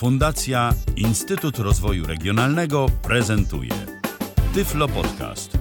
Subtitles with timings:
[0.00, 3.70] Fundacja Instytut Rozwoju Regionalnego prezentuje
[4.54, 5.58] Tyflo Podcast.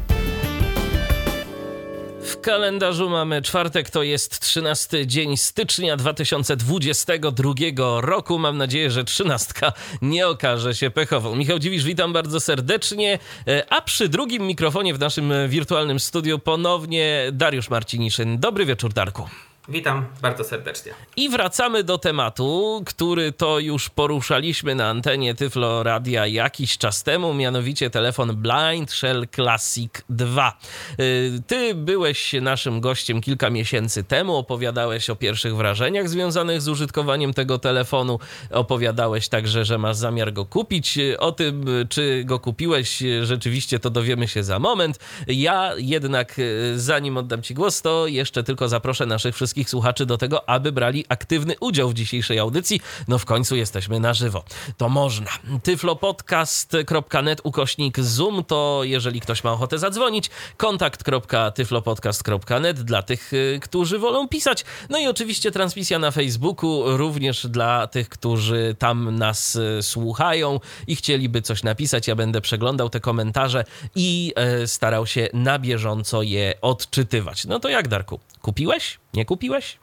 [2.21, 7.53] W kalendarzu mamy czwartek, to jest 13 dzień stycznia 2022
[8.01, 8.39] roku.
[8.39, 11.35] Mam nadzieję, że trzynastka nie okaże się pechową.
[11.35, 13.19] Michał Dziwisz, witam bardzo serdecznie.
[13.47, 18.39] E, a przy drugim mikrofonie w naszym wirtualnym studiu ponownie Dariusz Marciniszyn.
[18.39, 19.29] Dobry wieczór, Darku.
[19.69, 20.91] Witam bardzo serdecznie.
[21.15, 27.33] I wracamy do tematu, który to już poruszaliśmy na antenie Tyflo Radia jakiś czas temu,
[27.33, 30.57] mianowicie telefon Blind Shell Classic 2.
[30.99, 37.33] Y, ty byłeś naszym gościem kilka miesięcy temu, opowiadałeś o pierwszych wrażeniach związanych z użytkowaniem
[37.33, 38.19] tego telefonu,
[38.51, 40.99] opowiadałeś także, że masz zamiar go kupić.
[41.19, 44.99] O tym, czy go kupiłeś, rzeczywiście to dowiemy się za moment.
[45.27, 50.05] Ja jednak, y, zanim oddam ci głos, to jeszcze tylko zaproszę naszych wszystkich wszystkich słuchaczy
[50.05, 52.81] do tego, aby brali aktywny udział w dzisiejszej audycji.
[53.07, 54.43] No w końcu jesteśmy na żywo.
[54.77, 55.31] To można.
[55.63, 64.27] tyflopodcast.net ukośnik Zoom to jeżeli ktoś ma ochotę zadzwonić, kontakt.tyflopodcast.net dla tych, y, którzy wolą
[64.27, 64.65] pisać.
[64.89, 70.95] No i oczywiście transmisja na Facebooku również dla tych, którzy tam nas y, słuchają i
[70.95, 72.07] chcieliby coś napisać.
[72.07, 73.63] Ja będę przeglądał te komentarze
[73.95, 77.45] i y, starał się na bieżąco je odczytywać.
[77.45, 78.19] No to jak, Darku?
[78.41, 78.99] Kupiłeś?
[79.13, 79.79] Nie kupiłeś?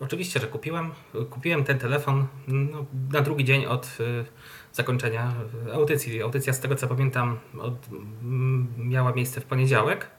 [0.00, 0.90] Oczywiście, że kupiłem.
[1.30, 4.24] Kupiłem ten telefon no, na drugi dzień od y,
[4.72, 5.32] zakończenia
[5.74, 6.22] audycji.
[6.22, 7.74] Audycja, z tego co pamiętam, od,
[8.22, 10.10] m, miała miejsce w poniedziałek.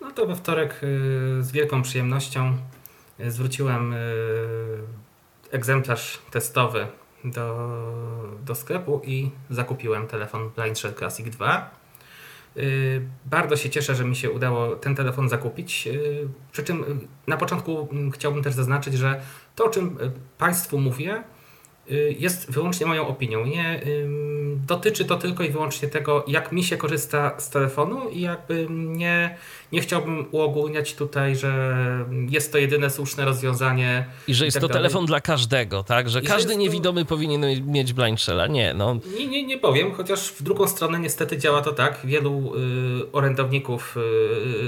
[0.00, 2.56] No to we wtorek y, z wielką przyjemnością
[3.20, 3.96] y, zwróciłem y,
[5.50, 6.86] egzemplarz testowy
[7.24, 7.68] do,
[8.44, 11.70] do sklepu i zakupiłem telefon Blind Shell Classic 2.
[12.58, 15.86] Y, bardzo się cieszę, że mi się udało ten telefon zakupić.
[15.86, 16.86] Y, przy czym y,
[17.26, 19.20] na początku mm, chciałbym też zaznaczyć, że
[19.56, 19.98] to, o czym
[20.38, 21.22] Państwu mówię,
[22.18, 23.46] jest wyłącznie moją opinią.
[23.46, 23.80] Nie
[24.66, 29.36] dotyczy to tylko i wyłącznie tego, jak mi się korzysta z telefonu i jakby nie,
[29.72, 31.76] nie chciałbym uogólniać tutaj, że
[32.28, 34.06] jest to jedyne słuszne rozwiązanie.
[34.28, 34.82] I że jest tak to dalej.
[34.82, 36.08] telefon dla każdego, tak?
[36.08, 37.08] Że I każdy że niewidomy to...
[37.08, 38.46] powinien mieć blind shella.
[38.46, 38.98] Nie, no.
[39.18, 42.00] Nie, nie, nie powiem, chociaż w drugą stronę niestety działa to tak.
[42.04, 43.96] Wielu y, orędowników,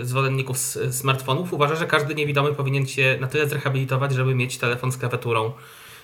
[0.01, 0.59] y, zwolenników
[0.91, 5.53] smartfonów uważa, że każdy niewidomy powinien się na tyle zrehabilitować, żeby mieć telefon z klawiaturą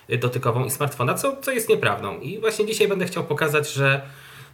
[0.08, 2.20] dotykową i smartfona, co, co jest nieprawdą.
[2.20, 4.02] I właśnie dzisiaj będę chciał pokazać, że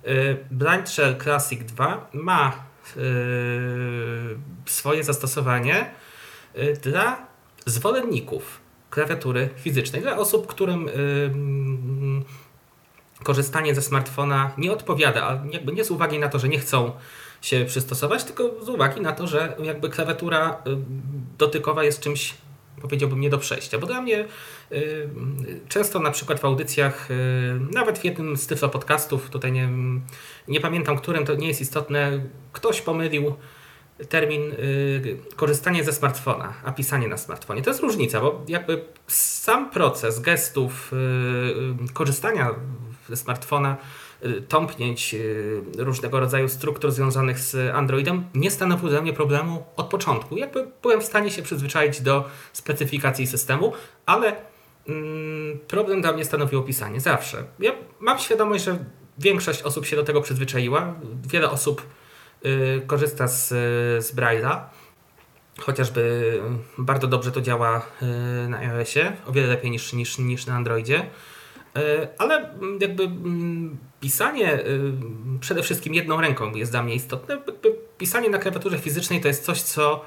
[0.06, 2.52] y, Blind Shell Classic 2 ma
[2.96, 3.00] y,
[4.66, 5.90] swoje zastosowanie
[6.56, 7.26] y, dla
[7.66, 8.60] zwolenników
[8.90, 12.24] klawiatury fizycznej, dla osób, którym mm,
[13.22, 16.92] korzystanie ze smartfona nie odpowiada, a jakby nie z uwagi na to, że nie chcą
[17.42, 20.62] się przystosować, tylko z uwagi na to, że jakby klawiatura
[21.38, 22.34] dotykowa jest czymś
[22.80, 24.24] powiedziałbym nie do przejścia, bo dla mnie
[24.72, 25.08] y,
[25.68, 27.14] często na przykład w audycjach, y,
[27.72, 29.68] nawet w jednym z tyflo podcastów, tutaj nie,
[30.48, 32.22] nie pamiętam którym, to nie jest istotne,
[32.52, 33.34] ktoś pomylił
[34.08, 37.62] termin y, korzystanie ze smartfona, a pisanie na smartfonie.
[37.62, 40.92] To jest różnica, bo jakby sam proces gestów
[41.92, 42.54] korzystania
[43.08, 43.76] ze smartfona
[44.48, 50.36] tąpnięć y, różnego rodzaju struktur związanych z Androidem nie stanowił dla mnie problemu od początku.
[50.36, 53.72] Jakby byłem w stanie się przyzwyczaić do specyfikacji systemu,
[54.06, 54.36] ale
[54.88, 57.44] mm, problem dla mnie stanowiło pisanie zawsze.
[57.58, 58.84] Ja mam świadomość, że
[59.18, 60.94] większość osób się do tego przyzwyczaiła.
[61.28, 61.82] Wiele osób
[62.46, 63.48] y, korzysta z,
[64.04, 64.60] z Braille'a.
[65.58, 66.40] Chociażby
[66.78, 67.86] bardzo dobrze to działa
[68.48, 71.06] na iOSie, o wiele lepiej niż, niż, niż na Androidzie.
[72.18, 74.92] Ale jakby mm, pisanie y,
[75.40, 77.38] przede wszystkim jedną ręką jest dla mnie istotne.
[77.98, 80.04] Pisanie na klawiaturze fizycznej to jest coś, co,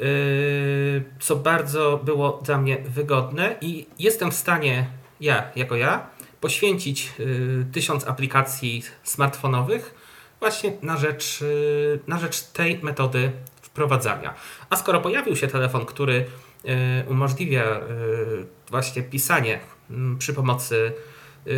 [0.00, 4.86] y, co bardzo było dla mnie wygodne i jestem w stanie,
[5.20, 6.06] ja jako ja,
[6.40, 9.94] poświęcić y, tysiąc aplikacji smartfonowych
[10.40, 11.44] właśnie na rzecz,
[12.06, 14.34] na rzecz tej metody wprowadzania.
[14.70, 16.24] A skoro pojawił się telefon, który
[17.08, 17.80] umożliwia
[18.70, 20.92] właśnie pisanie Mm, przy pomocy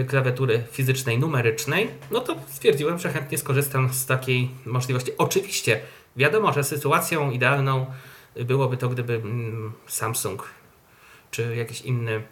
[0.08, 5.12] klawiatury fizycznej, numerycznej, no to stwierdziłem, że chętnie skorzystam z takiej możliwości.
[5.18, 5.80] Oczywiście,
[6.16, 7.86] wiadomo, że sytuacją idealną
[8.36, 10.48] byłoby to, gdyby mm, Samsung
[11.30, 12.22] czy jakiś inny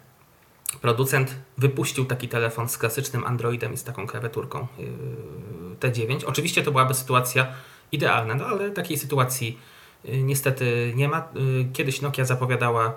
[0.81, 6.25] producent wypuścił taki telefon z klasycznym Androidem i z taką klawiaturką y, T9.
[6.25, 7.47] Oczywiście to byłaby sytuacja
[7.91, 9.59] idealna, no ale takiej sytuacji
[10.05, 11.27] y, niestety nie ma.
[11.73, 12.93] Kiedyś Nokia zapowiadała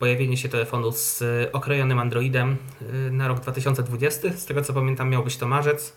[0.00, 4.32] pojawienie się telefonu z okrojonym Androidem e, na rok 2020.
[4.32, 5.96] Z tego co pamiętam, miał być to marzec.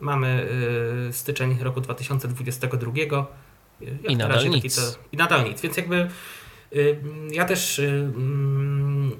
[0.00, 0.48] Mamy
[1.08, 2.92] e, styczeń roku 2022.
[3.80, 4.76] Jak I nadal nic.
[4.76, 5.60] To, I nadal nic.
[5.60, 6.10] Więc jakby
[7.30, 9.16] ja też mm,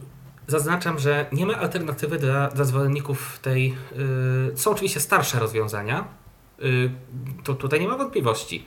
[0.46, 3.74] zaznaczam, że nie ma alternatywy dla, dla zwolenników tej.
[4.54, 6.08] Są oczywiście starsze rozwiązania.
[7.44, 8.66] To tutaj nie ma wątpliwości.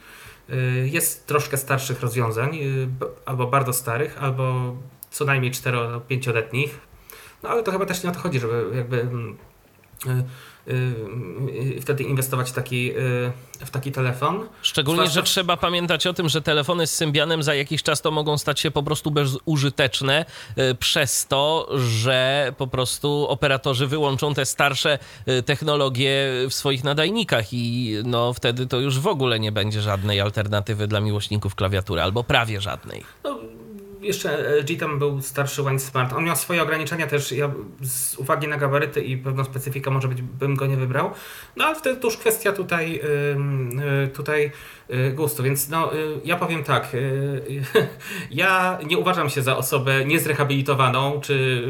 [0.83, 2.59] Jest troszkę starszych rozwiązań,
[3.25, 4.75] albo bardzo starych, albo
[5.11, 6.69] co najmniej 4-5-letnich.
[7.44, 9.07] No ale to chyba też nie o to chodzi, żeby jakby.
[10.06, 10.23] Yy,
[10.67, 12.91] yy, wtedy inwestować w taki,
[13.59, 14.47] w taki telefon.
[14.61, 15.19] Szczególnie, Zwłaszcza...
[15.19, 18.59] że trzeba pamiętać o tym, że telefony z Symbianem za jakiś czas to mogą stać
[18.59, 20.25] się po prostu bezużyteczne
[20.79, 25.00] przez to, że po prostu operatorzy wyłączą te starsze
[25.45, 30.88] technologie w swoich nadajnikach i no wtedy to już w ogóle nie będzie żadnej alternatywy
[30.88, 33.03] dla miłośników klawiatury, albo prawie żadnej.
[33.23, 33.39] No
[34.01, 36.13] jeszcze LG tam był starszy Wine Smart.
[36.13, 37.31] On miał swoje ograniczenia też.
[37.31, 37.51] Ja
[37.81, 41.12] z uwagi na gabaryty i pewną specyfikę może być bym go nie wybrał.
[41.56, 44.51] No ale wtedy to już kwestia tutaj, yy, tutaj
[44.90, 45.44] yy, gustu.
[45.44, 46.94] Więc no, yy, ja powiem tak.
[46.94, 47.63] Y,
[48.31, 51.63] ja nie uważam się za osobę niezrehabilitowaną czy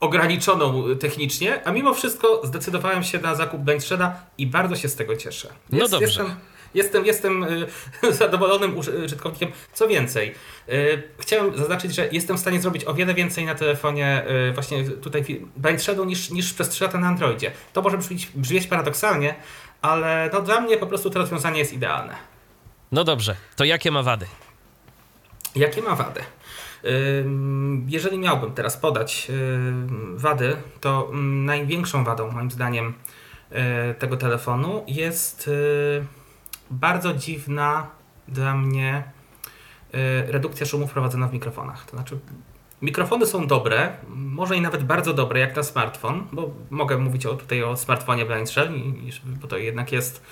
[0.00, 5.16] ograniczoną technicznie, a mimo wszystko zdecydowałem się na zakup Benchsheda i bardzo się z tego
[5.16, 5.48] cieszę.
[5.70, 6.22] No Jest, no dobrze.
[6.22, 7.66] Jestem, Jestem, jestem y,
[8.12, 9.52] zadowolonym użytkownikiem.
[9.72, 10.34] Co więcej,
[10.68, 14.84] y, chciałem zaznaczyć, że jestem w stanie zrobić o wiele więcej na telefonie y, właśnie
[14.84, 15.24] tutaj
[15.56, 17.50] Blind Shadow niż, niż przez 3 lata na Androidzie.
[17.72, 19.34] To może brzmieć, brzmieć paradoksalnie,
[19.82, 22.16] ale no dla mnie po prostu to rozwiązanie jest idealne.
[22.92, 24.26] No dobrze, to jakie ma wady?
[25.54, 26.20] Jakie ma wady?
[27.86, 29.28] Jeżeli miałbym teraz podać
[30.14, 32.94] wady, to mm, największą wadą moim zdaniem
[33.98, 35.50] tego telefonu jest
[36.72, 37.86] bardzo dziwna
[38.28, 39.04] dla mnie
[39.94, 41.84] y, redukcja szumu wprowadzona w mikrofonach.
[41.84, 42.18] To znaczy,
[42.82, 47.34] mikrofony są dobre, może i nawet bardzo dobre, jak na smartfon, bo mogę mówić o,
[47.34, 48.72] tutaj o smartfonie Blind Shell,
[49.24, 50.22] bo to jednak jest,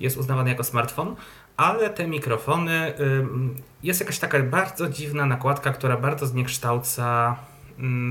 [0.00, 1.16] jest uznawane jako smartfon,
[1.56, 2.94] ale te mikrofony,
[3.82, 7.36] jest jakaś taka bardzo dziwna nakładka, która bardzo zniekształca,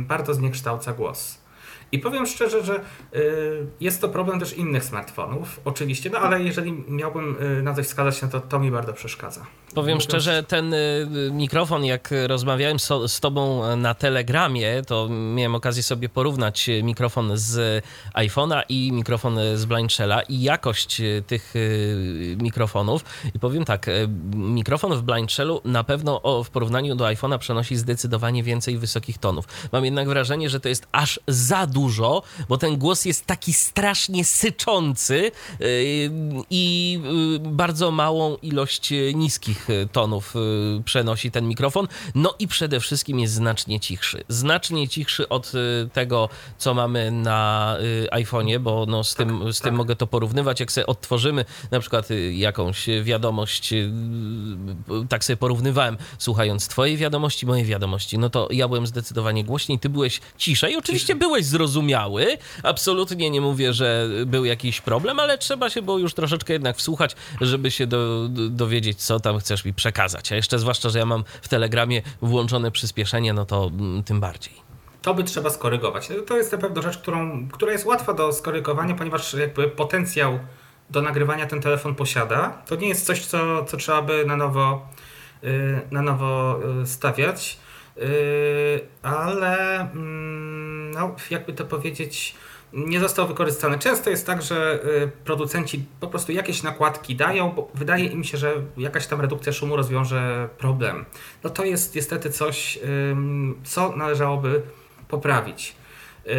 [0.08, 1.45] bardzo zniekształca głos.
[1.92, 2.76] I powiem szczerze, że
[3.16, 7.86] y, jest to problem też innych smartfonów, oczywiście, no ale jeżeli miałbym y, na coś
[7.86, 9.46] wskazać, no to to mi bardzo przeszkadza.
[9.76, 12.78] Powiem szczerze, ten y, mikrofon, jak rozmawiałem
[13.08, 19.66] z Tobą na Telegramie, to miałem okazję sobie porównać mikrofon z iPhone'a i mikrofon z
[19.66, 21.54] Blindshella i jakość tych
[22.42, 23.06] mikrofonów.
[23.34, 23.86] I powiem tak,
[24.36, 29.46] mikrofon w Blindshellu na pewno w porównaniu do iPhone'a przenosi zdecydowanie więcej wysokich tonów.
[29.72, 34.26] Mam jednak wrażenie, że to jest aż za dużo, bo ten głos jest taki strasznie
[34.26, 35.68] syczący yy,
[36.50, 40.34] i yy, bardzo małą ilość niskich tonów
[40.86, 41.88] przenosi ten mikrofon.
[42.16, 44.24] No i przede wszystkim jest znacznie cichszy.
[44.30, 45.52] Znacznie cichszy od
[45.94, 47.78] tego, co mamy na
[48.12, 49.78] iPhone'ie, bo no z, tym, z tym tak.
[49.78, 50.60] mogę to porównywać.
[50.60, 53.74] Jak sobie odtworzymy na przykład jakąś wiadomość,
[55.10, 59.90] tak sobie porównywałem, słuchając twojej wiadomości, mojej wiadomości, no to ja byłem zdecydowanie głośniej, ty
[59.90, 60.78] byłeś ciszej.
[60.78, 62.38] Oczywiście byłeś zrozumiały zrozumiały.
[62.64, 67.16] Absolutnie nie mówię, że był jakiś problem, ale trzeba się było już troszeczkę jednak wsłuchać,
[67.42, 70.32] żeby się do, dowiedzieć, co tam chcesz mi przekazać.
[70.32, 74.54] A jeszcze zwłaszcza, że ja mam w Telegramie włączone przyspieszenie, no to mm, tym bardziej.
[75.02, 76.10] To by trzeba skorygować.
[76.28, 80.40] To jest na pewno rzecz, którą, która jest łatwa do skorygowania, ponieważ jakby potencjał
[80.90, 82.62] do nagrywania ten telefon posiada.
[82.66, 84.88] To nie jest coś, co, co trzeba by na nowo,
[85.44, 87.58] yy, na nowo yy, stawiać.
[87.98, 88.06] Yy,
[89.02, 92.36] ale mm, no, jakby to powiedzieć,
[92.74, 93.80] nie został wykorzystany.
[93.80, 98.38] Często jest tak, że yy, producenci po prostu jakieś nakładki dają, bo wydaje im się,
[98.38, 101.06] że jakaś tam redukcja szumu rozwiąże problem.
[101.44, 102.80] No to jest niestety coś,
[103.64, 104.62] co należałoby
[105.08, 105.76] poprawić.
[106.26, 106.34] Yy,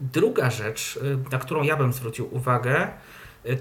[0.00, 0.98] druga rzecz,
[1.32, 2.88] na którą ja bym zwrócił uwagę,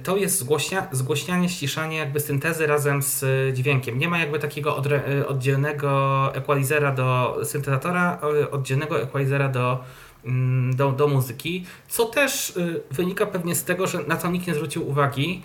[0.03, 3.25] to jest zgłośnia, zgłośnianie, ściszanie jakby syntezy razem z
[3.55, 3.99] dźwiękiem.
[3.99, 8.19] Nie ma jakby takiego odre, oddzielnego equalizera do syntezatora,
[8.51, 9.83] oddzielnego equalizera do,
[10.25, 14.47] mm, do, do muzyki, co też y, wynika pewnie z tego, że na to nikt
[14.47, 15.41] nie zwrócił uwagi.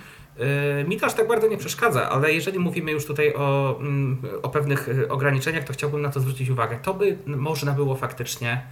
[0.82, 4.22] Y, mi to aż tak bardzo nie przeszkadza, ale jeżeli mówimy już tutaj o, mm,
[4.42, 6.78] o pewnych y, ograniczeniach, to chciałbym na to zwrócić uwagę.
[6.82, 8.62] To by można było faktycznie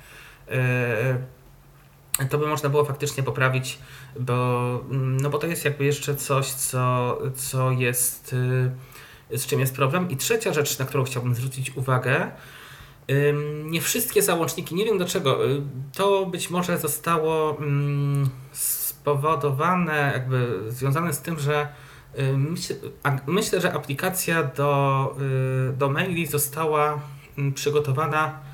[2.31, 3.79] to by można było faktycznie poprawić,
[4.21, 8.35] bo, mm, no bo to jest jakby jeszcze coś, co, co jest,
[9.33, 10.11] y, z czym jest problem.
[10.11, 12.31] I trzecia rzecz, na którą chciałbym zwrócić uwagę,
[13.65, 21.13] nie wszystkie załączniki, nie wiem dlaczego, y, to być może zostało mm, spowodowane, jakby związane
[21.13, 21.69] z tym, że
[22.19, 22.37] y,
[23.27, 25.17] myślę, że aplikacja do,
[25.79, 27.01] do maili została
[27.39, 28.46] mm, przygotowana Y,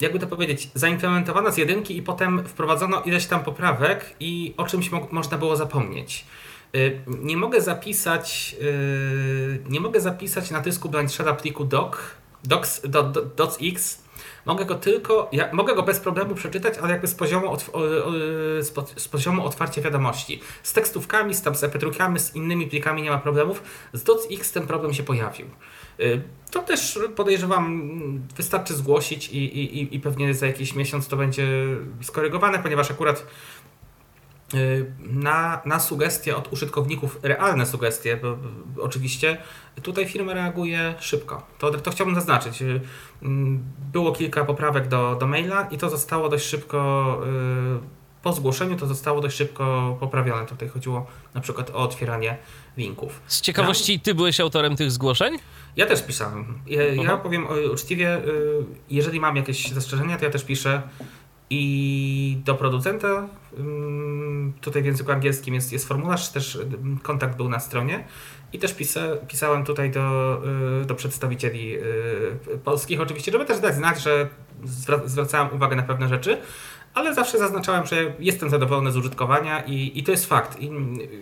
[0.00, 4.90] jakby to powiedzieć, zaimplementowana z jedynki i potem wprowadzono ileś tam poprawek i o czymś
[4.90, 6.26] mo można było zapomnieć.
[6.76, 11.96] Y, nie mogę zapisać, y, nie mogę zapisać na dysku Blindshada pliku doc,
[12.44, 13.56] docs, do, do,
[14.46, 17.56] Mogę go tylko, ja mogę go bez problemu przeczytać, ale jakby z poziomu,
[18.96, 20.40] z, poziomu otwarcia wiadomości.
[20.62, 21.78] Z tekstówkami, z, tam, z ep
[22.16, 23.62] z innymi plikami nie ma problemów.
[23.92, 25.46] Z DOCX ten problem się pojawił.
[26.02, 27.92] Y, to też podejrzewam,
[28.36, 31.46] wystarczy zgłosić i, i, i pewnie za jakiś miesiąc to będzie
[32.02, 33.26] skorygowane, ponieważ akurat
[34.54, 38.38] y, na, na sugestie od użytkowników, realne sugestie, bo,
[38.76, 39.36] bo, oczywiście,
[39.82, 41.46] tutaj firma reaguje szybko.
[41.58, 42.62] To, to chciałbym zaznaczyć.
[42.62, 42.80] Y,
[43.92, 47.20] było kilka poprawek do, do maila i to zostało dość szybko,
[48.22, 50.46] po zgłoszeniu to zostało dość szybko poprawione.
[50.46, 52.36] Tutaj chodziło na przykład o otwieranie
[52.76, 53.20] linków.
[53.26, 55.38] Z ciekawości, ty byłeś autorem tych zgłoszeń?
[55.76, 56.58] Ja też pisałem.
[56.66, 58.22] Ja, ja powiem uczciwie, y,
[58.90, 60.82] jeżeli mam jakieś zastrzeżenia, to ja też piszę
[61.50, 63.28] i do producenta.
[64.60, 66.58] Tutaj w języku angielskim jest, jest formularz, też
[67.02, 68.04] kontakt był na stronie.
[68.52, 70.38] I też pisa, pisałem tutaj do,
[70.82, 74.28] y, do przedstawicieli y, polskich, oczywiście, żeby też dać znać, że
[75.04, 76.38] zwracałem uwagę na pewne rzeczy,
[76.94, 80.60] ale zawsze zaznaczałem, że jestem zadowolony z użytkowania i, i to jest fakt.
[80.60, 80.70] I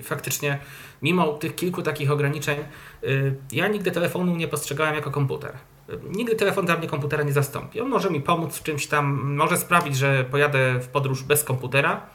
[0.02, 0.58] faktycznie,
[1.02, 2.58] mimo tych kilku takich ograniczeń,
[3.02, 5.52] yy, ja nigdy telefonu nie postrzegałem jako komputer.
[6.16, 7.80] Nigdy telefon dla mnie komputera nie zastąpi.
[7.80, 12.06] On może mi pomóc w czymś tam, może sprawić, że pojadę w podróż bez komputera,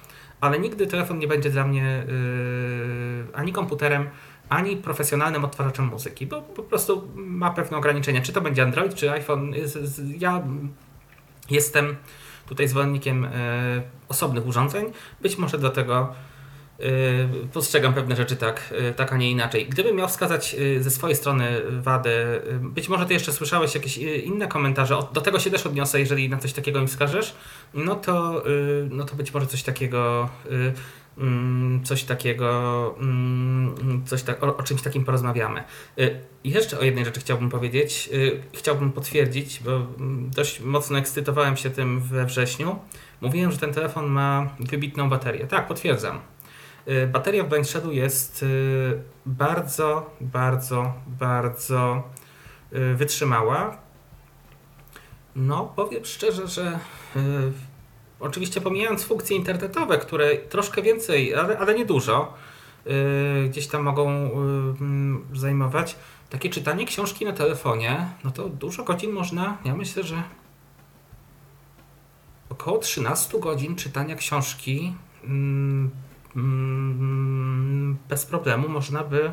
[0.41, 4.09] ale nigdy telefon nie będzie dla mnie yy, ani komputerem,
[4.49, 8.21] ani profesjonalnym odtwarzaczem muzyki, bo po prostu ma pewne ograniczenia.
[8.21, 9.53] Czy to będzie Android, czy iPhone.
[10.19, 10.43] Ja
[11.49, 11.95] jestem
[12.47, 13.29] tutaj zwolennikiem e,
[14.09, 14.85] osobnych urządzeń.
[15.21, 16.13] Być może dlatego
[16.79, 16.83] e,
[17.53, 19.67] postrzegam pewne rzeczy tak, e, tak, a nie inaczej.
[19.69, 24.97] Gdybym miał wskazać ze swojej strony wadę, być może ty jeszcze słyszałeś jakieś inne komentarze,
[25.13, 27.35] do tego się też odniosę, jeżeli na coś takiego mi wskażesz,
[27.73, 28.43] no to,
[28.89, 30.29] no to być może coś takiego
[31.83, 35.63] coś takiego, mm, coś tak, o, o, czymś takim porozmawiamy.
[35.99, 40.97] Y, I jeszcze o jednej rzeczy chciałbym powiedzieć, y, chciałbym potwierdzić, bo mm, dość mocno
[40.97, 42.79] ekscytowałem się tym we wrześniu.
[43.21, 45.47] Mówiłem, że ten telefon ma wybitną baterię.
[45.47, 46.19] Tak, potwierdzam.
[46.87, 48.45] Y, bateria w Blind jest
[49.25, 52.03] bardzo, bardzo, bardzo
[52.95, 53.77] wytrzymała.
[55.35, 56.79] No, powiem szczerze, że
[58.25, 62.33] Oczywiście pomijając funkcje internetowe, które troszkę więcej, ale, ale nie dużo,
[62.85, 64.29] yy, gdzieś tam mogą
[65.31, 65.95] yy, zajmować.
[66.29, 70.23] Takie czytanie książki na telefonie, no to dużo godzin można, ja myślę, że
[72.49, 75.29] około 13 godzin czytania książki yy,
[78.09, 79.31] bez problemu można by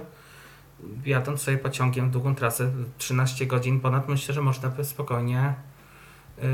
[1.05, 5.55] jadąc sobie pociągiem długą trasę 13 godzin ponad myślę, że można by spokojnie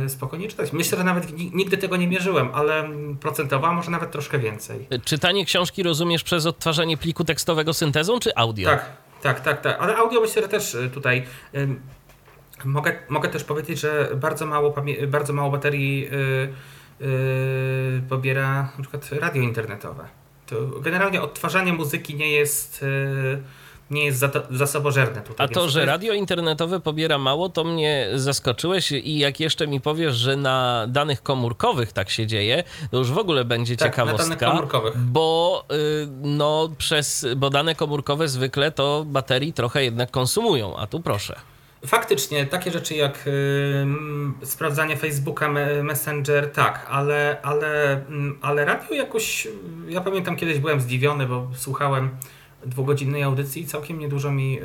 [0.09, 0.73] spokojnie czytać.
[0.73, 2.88] Myślę, że nawet nigdy tego nie mierzyłem, ale
[3.21, 4.87] procentowo może nawet troszkę więcej.
[5.04, 8.71] Czytanie książki rozumiesz przez odtwarzanie pliku tekstowego syntezą czy audio?
[8.71, 8.92] Tak,
[9.23, 9.76] tak, tak, tak.
[9.80, 11.25] Ale audio myślę, że też y, tutaj
[12.64, 14.75] mogę, mogę też powiedzieć, że bardzo mało,
[15.09, 16.09] bardzo mało baterii yy,
[17.00, 20.04] yy, pobiera na przykład radio internetowe.
[20.47, 23.42] To generalnie odtwarzanie muzyki nie jest yy,
[23.90, 25.47] nie jest zasobożerne tutaj.
[25.47, 30.16] A to, że radio internetowe pobiera mało, to mnie zaskoczyłeś i jak jeszcze mi powiesz,
[30.16, 34.28] że na danych komórkowych tak się dzieje, to już w ogóle będzie tak, ciekawostka.
[34.28, 34.99] Na danych komórkowych.
[34.99, 41.00] Bo, y, no, przez, bo dane komórkowe zwykle to baterii trochę jednak konsumują, a tu
[41.00, 41.40] proszę.
[41.87, 45.49] Faktycznie, takie rzeczy jak y, sprawdzanie Facebooka,
[45.83, 49.49] Messenger, tak, ale, ale, mm, ale radio jakoś,
[49.88, 52.11] ja pamiętam kiedyś byłem zdziwiony, bo słuchałem
[52.67, 54.62] dwugodzinnej audycji całkiem niedużo mi yy,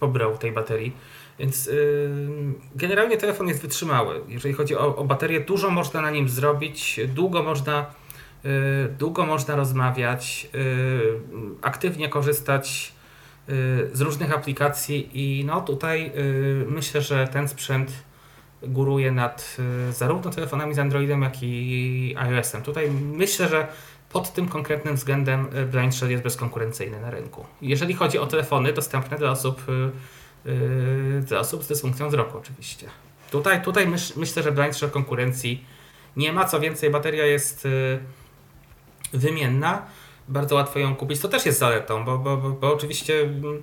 [0.00, 0.92] pobrał tej baterii.
[1.38, 2.10] Więc yy,
[2.76, 4.20] generalnie telefon jest wytrzymały.
[4.28, 7.86] Jeżeli chodzi o, o baterię, dużo można na nim zrobić, długo można,
[8.44, 8.50] yy,
[8.98, 10.48] długo można rozmawiać,
[11.62, 12.94] aktywnie korzystać
[13.92, 16.12] z różnych aplikacji i no tutaj
[16.68, 17.92] myślę, że ten sprzęt
[18.66, 19.56] góruje nad
[19.92, 22.62] zarówno telefonami z Androidem, jak i iOS-em.
[22.62, 23.68] Tutaj myślę, że
[24.14, 27.44] pod tym konkretnym względem y, Blind Shell jest bezkonkurencyjny na rynku.
[27.62, 32.86] Jeżeli chodzi o telefony dostępne dla osób, y, y, dla osób z dysfunkcją wzroku oczywiście.
[33.30, 35.64] Tutaj, tutaj myśl, myślę, że Blind Shell konkurencji
[36.16, 37.68] nie ma, co więcej bateria jest
[39.12, 39.82] wymienna,
[40.28, 43.62] bardzo łatwo ją kupić, to też jest zaletą, bo, bo, bo, bo oczywiście mm,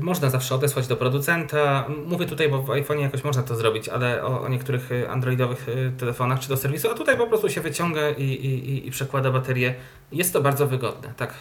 [0.00, 1.84] można zawsze odesłać do producenta.
[2.06, 5.68] Mówię tutaj, bo w iPhone jakoś można to zrobić, ale o, o, niektórych y, androidowych
[5.68, 9.30] y, telefonach czy do serwisu, a tutaj po prostu się wyciąga i, i, i przekłada
[9.30, 9.74] baterię.
[10.12, 11.34] Jest to bardzo wygodne, tak,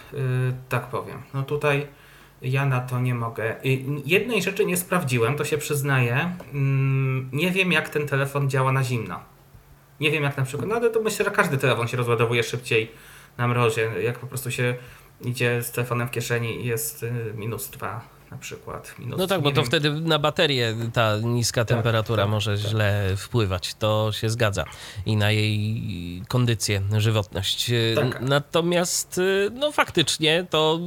[0.69, 1.21] tak powiem.
[1.33, 1.87] No tutaj
[2.41, 3.55] ja na to nie mogę.
[4.05, 6.35] Jednej rzeczy nie sprawdziłem, to się przyznaję.
[6.53, 9.19] Mm, nie wiem, jak ten telefon działa na zimno.
[9.99, 12.91] Nie wiem, jak na przykład, no ale to myślę, że każdy telefon się rozładowuje szybciej
[13.37, 14.75] na mrozie, jak po prostu się
[15.21, 17.05] idzie z telefonem w kieszeni i jest
[17.35, 18.95] minus 2 na przykład.
[18.99, 19.65] Minus, no tak, bo to wiem.
[19.65, 22.67] wtedy na baterię ta niska Tak, temperatura tak, może tak.
[22.67, 23.73] źle wpływać.
[23.73, 24.65] To się zgadza.
[25.05, 27.71] I na jej kondycję, żywotność.
[27.95, 28.21] Tak.
[28.21, 30.79] Natomiast, y, no faktycznie, to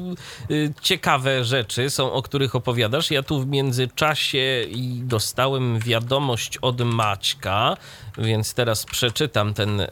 [0.51, 3.11] y, ciekawe rzeczy są, o których opowiadasz.
[3.11, 7.77] Ja tu w międzyczasie i dostałem wiadomość od Maćka,
[8.19, 9.89] więc teraz przeczytam ten, y,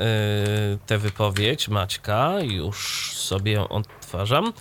[0.87, 2.33] tę wypowiedź Maćka.
[2.41, 4.53] Już sobie ją odtwarzam.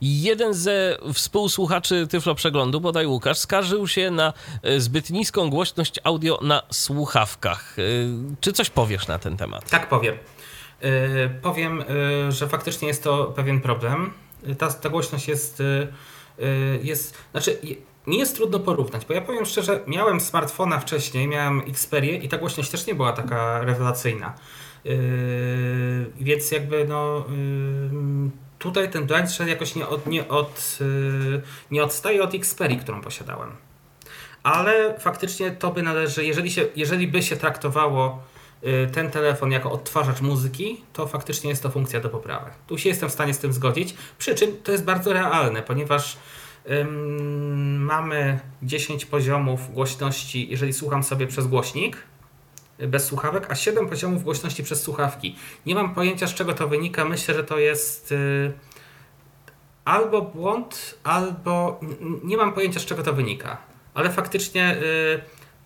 [0.00, 6.38] Jeden ze współsłuchaczy Tyflo Przeglądu, bodaj Łukasz, skarżył się na e, zbyt niską głośność audio
[6.42, 7.76] na słuchawkach.
[7.78, 7.82] E,
[8.40, 9.70] Czy coś powiesz na ten temat?
[9.70, 10.14] Tak powiem.
[10.82, 10.90] Yy,
[11.42, 11.84] powiem,
[12.28, 14.12] że faktycznie jest to pewien problem.
[14.58, 15.62] Ta, ta głośność jest,
[16.82, 17.14] jest.
[17.32, 17.58] Znaczy,
[18.06, 22.38] nie jest trudno porównać, bo ja powiem szczerze, miałem smartfona wcześniej, miałem Xperię i ta
[22.38, 24.34] głośność też nie była taka rewelacyjna.
[26.20, 27.24] Więc jakby no.
[28.58, 33.00] Tutaj ten blind shell jakoś nie, od, nie, od, yy, nie odstaje od Xperii, którą
[33.00, 33.50] posiadałem.
[34.42, 38.22] Ale faktycznie to by należy, jeżeli, się, jeżeli by się traktowało
[38.64, 42.50] y, ten telefon jako odtwarzacz muzyki, to faktycznie jest to funkcja do poprawy.
[42.66, 43.94] Tu się jestem w stanie z tym zgodzić.
[44.18, 46.16] Przy czym to jest bardzo realne, ponieważ
[46.70, 52.15] ym, mamy 10 poziomów głośności, jeżeli słucham sobie przez głośnik y,
[52.78, 55.36] bez słuchawek, a 7 poziomów głośności przez słuchawki.
[55.66, 57.04] Nie mam pojęcia z czego to wynika.
[57.04, 58.52] Myślę, że to jest y,
[59.84, 61.80] albo błąd, albo
[62.24, 63.56] nie mam pojęcia z czego to wynika.
[63.94, 64.76] Ale faktycznie,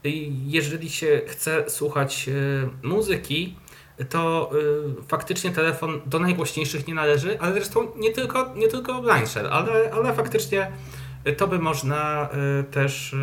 [0.05, 0.11] y,
[0.47, 3.57] jeżeli się chce słuchać y, muzyki,
[4.09, 4.50] to
[5.09, 9.90] faktycznie telefon do najgłośniejszych nie należy, ale zresztą nie tylko, nie tylko blind shell, ale,
[9.93, 10.73] ale faktycznie
[11.37, 12.29] to by można
[12.71, 13.14] też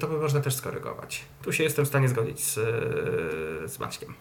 [0.00, 1.24] to by można też skorygować.
[1.42, 4.14] Tu się jestem w stanie zgodzić z, y, z Maćkiem.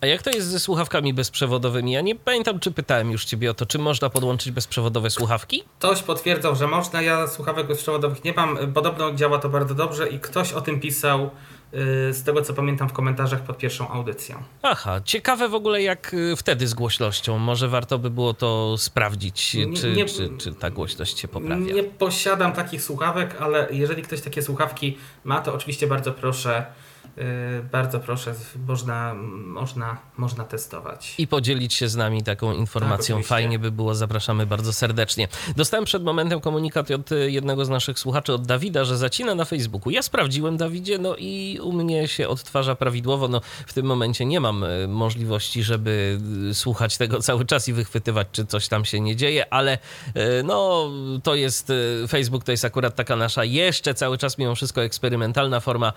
[0.00, 1.92] A jak to jest ze słuchawkami bezprzewodowymi?
[1.92, 5.64] Ja nie pamiętam, czy pytałem już ciebie o to, czy można podłączyć bezprzewodowe słuchawki?
[5.78, 7.02] Ktoś potwierdzał, że można.
[7.02, 8.72] Ja słuchawek bezprzewodowych nie mam.
[8.72, 11.30] Podobno działa to bardzo dobrze i ktoś o tym pisał, y,
[12.12, 14.42] z tego co pamiętam, w komentarzach pod pierwszą audycją.
[14.62, 17.38] Aha, ciekawe w ogóle jak y, wtedy z głośnością.
[17.38, 21.74] Może warto by było to sprawdzić, czy, nie- czy, czy ta głośność się poprawia.
[21.74, 26.66] Nie posiadam takich słuchawek, ale jeżeli ktoś takie słuchawki ma, to oczywiście bardzo proszę.
[27.18, 28.34] Y, Bardzo proszę,
[28.66, 29.14] można,
[29.46, 31.14] można, można testować.
[31.18, 33.16] i podzielić się z nami taką informacją.
[33.16, 33.26] Tak.
[33.26, 35.28] Fajnie by było, zapraszamy bardzo serdecznie.
[35.56, 39.44] Dostałem przed momentem komunikat od y, jednego z naszych słuchaczy, od Dawida, że zacina na
[39.44, 39.90] Facebooku.
[39.90, 43.28] Ja sprawdziłem, Dawidzie, no i u mnie się odtwarza prawidłowo.
[43.28, 46.20] No, w tym momencie nie mam y, możliwości, żeby
[46.52, 49.78] słuchać tego cały czas i wychwytywać, czy coś tam się nie dzieje, ale
[50.44, 50.90] no,
[51.22, 51.72] to jest
[52.08, 55.92] Facebook, to jest akurat taka nasza jeszcze cały czas mimo wszystko eksperymentalna forma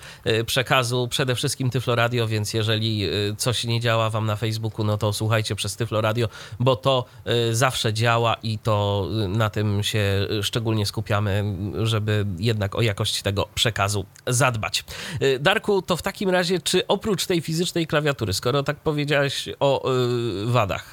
[0.46, 4.98] przekazu, przede wszystkim Tyflo Radio, więc jeżeli y, coś nie działa wam na Facebooku, no
[4.98, 6.28] to słuchajcie przez Tyflo Radio,
[6.60, 7.06] bo to
[7.50, 11.44] y, zawsze działa i to y, na tym się szczególnie skupiamy,
[11.84, 14.84] żeby jednak o jakość tego przekazu zadbać.
[15.40, 19.90] Darku, to w takim razie, czy oprócz tej fizycznej klawiatury, skoro tak powiedziałeś o
[20.46, 20.92] wadach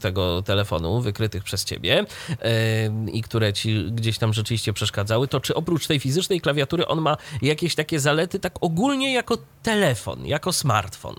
[0.00, 2.04] tego telefonu wykrytych przez ciebie
[3.12, 7.16] i które ci gdzieś tam rzeczywiście przeszkadzały, to czy oprócz tej fizycznej klawiatury on ma
[7.42, 11.16] jakieś takie zalety tak ogólnie jako telefon, jako smartfon?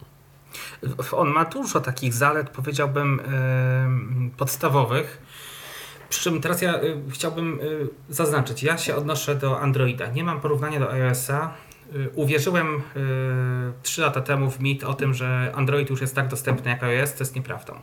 [1.12, 5.22] On ma dużo takich zalet, powiedziałbym, em, podstawowych.
[6.10, 10.08] Przy czym teraz ja y, chciałbym y, zaznaczyć, ja się odnoszę do Androida.
[10.08, 11.54] Nie mam porównania do iOS-a.
[11.96, 12.82] Y, Uwierzyłem
[13.84, 17.13] 3 lata temu w mit o tym, że Android już jest tak dostępny jak iOS,
[17.13, 17.74] to jest nieprawdą.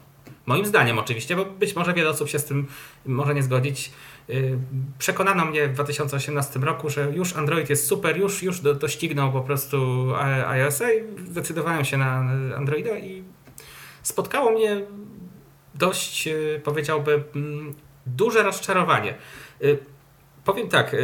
[0.46, 2.66] Moim zdaniem oczywiście, bo być może wiele osób się z tym
[3.06, 3.92] może nie zgodzić.
[4.30, 4.58] Y,
[4.98, 9.40] Przekonano mnie w 2018 roku, że już Android jest super, już, już do, doścignął po
[9.40, 12.10] prostu i- iOS-a i zdecydowałem się na
[12.56, 13.24] Androida i
[14.02, 14.80] spotkało mnie
[15.74, 17.74] dość, y, powiedziałbym, mm,
[18.06, 19.14] duże rozczarowanie.
[19.62, 19.78] Y,
[20.44, 20.96] Powiem tak,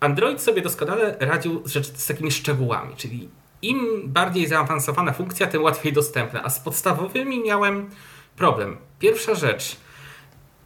[0.00, 3.28] Android sobie doskonale radził z, z takimi szczegółami, czyli
[3.62, 7.90] im bardziej zaawansowana funkcja, tym łatwiej dostępna, a z podstawowymi miałem
[8.36, 8.76] problem.
[8.98, 9.76] Pierwsza rzecz,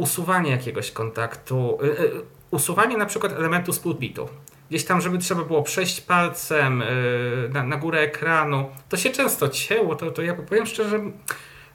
[0.03, 2.11] usuwanie jakiegoś kontaktu, y, y,
[2.51, 4.29] usuwanie na przykład elementu z pulpitu.
[4.71, 9.49] Gdzieś tam, żeby trzeba było przejść palcem y, na, na górę ekranu, to się często
[9.49, 11.01] cięło, to, to ja powiem szczerze,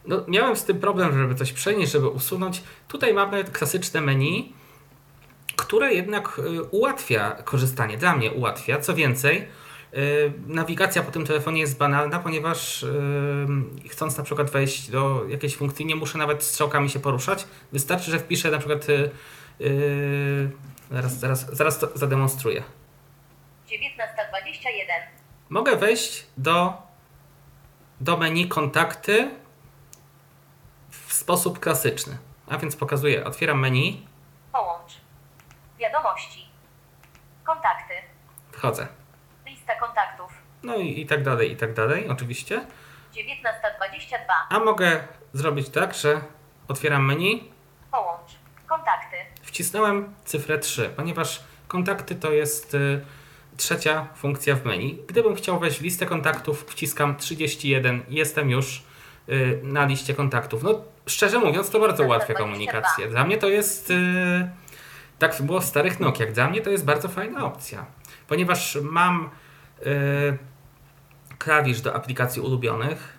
[0.06, 2.62] no, miałem z tym problem, żeby coś przenieść, żeby usunąć.
[2.88, 4.52] Tutaj mamy klasyczne menu,
[5.56, 8.80] które jednak ułatwia korzystanie, dla mnie ułatwia.
[8.80, 9.48] Co więcej,
[10.46, 13.46] nawigacja po tym telefonie jest banalna, ponieważ y,
[13.88, 17.46] chcąc na przykład wejść do jakiejś funkcji, nie muszę nawet strzałkami się poruszać.
[17.72, 18.88] Wystarczy, że wpiszę na przykład.
[18.88, 19.10] y,
[19.60, 20.50] y,
[20.90, 22.62] Zaraz, zaraz, zaraz to zademonstruję.
[23.66, 24.96] 1921.
[25.48, 26.82] Mogę wejść do,
[28.00, 29.30] do menu kontakty
[30.90, 32.18] w sposób klasyczny.
[32.46, 34.06] A więc pokazuję, otwieram menu,
[34.52, 34.92] Połącz.
[35.78, 36.48] Wiadomości.
[37.44, 37.94] Kontakty.
[38.52, 38.88] Wchodzę.
[39.68, 40.32] Lista kontaktów.
[40.62, 42.66] No i, i tak dalej, i tak dalej, oczywiście.
[43.14, 43.18] 19.22.
[44.48, 45.00] A mogę
[45.32, 46.20] zrobić tak, że
[46.68, 47.50] otwieram menu,
[47.90, 48.30] Połącz.
[48.66, 49.16] Kontakty.
[49.42, 53.04] wcisnąłem cyfrę 3, ponieważ kontakty to jest y,
[53.56, 54.98] trzecia funkcja w menu.
[55.06, 58.84] Gdybym chciał wejść w listę kontaktów, wciskam 31 i jestem już
[59.28, 60.62] y, na liście kontaktów.
[60.62, 63.08] No, szczerze mówiąc, to bardzo ułatwia komunikację.
[63.08, 63.94] Dla mnie to jest, y,
[65.18, 67.86] tak było w starych Nokiach, dla mnie to jest bardzo fajna opcja,
[68.28, 69.30] ponieważ mam
[71.38, 73.18] klawisz do aplikacji ulubionych,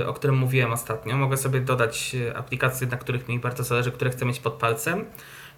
[0.00, 1.16] y, o którym mówiłem ostatnio.
[1.16, 5.04] Mogę sobie dodać y, aplikacje, na których mi bardzo zależy, które chcę mieć pod palcem.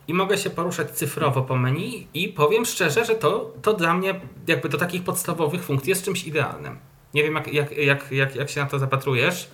[0.08, 4.20] I mogę się poruszać cyfrowo po menu i powiem szczerze, że to, to dla mnie
[4.46, 6.78] jakby do takich podstawowych funkcji jest czymś idealnym.
[7.14, 9.50] Nie wiem, jak, jak, jak, jak, jak się na to zapatrujesz,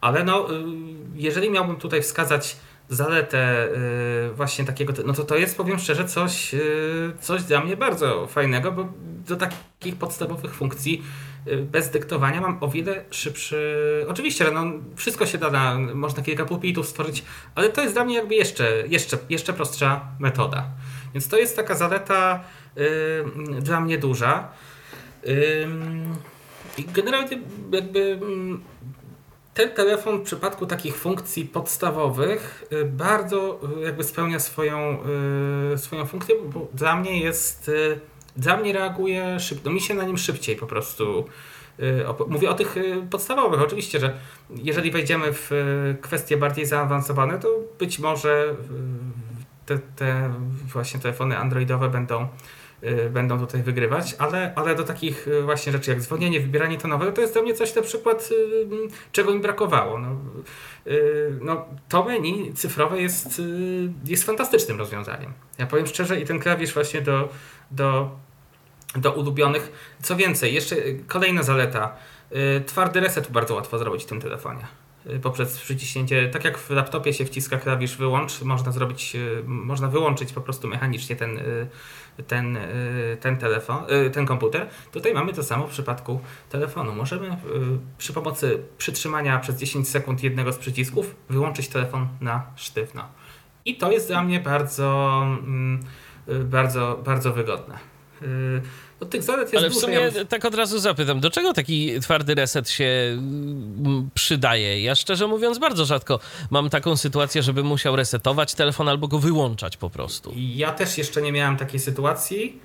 [0.00, 0.64] ale no, y,
[1.14, 2.56] jeżeli miałbym tutaj wskazać
[2.92, 3.68] zaletę
[4.30, 8.26] y, właśnie takiego, no to to jest, powiem szczerze, coś, y, coś dla mnie bardzo
[8.26, 8.88] fajnego, bo
[9.28, 11.02] do takich podstawowych funkcji
[11.46, 14.06] y, bez dyktowania mam o wiele szybszy.
[14.08, 14.64] Oczywiście, no,
[14.96, 17.24] wszystko się da, na, można kilka pulpitów stworzyć,
[17.54, 20.64] ale to jest dla mnie jakby jeszcze, jeszcze, jeszcze prostsza metoda.
[21.14, 22.44] Więc to jest taka zaleta
[22.78, 24.48] y, dla mnie duża.
[26.78, 27.38] I generalnie
[27.72, 28.62] jakby mm,
[29.54, 34.98] ten telefon w przypadku takich funkcji podstawowych y, bardzo y, jakby spełnia swoją,
[35.74, 37.70] y, swoją funkcję, bo dla mnie jest,
[38.36, 41.24] dla mnie reaguje szybko, mi się na nim szybciej po prostu
[42.28, 42.74] Mówię o tych
[43.10, 43.60] podstawowych.
[43.60, 44.14] Oczywiście, że
[44.50, 45.50] jeżeli wejdziemy w
[46.00, 48.54] kwestie bardziej zaawansowane, to być może
[49.66, 50.34] te, te
[50.72, 52.28] właśnie telefony androidowe będą,
[53.10, 57.20] będą tutaj wygrywać, ale, ale do takich y, właśnie rzeczy jak dzwonienie, wybieranie tonowe, to
[57.20, 58.66] jest dla mnie coś na przykład, y,
[59.12, 59.98] czego mi brakowało.
[59.98, 60.16] No,
[60.86, 65.32] y, no, to menu cyfrowe jest, y, jest fantastycznym rozwiązaniem.
[65.58, 67.28] Ja powiem szczerze i ten klawisz właśnie do,
[67.70, 68.10] do,
[68.96, 69.96] do ulubionych.
[70.02, 71.96] Co więcej, jeszcze y, kolejna zaleta.
[72.32, 74.66] Y, Twardy reset bardzo łatwo zrobić w tym telefonie.
[75.06, 79.88] Y, Poprzez przyciśnięcie, tak jak w laptopie się wciska klawisz wyłącz, można zrobić, y, można
[79.88, 81.68] wyłączyć po prostu mechanicznie ten, y,
[82.26, 84.68] ten, y, ten telefon, y, ten komputer.
[84.92, 86.20] Tutaj mamy to samo w przypadku
[86.50, 86.94] telefonu.
[86.94, 87.32] Możemy y,
[87.98, 93.04] przy pomocy przytrzymania przez 10 sekund jednego z przycisków wyłączyć telefon na sztywno.
[93.64, 95.80] I to jest dla mnie bardzo, mm,
[96.44, 97.78] bardzo, bardzo wygodne.
[99.10, 102.34] Tych zalet jest Ale w sumie Ja tak od razu zapytam, do czego taki twardy
[102.34, 104.82] reset się mm, przydaje?
[104.82, 109.76] Ja szczerze mówiąc bardzo rzadko mam taką sytuację, żeby musiał resetować telefon albo go wyłączać
[109.76, 110.32] po prostu.
[110.36, 112.60] Ja też jeszcze nie miałem takiej sytuacji,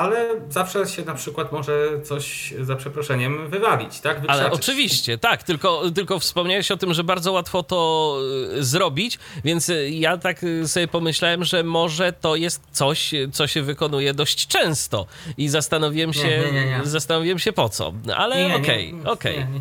[0.00, 4.16] ale zawsze się na przykład może coś za przeproszeniem wywalić, tak?
[4.16, 4.54] Ale Wykrzaczyć.
[4.60, 8.18] oczywiście, tak, tylko, tylko wspomniałeś o tym, że bardzo łatwo to
[8.56, 13.46] y, zrobić, więc y, ja tak y, sobie pomyślałem, że może to jest coś, co
[13.46, 15.06] się wykonuje dość często
[15.36, 19.38] i zastanowiłem się, Nie, nie, nie, zastanowiłem się po co, ale okej, okej.
[19.38, 19.60] nie, nie.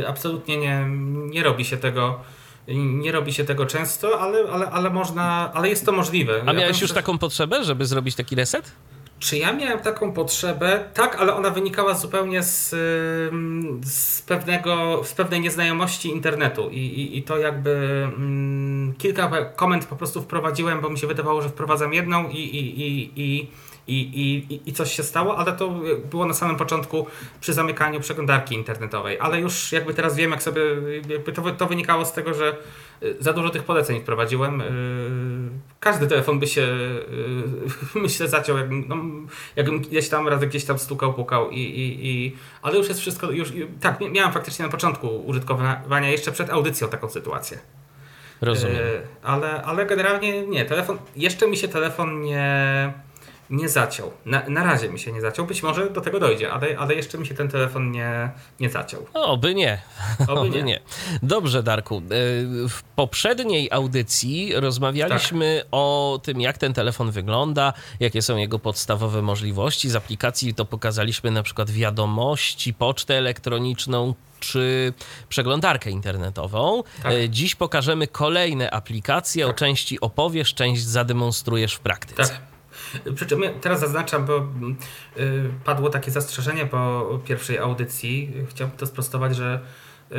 [0.00, 0.86] Y, Absolutnie nie,
[1.30, 2.20] nie robi się tego.
[2.68, 6.32] Nie robi się tego często, ale, ale, ale można, ale jest to możliwe.
[6.32, 8.72] A Ja miałeś powiem już szczerze- taką potrzebę, żeby zrobić taki reset?
[9.18, 10.84] Czy ja miałem taką potrzebę?
[10.94, 12.70] Tak, ale ona wynikała zupełnie z,
[13.84, 17.70] z, pewnego, z pewnej nieznajomości internetu i, i, i to jakby
[18.16, 22.80] mm, kilka komend po prostu wprowadziłem, bo mi się wydawało, że wprowadzam jedną i, i,
[22.80, 23.48] i, i,
[23.88, 24.00] i,
[24.50, 25.68] i, i coś się stało, ale to
[26.10, 27.06] było na samym początku
[27.40, 30.62] przy zamykaniu przeglądarki internetowej, ale już jakby teraz wiem, jak sobie,
[31.08, 32.56] jakby to, to wynikało z tego, że
[33.02, 34.60] y, za dużo tych poleceń wprowadziłem.
[34.60, 34.64] y,
[35.80, 36.62] Każdy telefon by się,
[37.94, 38.96] y, myślę, zaciął, jakbym, no,
[39.56, 43.30] jakbym gdzieś tam raz gdzieś tam stukał, pukał i, i, i ale już jest wszystko,
[43.30, 47.58] już, tak, mia- miałem faktycznie na początku użytkowania, jeszcze przed audycją taką sytuację.
[48.40, 48.76] Rozumiem.
[49.22, 52.92] Ale, ale generalnie nie, telefon, jeszcze mi się telefon nie,
[53.50, 54.12] nie zaciął.
[54.26, 57.18] Na, na razie mi się nie zaciął, być może do tego dojdzie, ale, ale jeszcze
[57.18, 58.30] mi się ten telefon nie,
[58.60, 59.06] nie zaciął.
[59.14, 59.82] Oby nie.
[60.28, 60.62] Oby Oby nie.
[60.62, 60.80] nie.
[61.22, 61.96] Dobrze, Darku.
[61.96, 62.00] E,
[62.68, 65.68] W poprzedniej audycji rozmawialiśmy Tak.
[65.72, 69.88] o tym, jak ten telefon wygląda, jakie są jego podstawowe możliwości.
[69.90, 74.92] Z aplikacji to pokazaliśmy na przykład wiadomości, pocztę elektroniczną czy
[75.28, 76.82] przeglądarkę internetową.
[77.02, 77.12] Tak.
[77.12, 79.46] E, Dziś pokażemy kolejne aplikacje.
[79.46, 82.22] O części opowiesz, część zademonstrujesz w praktyce.
[82.22, 82.55] Tak.
[83.14, 84.76] Przy czym teraz zaznaczam, bo mm,
[85.16, 88.32] y, padło takie zastrzeżenie po pierwszej audycji.
[88.50, 89.60] Chciałbym to sprostować, że
[90.12, 90.14] y,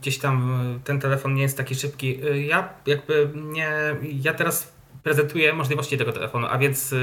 [0.00, 2.20] gdzieś tam y, ten telefon nie jest taki szybki.
[2.46, 3.70] Ja jakby nie.
[4.02, 4.72] Ja teraz
[5.02, 6.94] prezentuje możliwości tego telefonu, a więc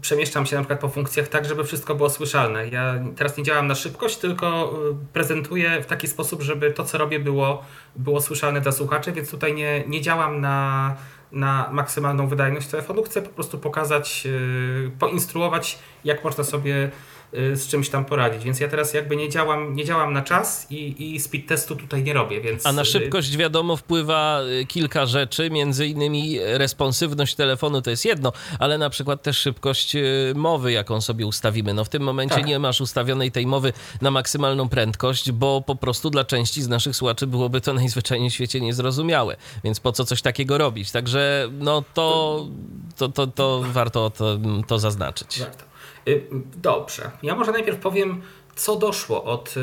[0.00, 2.68] przemieszczam się na przykład po funkcjach tak, żeby wszystko było słyszalne.
[2.68, 4.74] Ja teraz nie działam na szybkość, tylko
[5.12, 7.64] prezentuję w taki sposób, żeby to, co robię, było,
[7.96, 10.96] było słyszalne dla słuchaczy, więc tutaj nie, nie działam na,
[11.32, 13.02] na maksymalną wydajność telefonu.
[13.02, 16.90] Chcę po prostu pokazać, y, poinstruować, jak można sobie
[17.34, 18.44] z czymś tam poradzić.
[18.44, 22.02] Więc ja teraz jakby nie działam, nie działam na czas i, i speed testu tutaj
[22.02, 22.66] nie robię, więc...
[22.66, 28.04] A na y, szybkość wiadomo wpływa y, kilka rzeczy, między innymi responsywność telefonu to jest
[28.04, 31.74] jedno, ale na przykład też szybkość y, mowy, jaką sobie ustawimy.
[31.74, 32.46] No w tym momencie Tak.
[32.46, 36.96] nie masz ustawionej tej mowy na maksymalną prędkość, bo po prostu dla części z naszych
[36.96, 39.36] słuchaczy byłoby to najzwyczajniej w świecie niezrozumiałe.
[39.64, 40.90] Więc po co coś takiego robić?
[40.90, 42.46] Także no to,
[42.96, 45.38] to, to, to warto to, to zaznaczyć.
[45.40, 45.73] Warto.
[46.08, 46.22] Y,
[46.56, 47.10] Dobrze.
[47.22, 48.22] Ja może najpierw powiem,
[48.56, 49.62] co doszło od, yy,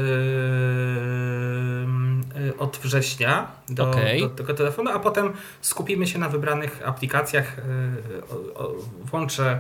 [2.45, 4.21] yy, od września do, Okej.
[4.21, 7.58] do tego telefonu, a potem skupimy się na wybranych aplikacjach.
[7.58, 8.23] Yy,
[8.56, 8.75] o- o-
[9.06, 9.60] Włączę,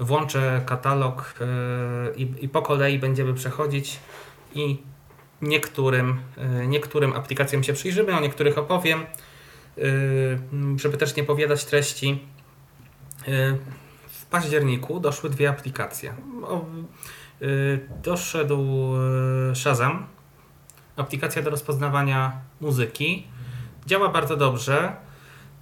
[0.00, 3.98] włączę katalog yy, i, po kolei będziemy przechodzić
[4.54, 4.78] i
[5.42, 6.20] niektórym,
[6.66, 9.06] niektórym aplikacjom się przyjrzymy, o niektórych opowiem,
[10.76, 12.18] żeby też nie powiadać treści.
[14.30, 16.14] Październiku doszły dwie aplikacje.
[17.42, 18.94] Y, doszedł
[19.52, 20.06] y, Shazam,
[20.96, 23.26] aplikacja do rozpoznawania muzyki.
[23.86, 24.96] Działa bardzo dobrze.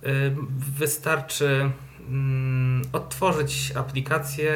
[0.06, 0.36] Y,
[0.78, 1.70] wystarczy
[2.08, 4.54] mm, odtworzyć aplikację,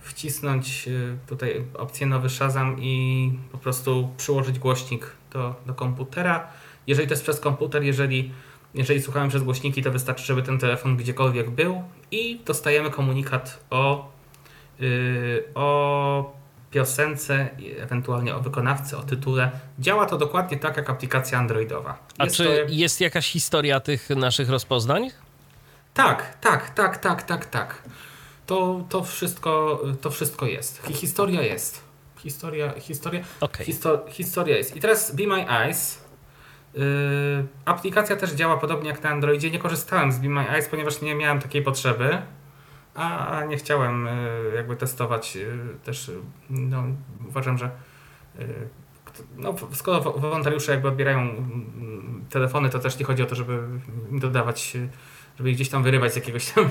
[0.00, 0.88] wcisnąć
[1.26, 6.48] tutaj opcję nowy Shazam i po prostu przyłożyć głośnik do, do komputera.
[6.86, 8.32] Jeżeli to jest przez komputer, jeżeli,
[8.74, 14.10] jeżeli słuchamy przez głośniki, to wystarczy, żeby ten telefon gdziekolwiek był i dostajemy komunikat o,
[14.80, 17.48] yy, o piosence,
[17.80, 19.50] ewentualnie o wykonawcy, o tytule.
[19.78, 21.98] Działa to dokładnie tak jak aplikacja androidowa.
[22.18, 25.10] A Jest czy to- jest jakaś historia tych naszych rozpoznań?
[25.94, 27.82] tak, tak, tak, tak, tak, tak.
[28.46, 30.82] To, to, wszystko, to wszystko jest.
[30.86, 31.80] Hi- Historia jest.
[32.18, 33.66] Historia, historia, Okej.
[33.66, 34.76] histo, historia jest.
[34.76, 35.99] I teraz Be My Eyes.
[36.74, 36.82] Yy,
[37.64, 39.50] aplikacja też działa podobnie jak na Androidzie.
[39.50, 42.18] Nie korzystałem z Be My Eyes, ponieważ nie miałem takiej potrzeby.
[42.94, 46.10] A nie chciałem yy, jakby testować yy, też.
[46.50, 46.84] No,
[47.28, 47.70] uważam, że
[49.36, 53.58] no, skoro wo- wolontariusze jakby odbierają mm, telefony, to też nie chodzi o to, żeby
[54.12, 54.76] dodawać,
[55.38, 56.70] żeby ich gdzieś tam wyrywać z jakiegoś tam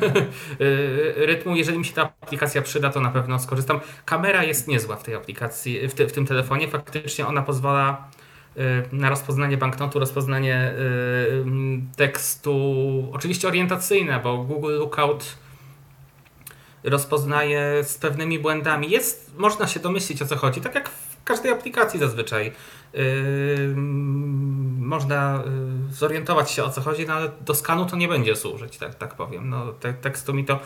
[1.15, 1.55] rytmu.
[1.55, 3.79] Jeżeli mi się ta aplikacja przyda, to na pewno skorzystam.
[4.05, 6.67] Kamera jest niezła w tej aplikacji, w, w tym telefonie.
[6.67, 8.09] Faktycznie ona pozwala
[8.91, 10.73] na rozpoznanie banknotu, rozpoznanie
[11.45, 12.53] yy, tekstu,
[13.13, 15.37] oczywiście orientacyjne, bo Google Lookout
[16.83, 18.89] rozpoznaje z pewnymi błędami.
[18.89, 22.51] Jest, można się domyślić o co chodzi, tak jak w każdej aplikacji zazwyczaj.
[22.93, 23.73] Yy,
[24.79, 25.43] można
[25.91, 29.15] zorientować się o co chodzi, no ale do skanu to nie będzie służyć, tak, tak
[29.15, 29.49] powiem.
[29.49, 30.59] No, te, tekstu mi to,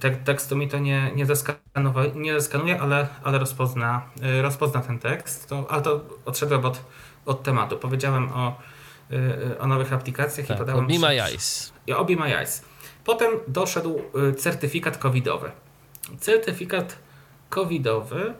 [0.00, 4.02] te, tekstu mi to nie, nie, zeskanowa- nie zeskanuje, ale, ale rozpozna,
[4.42, 5.48] rozpozna ten tekst.
[5.48, 6.84] To, ale to odszedłem od,
[7.30, 7.76] od tematu.
[7.78, 8.56] Powiedziałem o,
[9.10, 11.72] yy, o nowych aplikacjach Tak, i podałem przy- My Eyes.
[11.96, 12.64] Obi My Eyes.
[13.04, 15.50] Potem doszedł y, certyfikat covidowy.
[16.20, 16.98] Certyfikat
[17.48, 18.34] covidowy,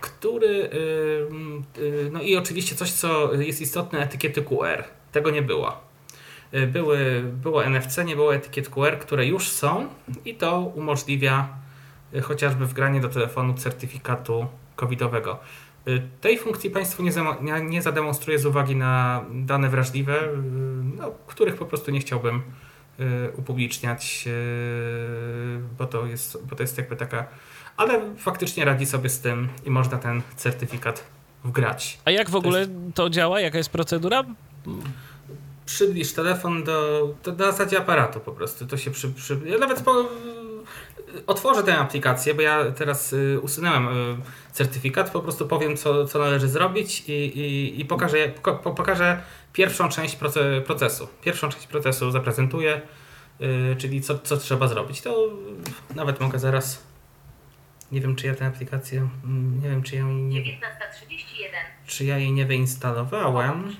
[0.00, 0.46] który.
[0.48, 4.84] y, y, No i oczywiście coś, co jest istotne, etykiety QR.
[5.12, 5.80] Tego nie było.
[6.54, 9.88] Y, Były, było NFC, nie było etykiet QR, które już są,
[10.24, 11.48] i to umożliwia
[12.14, 15.38] y, chociażby wgranie do telefonu certyfikatu covidowego.
[15.88, 20.28] Y, Tej funkcji Państwu nie, zamo- nie, zademonstruję z uwagi na dane wrażliwe, y,
[20.96, 22.36] no, których po prostu nie chciałbym
[23.00, 24.24] y, upubliczniać,
[25.78, 27.26] bo to, jest, bo to jest jakby taka.
[27.76, 31.04] Ale faktycznie radzi sobie z tym i można ten certyfikat
[31.44, 31.98] wgrać.
[32.04, 33.40] A jak w ogóle to działa?
[33.40, 34.24] Jaka jest procedura?
[35.66, 38.66] Przybliż telefon do, do, do zasadzie aparatu po prostu.
[38.66, 40.08] To się przy, przy, ja nawet po,
[41.26, 44.16] otworzę tę aplikację, bo ja teraz y, usunąłem y,
[44.52, 49.22] certyfikat, po prostu powiem, co, co należy zrobić i, i, i pokażę, po, po- pokażę
[49.52, 51.08] pierwszą część proce, procesu.
[51.22, 52.80] Pierwszą część procesu zaprezentuję,
[53.40, 55.00] y, czyli co, co trzeba zrobić.
[55.00, 55.28] To
[55.94, 56.82] nawet mogę zaraz.
[57.92, 59.08] Nie wiem, czy ja tę aplikację.
[59.24, 60.56] mm, Nie wiem, czy ja jej nie, 19.31.
[61.86, 63.76] czy ja jej nie wyinstalowałem.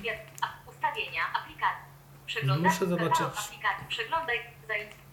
[0.69, 2.63] Ustawienia aplikacji.
[2.63, 3.21] Muszę zobaczyć.
[3.21, 3.87] aplikacji.
[3.89, 4.37] Przeglądaj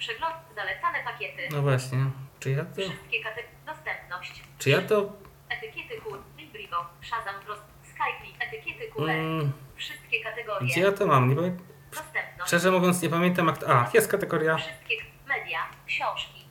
[0.04, 1.42] przegląd zalecane pakiety.
[1.52, 2.00] No właśnie.
[2.40, 2.82] Czy ja to.
[2.82, 3.50] Wszystkie kategorie.
[3.66, 4.44] Dostępność.
[4.60, 5.14] Czy ja to.
[5.50, 6.20] Etykiety QR.
[6.38, 6.78] Librivo.
[7.02, 7.36] Shazam.
[7.84, 8.46] Skype.
[8.46, 9.10] Etykiety QR.
[9.10, 10.68] Mm, Wszystkie kategorie.
[10.68, 11.30] gdzie ja to mam?
[11.30, 11.58] Nie pamię...
[11.92, 12.48] Dostępność.
[12.48, 13.48] Szczerze mówiąc, nie pamiętam.
[13.48, 13.64] Jak...
[13.70, 14.58] A, jest kategoria.
[14.58, 14.96] Wszystkie
[15.28, 15.60] media.
[15.86, 16.46] Książki.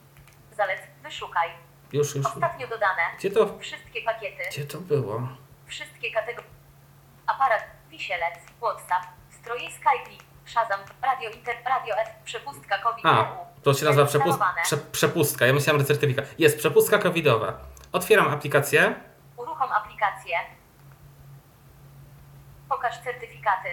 [0.53, 0.81] Zalec.
[1.03, 1.49] Wyszukaj.
[1.93, 2.27] Już, już.
[2.27, 3.03] Ostatnio dodane.
[3.19, 3.59] Gdzie to.
[3.59, 4.43] Wszystkie pakiety.
[4.51, 5.29] Gdzie to było?
[5.67, 6.51] Wszystkie kategorie.
[7.27, 13.07] Aparat, wisielec, WhatsApp, stroje Skype, Shazam, Radio Inter, Radio F, przepustka COVID.
[13.07, 13.27] A,
[13.63, 15.47] to się nazywa przepust, prze, przepustka.
[15.47, 16.25] Ja myślałem, że certyfikat.
[16.39, 17.59] Jest przepustka covidowa.
[17.93, 18.95] Otwieram aplikację.
[19.37, 20.39] Uruchom aplikację.
[22.69, 23.69] Pokaż certyfikaty.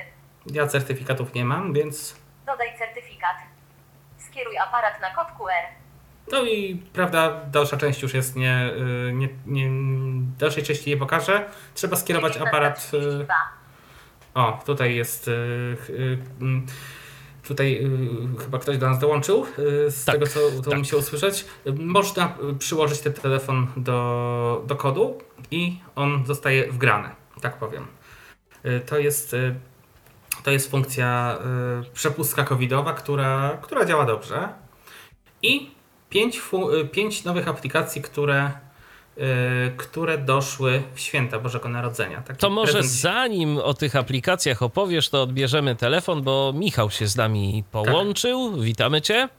[0.46, 2.16] Ja certyfikatów nie mam, więc.
[2.46, 3.36] Dodaj certyfikat.
[4.18, 5.80] Skieruj aparat na kod QR.
[6.32, 8.72] No i prawda, dalsza część już jest nie.
[9.10, 9.70] y, nie, nie
[10.38, 11.50] dalszej części nie pokażę.
[11.74, 12.92] Trzeba skierować aparat.
[12.94, 13.59] y, 19.32.
[14.34, 15.28] O, tutaj jest.
[15.28, 15.32] y,
[15.90, 16.66] y, mm,
[17.48, 17.86] Tutaj
[18.38, 19.46] y, chyba ktoś do nas dołączył,
[19.88, 20.92] z Tak, tego co udało mi tak.
[20.92, 21.46] się usłyszeć.
[21.76, 25.18] Można przyłożyć ten telefon do, do kodu
[25.52, 27.10] i on zostaje wgrany,
[27.42, 27.86] tak powiem.
[28.86, 29.36] To jest,
[30.44, 31.38] to jest funkcja
[31.94, 34.50] przepustka covidowa, która, która działa dobrze.
[35.42, 35.72] I
[36.10, 36.42] pięć,
[36.92, 38.52] pięć nowych aplikacji, które,
[39.78, 42.22] które doszły w święta Bożego Narodzenia.
[42.22, 47.08] Taki To może prezent- zanim o tych aplikacjach opowiesz, to odbierzemy telefon, bo Michał się
[47.08, 48.62] z nami połączył.
[48.62, 49.30] Witamy cię.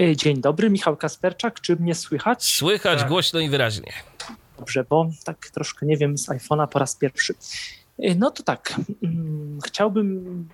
[0.00, 1.60] E, Dzień dobry, Michał Kasperczak.
[1.60, 2.44] Czy mnie słychać?
[2.56, 3.08] Słychać Tak.
[3.08, 3.92] głośno i wyraźnie.
[4.58, 7.34] Dobrze, bo tak troszkę nie wiem z iPhone'a po raz pierwszy.
[8.02, 10.48] E, No to tak, mm, chciałbym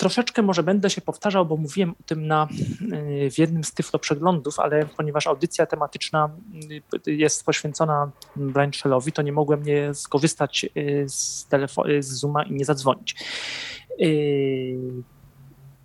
[0.00, 2.48] troszeczkę może będę się powtarzał, bo mówiłem o tym na,
[2.92, 6.30] e, w jednym z tyflo przeglądów, ale ponieważ audycja tematyczna
[7.06, 10.68] y, jest poświęcona Blind Shellowi, to nie mogłem nie skorzystać e,
[11.08, 13.16] z, telefo- e, z Zooma i nie zadzwonić.
[14.00, 14.04] E,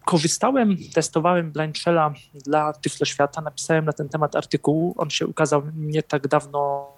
[0.05, 5.63] Korzystałem, testowałem Blind Shella dla Tyflo Świata, napisałem na ten temat artykuł, on się ukazał
[5.75, 6.91] nie tak dawno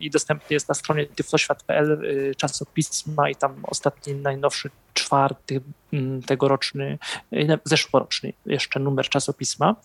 [0.00, 2.00] i dostępny jest na stronie tyfloświat.pl
[2.36, 5.60] czasopisma i tam ostatni, najnowszy, czwarty
[5.92, 6.98] mm, tegoroczny,
[7.32, 9.76] y, zeszłoroczny jeszcze numer czasopisma.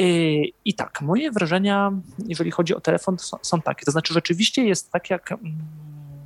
[0.00, 1.92] Y, I tak, moje wrażenia,
[2.26, 3.84] jeżeli chodzi o telefon, są, są takie.
[3.84, 5.58] To znaczy, rzeczywiście jest tak, jak mm,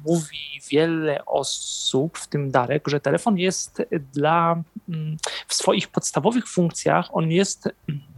[0.07, 3.83] mówi wiele osób, w tym Darek, że telefon jest
[4.13, 5.17] dla mm,
[5.49, 7.69] w swoich podstawowych funkcjach, on jest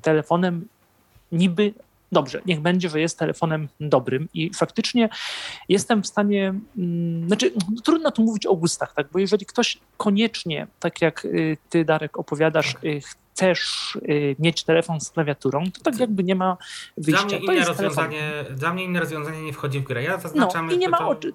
[0.03, 0.69] telefonem
[1.33, 1.75] niby
[2.17, 5.09] dobrze, niech będzie, że jest telefonem dobrym i faktycznie
[5.69, 9.79] jestem w stanie, mm, znaczy no, trudno tu mówić o gustach, tak, bo jeżeli ktoś
[9.97, 15.81] koniecznie, tak jak y, ty Darek opowiadasz, y, chcesz y, mieć telefon z klawiaturą, to
[15.81, 16.57] tak jakby nie ma
[16.97, 17.25] Dla wyjścia.
[17.27, 20.03] mnie, To inne jest rozwiązanie, dla mnie inne rozwiązanie nie wchodzi w grę.
[20.03, 21.09] Ja no zaznaczam, i nie ma to...
[21.09, 21.33] o czym,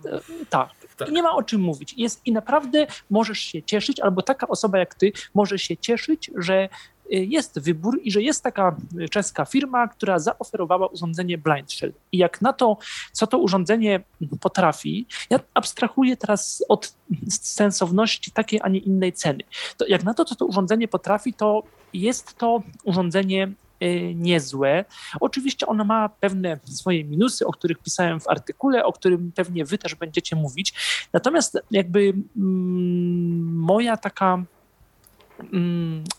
[0.50, 1.12] tak, Tak.
[1.12, 1.94] nie ma o czym mówić.
[1.98, 6.70] Jest, I naprawdę możesz się cieszyć, albo taka osoba jak ty może się cieszyć, że
[7.12, 11.94] jest wybór i że jest taka y, czeska firma, która zaoferowała urządzenie Blind Shell.
[12.12, 12.78] I jak na to,
[13.12, 14.04] co to urządzenie
[14.42, 16.94] potrafi, ja abstrahuję teraz od
[17.30, 19.44] sensowności takiej, a nie innej ceny.
[19.78, 23.52] To jak na to, co to urządzenie potrafi, to jest to urządzenie
[23.84, 24.86] y, niezłe.
[25.20, 29.78] Oczywiście ono ma pewne swoje minusy, o których pisałem w artykule, o którym pewnie wy
[29.78, 30.74] też będziecie mówić.
[31.14, 34.44] Natomiast jakby mm, moja taka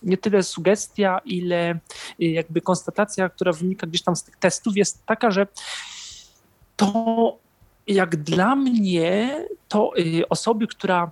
[0.02, 5.06] nie tyle sugestia, ile y, jakby konstatacja, która wynika gdzieś tam z tych testów, jest
[5.06, 5.46] taka, że
[6.76, 7.36] to
[7.86, 11.10] jak dla mnie, to y, osoby, która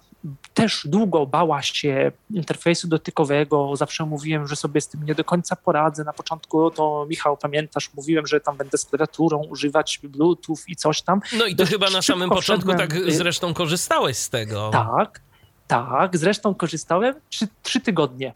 [0.55, 3.77] też długo bała się interfejsu dotykowego.
[3.77, 6.05] Zawsze mówiłem, że sobie z tym nie do końca poradzę.
[6.05, 11.03] Na początku to, Michał, pamiętasz, mówiłem, że tam będę z klawiaturą używać Bluetooth i coś
[11.03, 11.21] tam.
[11.39, 14.71] No i to Dość chyba na samym początku tak y- zresztą korzystałeś z tego.
[14.73, 15.21] Tak,
[15.71, 16.17] tak.
[16.17, 18.33] Zresztą korzystałem trzy, trzy tygodnie.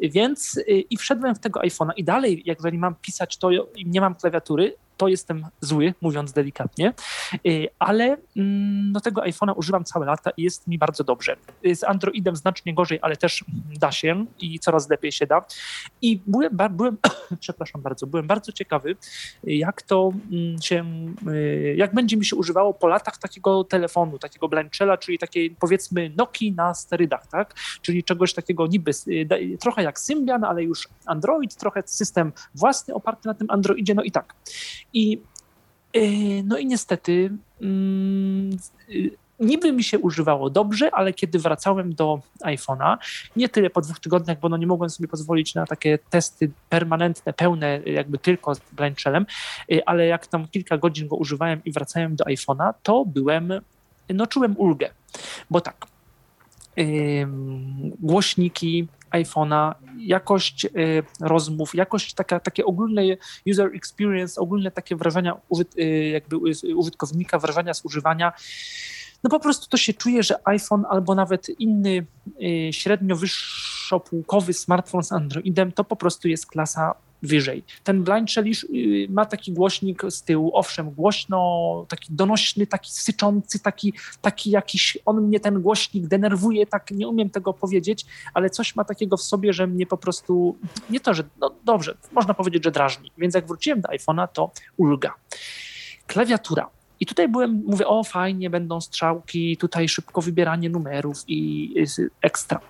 [0.00, 3.86] Więc y, i wszedłem w tego iPhone'a i dalej, jak jeżeli mam pisać to i
[3.86, 6.94] nie mam klawiatury, to jestem zły, mówiąc delikatnie,
[7.46, 11.36] Y, ale mm, no, tego iPhone'a używam całe lata i jest mi bardzo dobrze.
[11.66, 13.44] Y, Z Androidem znacznie gorzej, ale też
[13.80, 15.44] da się i coraz lepiej się da.
[16.02, 16.96] I byłem, byłem
[17.40, 18.96] przepraszam bardzo, byłem bardzo ciekawy,
[19.44, 20.84] jak to mm, się,
[21.28, 26.10] y, jak będzie mi się używało po latach takiego telefonu, takiego Blanchella, czyli takiej powiedzmy
[26.16, 27.54] Nokii na sterydach, tak?
[27.82, 28.90] Czyli czegoś takiego niby
[29.60, 34.10] trochę jak Symbian, ale już Android, trochę system własny oparty na tym Androidzie, no i
[34.10, 34.34] tak.
[34.92, 35.20] I
[35.96, 38.50] y, no i niestety mm,
[38.90, 42.98] y, niby mi się używało dobrze, ale kiedy wracałem do iPhone'a,
[43.36, 47.32] nie tyle po dwóch tygodniach, bo no nie mogłem sobie pozwolić na takie testy permanentne,
[47.32, 49.26] pełne, jakby tylko z Blind Shellem,
[49.72, 53.52] y, ale jak tam kilka godzin go używałem i wracałem do iPhone'a, to byłem,
[54.08, 54.90] no czułem ulgę,
[55.50, 55.86] bo tak,
[56.78, 60.70] ym, głośniki iPhone'a, jakość y,
[61.20, 63.02] rozmów, jakość taka, takie ogólne
[63.50, 66.36] user experience, ogólne takie wrażenia użyt, y, jakby
[66.74, 68.32] użytkownika, wrażenia z używania,
[69.24, 72.06] no po prostu to się czuje, że iPhone albo nawet inny
[72.42, 77.64] y, średnio wyższopółkowy smartfon z Androidem to po prostu jest klasa wyżej.
[77.84, 83.58] Ten blind shell y, ma taki głośnik z tyłu, owszem, głośno, taki donośny, taki syczący,
[83.58, 88.76] taki, taki jakiś, on mnie ten głośnik denerwuje, tak nie umiem tego powiedzieć, ale coś
[88.76, 90.56] ma takiego w sobie, że mnie po prostu,
[90.90, 93.10] nie to, że, no dobrze, można powiedzieć, że drażni.
[93.18, 95.14] Więc jak wróciłem do iPhone'a, to ulga.
[96.06, 96.77] Klawiatura.
[97.00, 101.74] I tutaj byłem, mówię, o fajnie, będą strzałki, tutaj szybko wybieranie numerów i
[102.22, 102.60] ekstra.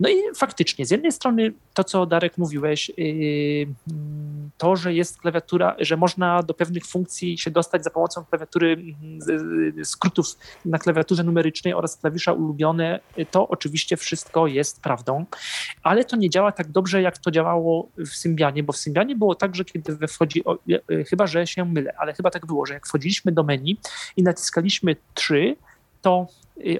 [0.00, 3.66] No i faktycznie, z jednej strony to, co Darek mówiłeś, yy,
[4.58, 8.76] to, że jest klawiatura, że można do pewnych funkcji się dostać za pomocą klawiatury,
[9.76, 10.26] yy, skrótów
[10.64, 15.24] na klawiaturze numerycznej oraz klawisza ulubione, to oczywiście wszystko jest prawdą,
[15.82, 19.34] ale to nie działa tak dobrze, jak to działało w Symbianie, bo w Symbianie było
[19.34, 22.86] tak, że kiedy wchodzi, yy, chyba, że się mylę, ale chyba tak było, że jak
[22.86, 23.73] wchodziliśmy do menu
[24.16, 25.56] i naciskaliśmy 3,
[26.02, 26.26] to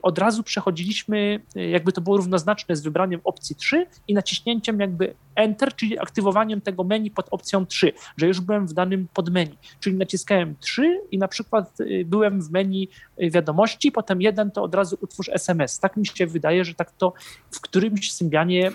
[0.02, 5.14] od razu przechodziliśmy, y, jakby to było równoznaczne z wybraniem opcji 3 i naciśnięciem jakby
[5.34, 9.56] Enter, czyli aktywowaniem tego menu pod opcją 3, że już byłem w danym podmenu.
[9.80, 14.74] Czyli naciskałem 3 i na przykład y, byłem w menu wiadomości, potem jeden to od
[14.74, 15.78] razu utwórz SMS.
[15.78, 17.12] Tak mi się wydaje, że tak to
[17.50, 18.72] w którymś Symbianie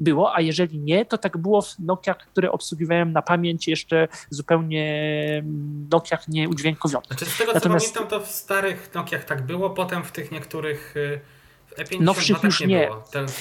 [0.00, 5.14] było, a jeżeli nie, to tak było w Nokiach, które obsługiwałem na pamięć jeszcze zupełnie
[5.38, 7.06] mm, Nokiach nieudźwiękowionych.
[7.06, 7.94] Znaczy z tego co Natomiast...
[7.94, 11.20] pamiętam, to w starych Nokiach tak było, potem w tych niektórych y,
[12.00, 12.66] Nowszych już nie.
[12.66, 12.90] nie.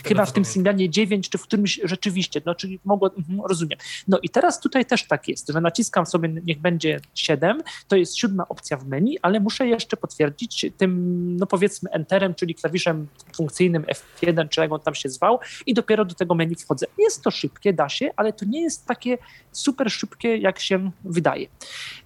[0.06, 3.80] Chyba w tym Symbianie 9, czy w którymś rzeczywiście, no czyli mogło, mhm, rozumiem.
[4.08, 8.18] No i teraz tutaj też tak jest, że naciskam sobie, niech będzie 7, to jest
[8.18, 13.84] siódma opcja w menu, ale muszę jeszcze potwierdzić tym, no powiedzmy enterem, czyli klawiszem funkcyjnym
[13.84, 16.86] F1, czy jak on tam się zwał i dopiero do tego menu wchodzę.
[16.98, 19.18] Jest to szybkie, da się, ale to nie jest takie
[19.52, 21.48] super szybkie, jak się wydaje.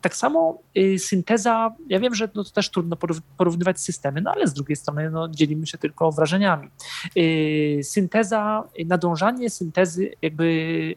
[0.01, 2.97] Tak samo y, synteza, ja wiem, że no, to też trudno
[3.37, 6.69] porównywać systemy, no ale z drugiej strony no, dzielimy się tylko wrażeniami.
[7.17, 10.45] Y, synteza, nadążanie syntezy jakby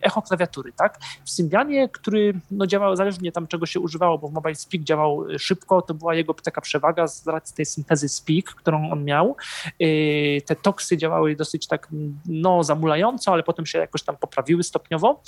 [0.02, 0.98] echo klawiatury, tak?
[1.24, 5.24] W Symbianie, który no, działał zależnie tam czego się używało, bo w Mobile Speak działał
[5.38, 9.36] szybko, to była jego taka przewaga z racji tej syntezy Speak, którą on miał.
[9.82, 11.88] Y, te toksy działały dosyć tak
[12.26, 15.22] no, zamulająco, ale potem się jakoś tam poprawiły stopniowo.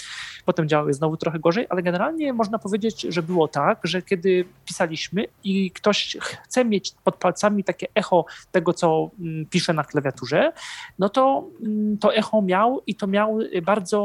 [0.45, 5.25] Potem działały znowu trochę gorzej, ale generalnie można powiedzieć, że było tak, że kiedy pisaliśmy
[5.45, 10.53] i ktoś chce mieć pod palcami takie echo tego, co mm, pisze na klawiaturze,
[10.99, 13.99] no to mm, to echo miał i to miał bardzo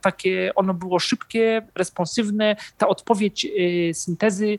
[0.00, 4.58] takie, ono było szybkie, responsywne, ta odpowiedź y, syntezy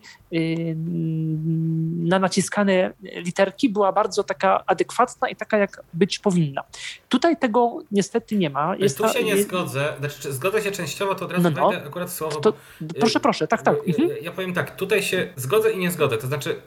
[2.04, 6.64] na naciskane literki była bardzo taka adekwatna i taka, jak być powinna.
[7.10, 8.76] Tutaj tego niestety nie ma.
[8.76, 11.70] Jest tu ta, się nie zgodzę, znaczy, zgodzę się częściowo, to od razu no, no.
[11.70, 12.40] wejdę akurat słowo.
[12.40, 12.54] To,
[13.00, 13.76] proszę, proszę, tak, tak.
[13.88, 14.10] Mhm.
[14.22, 16.62] Ja powiem tak, tutaj się zgodzę i nie zgodzę, to znaczy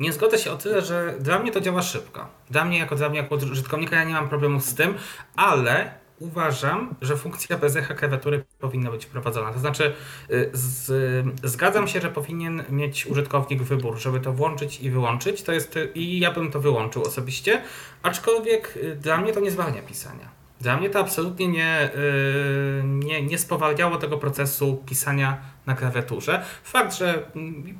[0.00, 2.28] nie zgodzę się o tyle, że dla mnie to działa szybko.
[2.50, 4.94] Dla mnie, jako dla mnie, jako użytkownika, ja nie mam problemu z tym,
[5.36, 9.52] ale uważam, że funkcja bez echa klawiatury powinna być wprowadzona.
[9.52, 9.92] To znaczy,
[10.30, 15.42] y, z, zgadzam się, że powinien mieć użytkownik wybór, żeby to włączyć i wyłączyć.
[15.42, 17.62] To jest, I ja bym to wyłączył osobiście,
[18.02, 20.28] aczkolwiek y, dla mnie to nie zwalnia pisania.
[20.60, 26.44] Dla mnie to absolutnie nie, y, nie, nie spowalniało tego procesu pisania na klawiaturze.
[26.62, 27.76] Fakt, że mm,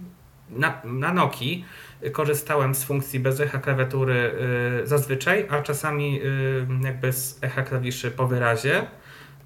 [0.50, 1.64] na, na Nokii
[2.12, 4.32] korzystałem z funkcji bez echa klawiatury
[4.82, 8.86] y, zazwyczaj, a czasami y, jakby z echa klawiszy po wyrazie,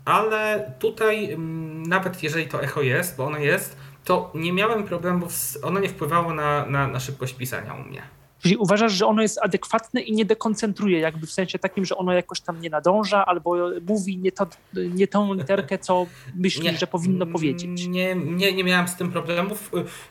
[0.05, 5.32] ale tutaj mm, nawet jeżeli to echo jest, bo ono jest, to nie miałem problemów,
[5.62, 8.03] ono nie wpływało na, na, na szybkość pisania u mnie.
[8.43, 12.12] Czyli uważasz, że ono jest adekwatne i nie dekoncentruje, jakby w sensie takim, że ono
[12.12, 17.26] jakoś tam nie nadąża albo mówi nie, to, nie tą literkę, co myślisz, że powinno
[17.26, 17.86] powiedzieć.
[17.86, 19.70] Nie, nie, nie miałem z tym problemów.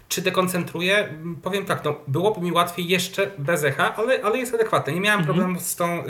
[0.10, 1.14] Czy dekoncentruje?
[1.44, 4.94] Powiem tak, no, byłoby mi łatwiej jeszcze bez echa, ale, ale jest adekwatne.
[4.94, 5.36] Nie miałem mhm.
[5.36, 6.06] problemów z tą, y,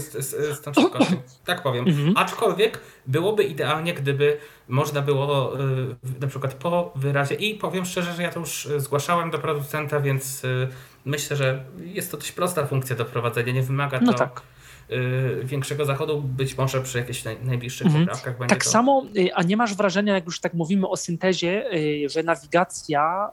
[0.00, 1.16] z, z, z tą szybkością.
[1.44, 1.88] Tak powiem.
[1.88, 2.12] Mhm.
[2.16, 8.22] Aczkolwiek byłoby idealnie, gdyby można było y, na przykład po wyrazie i powiem szczerze, że
[8.22, 10.68] ja to już zgłaszałem do producenta, więc y,
[11.04, 14.42] myślę, że jest to dość prosta funkcja do wprowadzenia, nie wymaga no to tak.
[14.90, 18.04] Y, większego zachodu, być może przy jakichś najbliższych mhm.
[18.04, 18.70] poprawkach będzie Tak to...
[18.70, 21.64] samo, a nie masz wrażenia, jak już tak mówimy o syntezie,
[22.06, 23.30] że nawigacja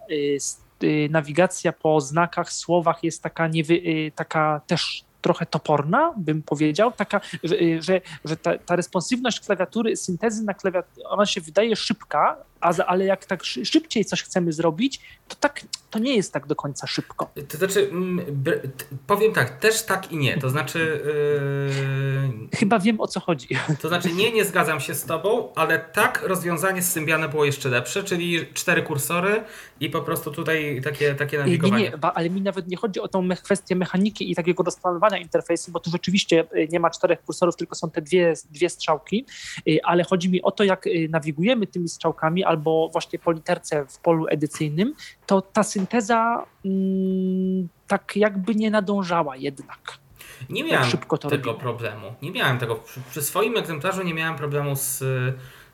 [1.10, 3.82] nawigacja po znakach, słowach jest taka, niewy,
[4.16, 10.44] taka też trochę toporna, bym powiedział, taka, że, że, że ta, ta responsywność klawiatury, syntezy
[10.44, 15.36] na klawiaturze, ona się wydaje szybka, a, ale jak tak szybciej coś chcemy zrobić, to
[15.36, 17.32] tak to nie jest tak do końca szybko.
[17.50, 18.26] To znaczy, mm,
[19.08, 20.38] powiem tak, też tak i nie.
[20.38, 21.02] To znaczy.
[22.50, 22.58] Yy...
[22.58, 23.48] chyba wiem o co chodzi.
[23.82, 27.70] To znaczy, nie, nie zgadzam się z Tobą, ale tak rozwiązanie z Symbiana było jeszcze
[27.70, 29.44] lepsze, czyli cztery kursory
[29.80, 31.84] i po prostu tutaj takie, takie nawigowanie.
[31.84, 35.72] Nie, nie, ale mi nawet nie chodzi o tą kwestię mechaniki i takiego rozplanowania interfejsu,
[35.72, 39.26] bo tu rzeczywiście y, nie ma czterech kursorów, tylko są te dwie, dwie strzałki,
[39.68, 43.98] y, ale chodzi mi o to, jak nawigujemy tymi strzałkami albo właśnie po literce w
[43.98, 44.94] polu edycyjnym,
[45.26, 49.98] to ta synteza mm, tak jakby nie nadążała jednak.
[50.50, 51.54] Nie miałem tego robimy.
[51.54, 52.16] problemu.
[52.22, 52.76] Nie miałem tego.
[52.76, 55.04] Przy, przy, swoim egzemplarzu nie miałem problemu z,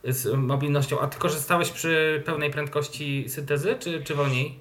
[0.03, 0.99] z mobilnością.
[0.99, 4.59] A ty korzystałeś przy pełnej prędkości syntezy, czy, czy wolniej?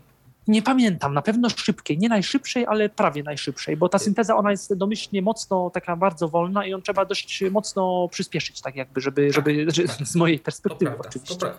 [0.48, 4.74] Nie pamiętam, na pewno szybkiej, nie najszybszej, ale prawie najszybszej, bo ta synteza ona jest
[4.74, 9.68] domyślnie mocno taka bardzo wolna i ją trzeba dość mocno przyspieszyć, tak jakby, żeby, żeby
[10.04, 11.34] z mojej perspektywy to prawda, oczywiście.
[11.34, 11.54] To, pra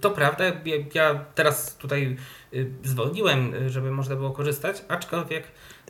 [0.00, 2.16] to prawda, ja, ja, teraz tutaj
[2.54, 5.44] y, zwolniłem, y, żeby można było korzystać, aczkolwiek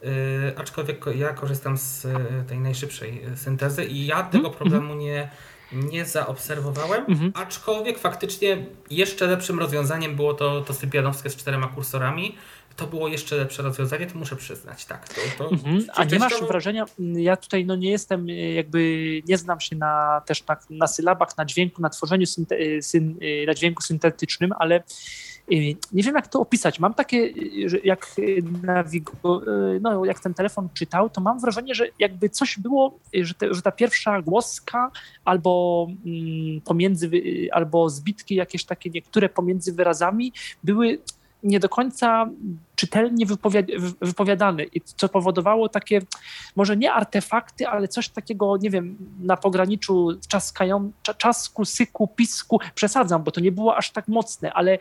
[0.04, 2.10] Y, aczkolwiek ja korzystam z y,
[2.48, 4.54] tej najszybszej syntezy i ja tego mhm.
[4.54, 5.30] problemu nie,
[5.72, 7.32] nie zaobserwowałem, mhm.
[7.34, 12.34] aczkolwiek faktycznie jeszcze lepszym rozwiązaniem było to, to sypianowskie z czterema kursorami.
[12.76, 15.08] To było jeszcze lepsze rozwiązanie, to muszę przyznać, tak.
[15.08, 15.84] To, to mhm.
[15.94, 20.46] A nie masz wrażenia, ja tutaj no nie jestem, jakby nie znam się na, też
[20.46, 24.82] na, na sylabach, na dźwięku, na tworzeniu synte, syn, na dźwięku syntetycznym, ale
[25.92, 26.80] nie wiem, jak to opisać.
[26.80, 27.32] Mam takie,
[27.66, 28.16] że jak,
[29.80, 33.62] no, jak ten telefon czytał, to mam wrażenie, że jakby coś było, że, te, że
[33.62, 34.90] ta pierwsza głoska
[35.24, 37.10] albo mm, pomiędzy,
[37.52, 40.32] albo zbitki jakieś takie niektóre pomiędzy wyrazami
[40.64, 40.98] były
[41.44, 42.30] nie do końca
[42.76, 43.26] czytelnie
[44.00, 44.66] wypowiadany,
[44.96, 46.00] co powodowało takie,
[46.56, 53.22] może nie artefakty, ale coś takiego, nie wiem, na pograniczu czaskają, czasku, syku, pisku, przesadzam,
[53.22, 54.78] bo to nie było aż tak mocne, ale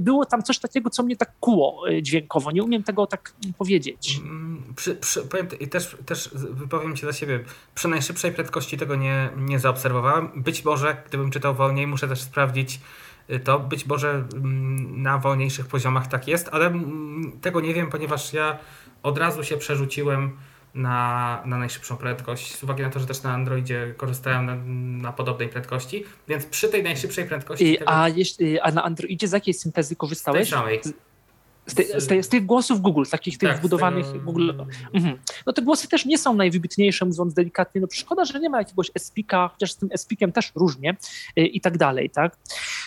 [0.00, 2.52] było tam coś takiego, co mnie tak kuło y, dźwiękowo.
[2.52, 4.20] Nie umiem tego tak powiedzieć.
[4.22, 7.40] Mm, przy, przy, powiem, I też, też wypowiem się za siebie.
[7.74, 10.30] Przy najszybszej prędkości tego nie, nie zaobserwowałem.
[10.36, 12.80] Być może, gdybym czytał wolniej, muszę też sprawdzić,
[13.44, 18.32] to być może mm, na wolniejszych poziomach tak jest, ale mm, tego nie wiem, ponieważ
[18.32, 18.58] ja
[19.02, 20.36] od razu się przerzuciłem
[20.74, 24.56] na, na najszybszą prędkość, z uwagi na to, że też na Androidzie korzystałem na,
[25.08, 27.72] na podobnej prędkości, więc przy tej najszybszej prędkości...
[27.72, 27.90] I, tego...
[27.90, 30.48] a, jeśli, a na Androidzie z jakiej syntezy korzystałeś?
[30.48, 30.80] Z tej samej.
[31.66, 34.24] Z, te, z, te, z, tych głosów Google, takich tych tak, wbudowanych tego...
[34.24, 34.50] Google.
[34.94, 35.18] Mhm.
[35.46, 37.80] No te głosy też nie są najwybitniejsze, mówiąc delikatnie.
[37.80, 40.96] No szkoda, że nie ma jakiegoś SPIKa, chociaż z tym SPIKem też różnie
[41.38, 42.36] y, i tak dalej, tak?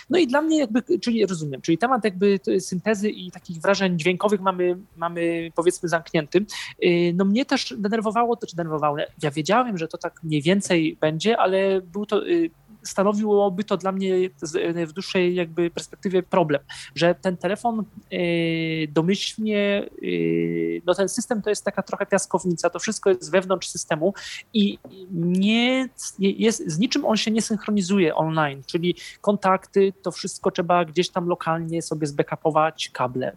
[0.09, 4.41] No i dla mnie jakby, czyli rozumiem, czyli temat jakby syntezy i takich wrażeń dźwiękowych
[4.41, 6.45] mamy, mamy powiedzmy zamknięty.
[6.83, 10.97] Y, no mnie też denerwowało to, czy denerwowało, ja wiedziałem, że to tak mniej więcej
[11.01, 12.49] będzie, ale był to y,
[12.83, 14.29] stanowiłoby to dla mnie
[14.87, 16.61] w dłuższej jakby perspektywie problem,
[16.95, 19.89] że ten telefon y, domyślnie,
[20.85, 24.13] no ten system to jest taka trochę piaskownica, to wszystko jest wewnątrz systemu
[24.53, 24.79] i
[25.11, 31.09] nie jest, z niczym on się nie synchronizuje online, czyli kontakty, to wszystko trzeba gdzieś
[31.09, 33.35] tam lokalnie sobie zbackupować kablem.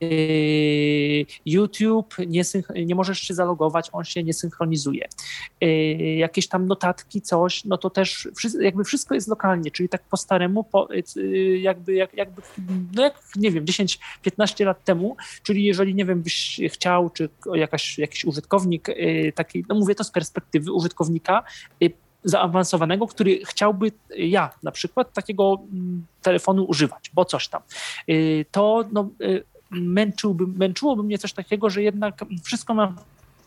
[0.00, 2.42] Yy, YouTube, nie,
[2.86, 5.08] nie możesz się zalogować, on się nie synchronizuje.
[5.60, 5.68] Yy,
[6.14, 8.28] jakieś tam notatki, coś, no to też
[8.60, 12.42] jakby wszystko jest lokalnie, czyli tak po staremu, po, yy, jakby, jak, jakby,
[12.94, 17.98] no jak, nie wiem, 10-15 lat temu, czyli jeżeli, nie wiem, byś chciał, czy jakaś,
[17.98, 18.88] jakiś użytkownik
[19.34, 21.42] taki, no mówię to z perspektywy użytkownika,
[22.24, 27.62] zaawansowanego, który chciałby ja na przykład takiego mm, telefonu używać, bo coś tam.
[28.08, 29.44] Y, to no, y,
[30.46, 32.96] męczyłoby mnie coś takiego, że jednak wszystko mam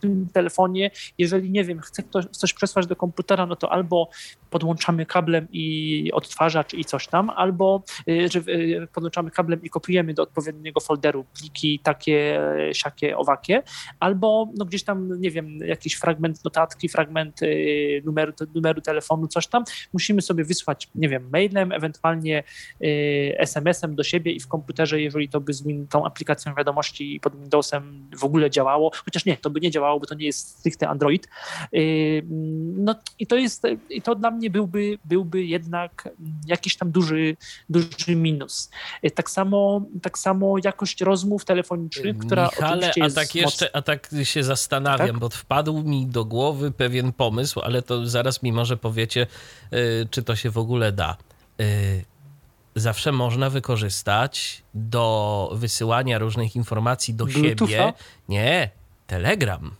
[0.03, 4.09] tym telefonie, jeżeli nie wiem, chce ktoś coś przesłać do komputera, no to albo
[4.49, 10.23] podłączamy kablem i odtwarzacz i coś tam, albo y, y, podłączamy kablem i kopiujemy do
[10.23, 12.41] odpowiedniego folderu pliki takie,
[12.73, 13.63] siakie, owakie,
[13.99, 19.47] albo no gdzieś tam, nie wiem, jakiś fragment notatki, fragment y, numeru, numeru telefonu, coś
[19.47, 22.43] tam, musimy sobie wysłać, nie wiem, mailem, ewentualnie
[23.37, 28.09] SMS-em do siebie i w komputerze, jeżeli to by z tą aplikacją wiadomości pod Windowsem
[28.17, 31.27] w ogóle działało, chociaż nie, to by nie działało, bo to nie jest stricte Android.
[32.77, 36.09] No i to jest, i to dla mnie byłby, byłby jednak
[36.47, 37.37] jakiś tam duży,
[37.69, 38.69] duży minus.
[39.15, 43.81] Tak samo, tak samo jakość rozmów telefonicznych, która Michale, oczywiście jest a tak jeszcze, a
[43.81, 45.19] tak się zastanawiam, tak?
[45.19, 49.27] bo wpadł mi do głowy pewien pomysł, ale to zaraz mi może powiecie,
[49.73, 51.17] y, czy to się w ogóle da
[51.61, 52.05] y,
[52.75, 57.67] zawsze można wykorzystać do wysyłania różnych informacji do Bluetootha?
[57.67, 57.93] siebie.
[58.29, 58.69] Nie,
[59.07, 59.71] Telegram.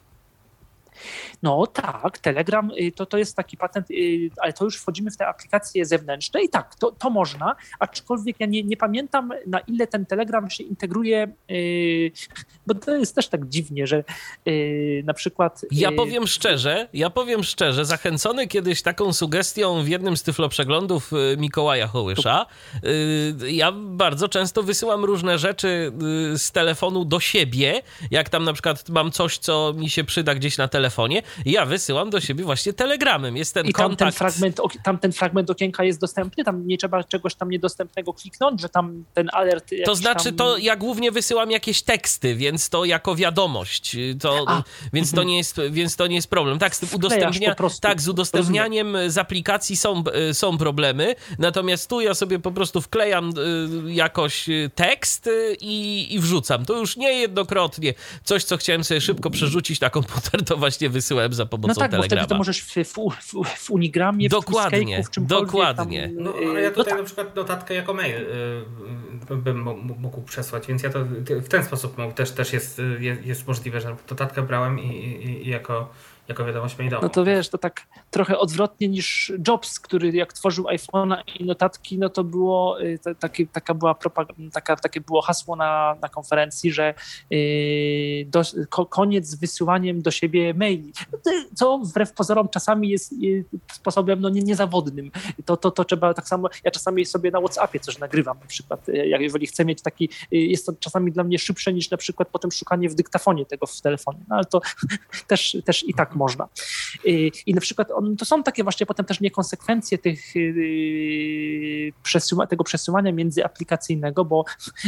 [1.44, 5.18] No tak, Telegram y, to, to jest taki patent, y, ale to już wchodzimy w
[5.18, 9.88] te aplikacje zewnętrzne i tak, to, to można, aczkolwiek ja nie, nie pamiętam na ile
[9.88, 12.12] ten Telegram się integruje, y,
[12.68, 14.04] bo to jest też tak dziwnie, że
[15.04, 15.66] na przykład...
[15.72, 21.88] Ja powiem szczerze, ja powiem szczerze, zachęcony kiedyś taką sugestią w jednym z tyfloprzeglądów Mikołaja
[21.88, 22.46] Hołysza,
[23.48, 25.92] ja bardzo często wysyłam różne rzeczy
[26.36, 27.82] z telefonu do siebie,
[28.12, 32.10] jak tam na przykład mam coś, co mi się przyda gdzieś na telefonie, ja wysyłam
[32.10, 33.38] do siebie właśnie telegramem.
[33.38, 34.00] Jest ten I kontakt.
[34.00, 38.62] Ten fragment, tam ten fragment okienka jest dostępny, tam nie trzeba czegoś tam niedostępnego kliknąć,
[38.62, 39.72] że tam ten alert.
[39.86, 40.36] To znaczy, tam...
[40.36, 43.98] to ja głównie wysyłam jakieś teksty, więc to jako wiadomość.
[44.22, 44.64] To, A,
[44.94, 45.28] więc, to mhm.
[45.28, 46.60] nie jest, więc to nie jest problem.
[46.60, 49.12] Tak, z tym udostępnia, tak, z udostępnianiem Rozumiem.
[49.12, 50.04] z aplikacji są,
[50.34, 53.30] są problemy, natomiast tu ja sobie po prostu wklejam
[53.88, 56.66] y, jakoś tekst y, i, i wrzucam.
[56.66, 60.90] To już niejednokrotnie coś, co chciałem sobie szybko przerzucić na komputer, to właśnie
[61.30, 62.02] wysyłałem za pomocą no tak, Telegrama.
[62.02, 66.02] Bo wtedy to możesz w, w, w, w Unigramie, dokładnie, w, w Dokładnie.
[66.02, 66.98] Tam, no, ale ja tutaj no tak.
[66.98, 69.64] na przykład notatkę jako mail y, bym
[70.00, 71.00] mógł przesłać, więc ja to
[71.30, 75.50] w ten sposób też, też jest, jest, jest możliwe, że notatkę brałem i, i, i
[75.50, 75.90] jako
[76.28, 77.02] jako wiadomość mailową.
[77.02, 81.98] No to wiesz, to tak trochę odwrotnie niż Jobs, który jak tworzył iPhone'a i notatki,
[81.98, 83.96] no to było y, to, takie, taka była
[84.54, 86.94] taka, takie było hasło na, na konferencji, że
[87.30, 90.94] yy, do, ko, koniec z wysyłaniem do siebie maili,
[91.56, 95.12] co wbrew pozorom czasami jest yy, sposobem no, nie, niezawodnym.
[95.46, 98.90] To, to, to trzeba tak samo, ja czasami sobie na Whatsappie coś nagrywam na przykład,
[98.90, 101.98] y, jak jeżeli chcę mieć taki, yy, jest to czasami dla mnie szybsze niż na
[101.98, 104.62] przykład potem szukanie w dyktafonie tego w telefonie, no ale to
[105.28, 106.48] też, też i tak można.
[107.06, 112.48] Y, I na przykład on, to są takie właśnie potem też niekonsekwencje tych, y, przesyła,
[112.48, 114.46] tego przesyłania międzyaplikacyjnego, bo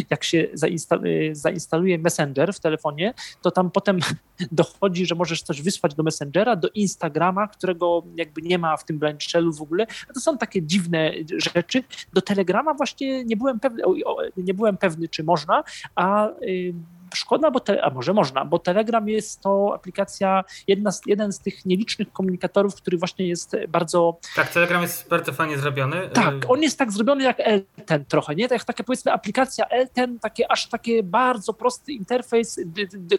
[0.10, 4.00] jak się y, zainstaluje Messenger w telefonie, to tam potem
[4.52, 9.00] dochodzi, że możesz coś wysłać do Messengera, do Instagrama, którego jakby nie ma w tym
[9.00, 9.88] blind shellu w ogóle.
[10.14, 11.84] To są takie dziwne rzeczy.
[12.14, 13.84] Do Telegrama właśnie nie byłem pewny,
[14.38, 15.64] nie byłem pewny czy można,
[15.96, 16.30] a
[17.16, 21.40] szkoda, bo te, a może można, bo Telegram jest to aplikacja, jedna z, jeden z
[21.40, 24.18] tych nielicznych komunikatorów, który właśnie jest bardzo...
[24.36, 26.10] Tak, Telegram jest bardzo fajnie zrobiony.
[26.14, 28.48] Tak, on jest tak zrobiony jak Elten trochę, nie?
[28.48, 32.60] Tak taka powiedzmy aplikacja Elten, takie aż takie bardzo prosty interfejs,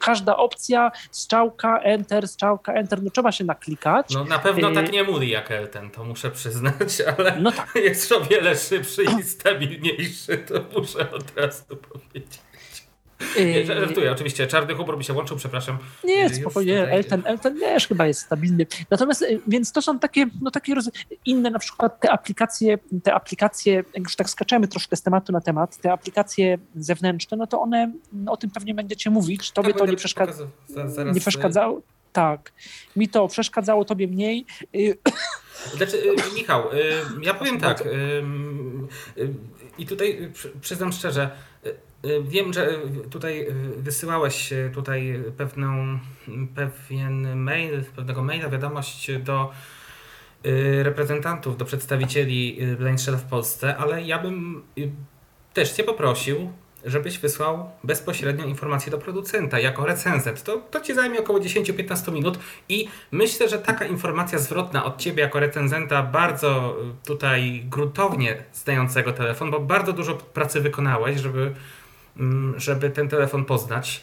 [0.00, 4.14] każda opcja, strzałka, enter, strzałka, enter, no trzeba się naklikać.
[4.14, 7.74] No na pewno tak nie mówi jak Elten, to muszę przyznać, ale no tak.
[7.74, 12.45] jest o wiele szybszy i stabilniejszy, to muszę od razu powiedzieć.
[13.38, 14.46] Nie, żartuję, oczywiście.
[14.46, 15.78] Czarny humor mi się łączył, przepraszam.
[16.04, 16.80] Nie, spokojnie.
[16.80, 16.94] Tutaj...
[16.94, 18.66] Elton, Elton też chyba jest stabilny.
[18.90, 20.90] Natomiast, y, więc to są takie, no takie roz...
[21.24, 25.40] inne na przykład te aplikacje, te aplikacje, jak już tak skaczemy troszkę z tematu na
[25.40, 29.50] temat, te aplikacje zewnętrzne, no to one, no o tym pewnie będziecie mówić.
[29.50, 30.46] Tobie tak, to nie, przeszkadza...
[30.68, 30.96] Zaraz...
[30.96, 31.82] nie y- przeszkadzało.
[32.12, 32.52] Tak.
[32.96, 34.46] Mi to przeszkadzało, tobie mniej.
[34.74, 34.98] Y-
[35.76, 36.02] znaczy,
[36.34, 36.62] Michał,
[37.22, 37.84] ja powiem tak.
[39.78, 41.30] I tutaj przyznam szczerze,
[42.06, 42.68] Y, wiem, że
[43.10, 43.46] tutaj
[43.76, 45.98] wysyłałeś tutaj pewną,
[46.54, 49.52] pewien mail, pewnego maila, wiadomość do
[50.46, 54.62] y, reprezentantów, do przedstawicieli y, Blindshell w Polsce, ale ja bym
[55.54, 56.52] też Cię poprosił,
[56.86, 60.42] żebyś wysłał bezpośrednio informację do producenta jako recenzent.
[60.42, 65.22] To, to Ci zajmie około 10-15 minut i myślę, że taka informacja zwrotna od Ciebie
[65.22, 66.76] jako recenzenta bardzo
[67.06, 71.54] tutaj gruntownie znającego telefon, bo bardzo dużo pracy wykonałeś, żeby
[72.20, 74.02] Mm, żeby ten telefon poznać.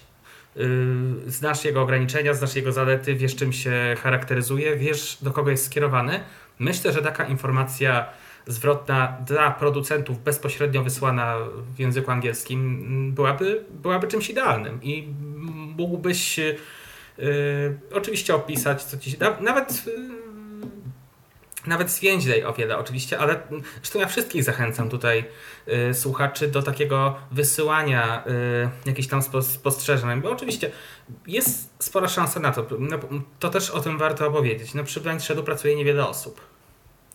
[0.57, 5.65] Y, znasz jego ograniczenia, znasz jego zalety, wiesz czym się charakteryzuje, wiesz do kogo jest
[5.65, 6.19] skierowany.
[6.59, 8.05] Myślę, że taka informacja
[8.47, 11.37] zwrotna dla producentów bezpośrednio wysłana
[11.75, 15.07] w języku angielskim mm, byłaby, byłaby czymś idealnym i
[15.77, 16.53] mógłbyś yy,
[17.93, 19.37] oczywiście opisać, co ci się da.
[19.41, 20.23] Nawet yy,
[21.67, 23.39] nawet zwięźlej o wiele oczywiście, ale
[23.75, 25.25] zresztą ja wszystkich zachęcam tutaj
[25.89, 28.23] y, słuchaczy do takiego wysyłania
[28.85, 30.71] y, jakichś tam spostrzeżeń, bo oczywiście
[31.27, 32.67] jest spora szansa na to.
[32.79, 32.99] No,
[33.39, 34.73] to też o tym warto opowiedzieć.
[34.73, 36.52] No, przy Blind Shadow pracuje niewiele osób.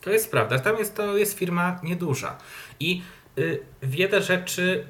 [0.01, 0.59] To jest prawda.
[0.59, 2.37] Tam jest, to jest firma nieduża.
[2.79, 3.01] I
[3.37, 4.85] y, wiele rzeczy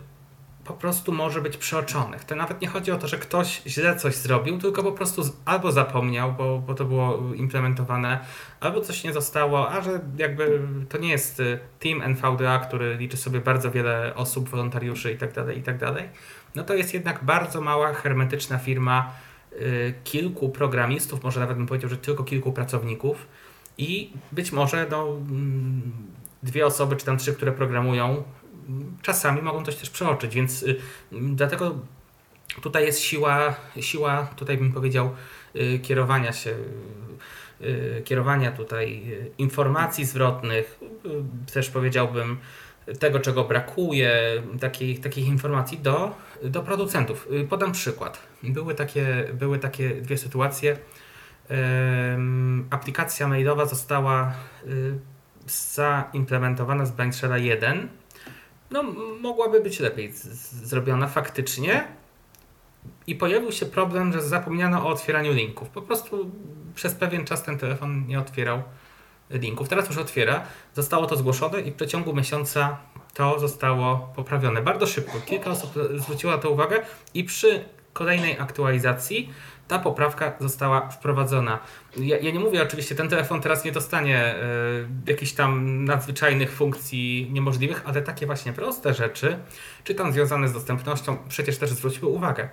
[0.70, 2.24] po prostu może być przeoczonych.
[2.24, 5.72] To nawet nie chodzi o to, że ktoś źle coś zrobił, tylko po prostu albo
[5.72, 8.20] zapomniał, bo, bo to było implementowane,
[8.60, 13.18] albo coś nie zostało, a że jakby to nie jest y, team NVDA, który liczy
[13.18, 16.04] sobie bardzo wiele osób, wolontariuszy itd., tak itd., tak
[16.56, 19.14] no to jest jednak bardzo mała, hermetyczna firma,
[19.54, 23.28] y, kilku programistów, może nawet bym powiedział, że tylko kilku pracowników
[23.80, 25.92] i być może no, mm,
[26.44, 28.24] dwie osoby, czy tam trzy, które programują,
[29.02, 30.80] czasami mogą coś też przeoczyć, więc y,
[31.12, 31.76] dlatego
[32.62, 35.16] tutaj jest siła, siła tutaj bym powiedział,
[35.56, 36.56] y, kierowania się,
[37.62, 39.04] y, kierowania tutaj
[39.38, 40.80] informacji zwrotnych,
[41.54, 42.38] też powiedziałbym
[43.00, 47.28] tego, czego brakuje, takich, takich informacji do, do producentów.
[47.50, 48.28] Podam przykład.
[48.44, 50.78] Były takie, były takie dwie sytuacje.
[52.70, 54.34] Aplikacja mailowa została
[55.48, 57.90] zaimplementowana z Blindshella 1
[58.72, 58.84] no,
[59.22, 60.12] mogłaby być lepiej
[60.64, 61.88] zrobiona faktycznie.
[63.08, 65.70] I pojawił się problem, że zapomniano o otwieraniu linków.
[65.70, 66.32] Po prostu
[66.76, 68.64] przez pewien czas ten telefon nie otwierał
[69.30, 69.70] linków.
[69.70, 70.44] Teraz już otwiera.
[70.74, 72.78] Zostało to zgłoszone i w przeciągu miesiąca
[73.14, 74.62] to zostało poprawione.
[74.62, 75.20] Bardzo szybko.
[75.26, 76.82] Kilka osób zwróciło na to uwagę
[77.14, 79.34] i przy kolejnej aktualizacji
[79.70, 81.60] ta poprawka została wprowadzona.
[81.98, 87.30] Ja, ja, nie mówię oczywiście, ten telefon teraz nie dostanie y, jakichś tam nadzwyczajnych funkcji
[87.32, 89.40] niemożliwych, ale takie właśnie proste rzeczy,
[89.84, 92.50] czy tam związane z dostępnością, przecież też zwróciły uwagę.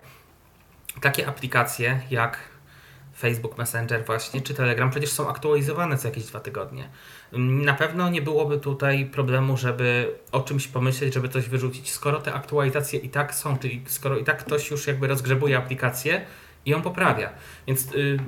[1.00, 2.38] Takie aplikacje jak
[3.18, 6.88] Facebook Messenger właśnie, czy Telegram przecież są aktualizowane co jakieś dwa tygodnie.
[7.32, 12.34] Na pewno nie byłoby tutaj problemu, żeby o czymś pomyśleć, żeby coś wyrzucić, skoro te
[12.34, 16.26] aktualizacje i tak są, czyli skoro i tak ktoś już jakby rozgrzebuje aplikację,
[16.66, 17.30] i ją poprawia.
[17.66, 18.18] Więc y,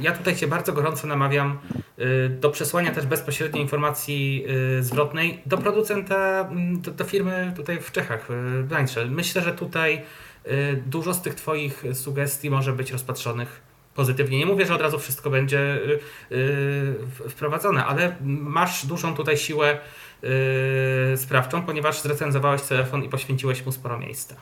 [0.00, 1.58] ja tutaj Cię bardzo gorąco namawiam
[1.98, 4.44] y, do przesłania też bezpośredniej informacji
[4.78, 9.10] y, zwrotnej do producenta, mm, do, do, firmy tutaj w Czechach, y, Blindshell.
[9.10, 10.02] Myślę, że tutaj
[10.46, 13.60] y, dużo z tych Twoich sugestii może być rozpatrzonych
[13.94, 14.38] pozytywnie.
[14.38, 15.78] Nie mówię, że od razu wszystko będzie
[16.32, 16.94] y,
[17.28, 19.78] wprowadzone, ale masz dużą tutaj siłę
[21.16, 24.36] sprawczą, ponieważ zrecenzowałeś telefon i poświęciłeś mu sporo miejsca.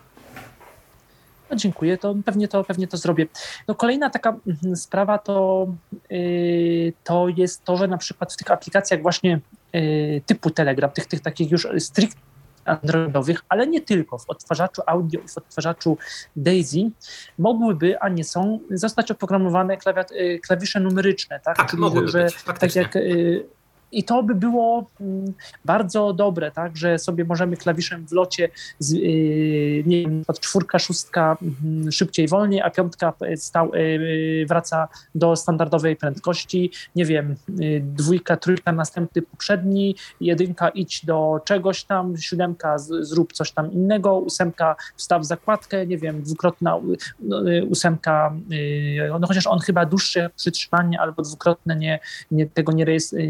[1.51, 3.27] No dziękuję, to pewnie to, pewnie to zrobię.
[3.69, 5.67] No kolejna taka mhm, sprawa to,
[6.11, 9.41] yy, to jest to, że na przykład w tych aplikacjach właśnie
[9.73, 12.21] yy, typu Telegram, tych, tych takich już stricte
[12.65, 15.99] androidowych, ale nie tylko, w odtwarzaczu audio i w odtwarzaczu
[16.37, 16.91] DAISY
[17.39, 19.77] mogłyby, a nie są, zostać oprogramowane
[20.11, 21.41] yy, klawisze numeryczne.
[21.41, 22.95] Tak, tak mogłyby że, być, tak jak
[23.93, 25.33] i to by było mm,
[25.65, 30.79] bardzo dobre, tak, że sobie możemy klawiszem w locie, z, yy, nie wiem, od czwórka,
[30.79, 31.37] szóstka
[31.85, 38.37] yy, szybciej, wolniej, a piątka stał, yy, wraca do standardowej prędkości, nie wiem, yy, dwójka,
[38.37, 45.27] trójka, następny poprzedni, jedynka idź do czegoś tam, siódemka zrób coś tam innego, ósemka wstaw
[45.27, 46.81] zakładkę, nie wiem, dwukrotna
[47.21, 48.35] no, ósemka,
[49.21, 52.87] no chociaż on chyba dłuższe przytrzymanie albo dwukrotne nie, nie tego nie,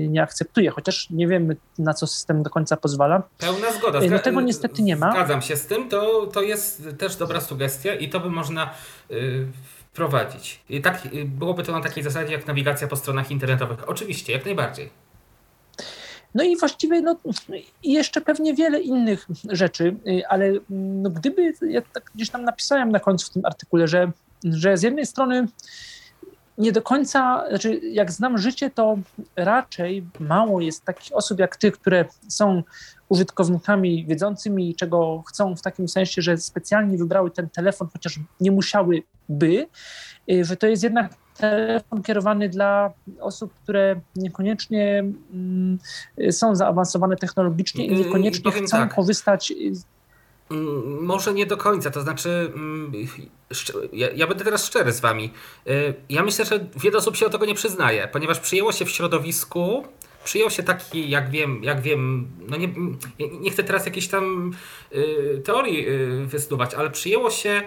[0.09, 3.23] nie akceptuje, akceptuje, chociaż nie wiemy, na co system do końca pozwala.
[3.39, 4.01] Pełna zgoda.
[4.11, 5.13] No tego niestety nie ma.
[5.13, 8.71] Zgadzam się z tym, to, to jest też dobra sugestia i to by można
[9.11, 9.47] yy,
[9.93, 10.61] wprowadzić.
[10.69, 13.89] I tak y, byłoby to na takiej zasadzie jak nawigacja po stronach internetowych.
[13.89, 14.91] Oczywiście, jak najbardziej.
[16.35, 17.17] No i właściwie no,
[17.83, 23.01] jeszcze pewnie wiele innych rzeczy, y, ale no, gdyby, ja tak gdzieś tam napisałem na
[23.01, 24.13] końcu w tym artykule, że,
[24.45, 25.47] że z jednej strony
[26.59, 28.99] nie do końca, znaczy jak znam życie, to
[29.37, 32.63] raczej mało jest takich osób jak ty, które są
[33.09, 39.67] użytkownikami wiedzącymi, czego chcą w takim sensie, że specjalnie wybrały ten telefon, chociaż nie musiałyby,
[40.31, 45.79] y, że to jest jednak telefon kierowany dla osób, które niekoniecznie mm,
[46.31, 48.95] są zaawansowane technologicznie i niekoniecznie chcą tak.
[48.95, 49.53] korzystać
[51.01, 52.93] może nie do końca, to znaczy, mm,
[53.93, 55.33] ja, będę teraz szczery z wami.
[55.67, 58.91] Y, ja myślę, że wiele osób się do tego nie przyznaje, ponieważ przyjęło się w
[58.91, 59.87] środowisku,
[60.25, 62.69] przyjął się taki, jak wiem, jak wiem, no nie,
[63.41, 64.53] nie chcę teraz jakiejś tam
[64.93, 67.63] y, teorii y, wysnuwać, ale przyjęło się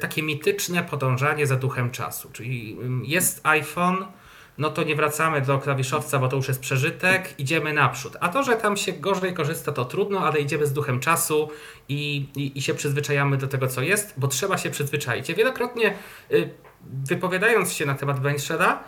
[0.00, 4.06] takie mityczne podążanie za duchem czasu, czyli mm, jest iPhone,
[4.58, 8.16] no to nie wracamy do klawiszowca, bo to już jest przeżytek, idziemy naprzód.
[8.20, 11.48] A to, że tam się gorzej korzysta, to trudno, ale idziemy z duchem czasu
[11.88, 15.28] i, i, i się przyzwyczajamy do tego, co jest, bo trzeba się przyzwyczaić.
[15.28, 15.94] Ja wielokrotnie
[16.32, 16.50] y,
[17.04, 18.84] wypowiadając się na temat Benchera,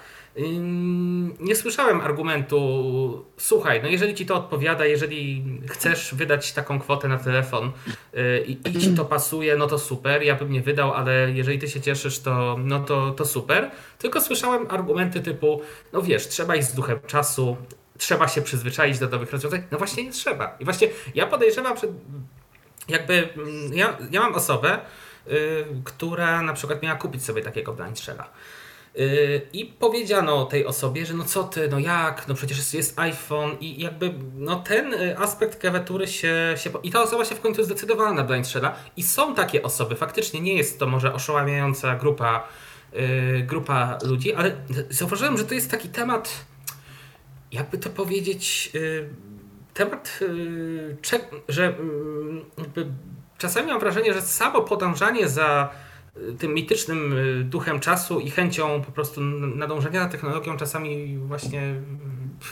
[1.40, 7.18] nie słyszałem argumentu, słuchaj, no jeżeli ci to odpowiada, jeżeli chcesz wydać taką kwotę na
[7.18, 7.72] telefon
[8.14, 11.58] y, i, i ci to pasuje, no to super, ja bym nie wydał, ale jeżeli
[11.58, 13.70] ty się cieszysz, to, no to, to super.
[13.98, 15.62] Tylko słyszałem argumenty typu,
[15.92, 17.56] no wiesz, trzeba iść z duchem czasu,
[17.98, 19.62] trzeba się przyzwyczaić do nowych rozwiązań.
[19.70, 20.56] No właśnie nie trzeba.
[20.60, 21.86] I właśnie ja podejrzewam, że
[22.88, 24.78] jakby mm, ja, ja mam osobę,
[25.28, 28.00] y, która na przykład miała kupić sobie takiego blind
[29.52, 33.80] i powiedziano tej osobie, że no co ty, no jak, no przecież jest iPhone i
[33.80, 38.12] jakby no ten y, aspekt klawiatury się, się i ta osoba się w końcu zdecydowała
[38.12, 42.48] na Blind Shella i są takie osoby, faktycznie nie jest to może oszałamiająca grupa,
[42.92, 44.56] yy, grupa ludzi, ale
[44.90, 46.44] zauważyłem, że to jest taki temat,
[47.52, 49.08] jakby to powiedzieć, yy,
[49.74, 50.96] temat, yy,
[51.48, 52.86] że mm, jakby
[53.38, 55.70] czasami mam wrażenie, że samo podążanie za
[56.38, 61.74] tym mitycznym y, duchem czasu i chęcią po prostu nadążenia za technologią czasami właśnie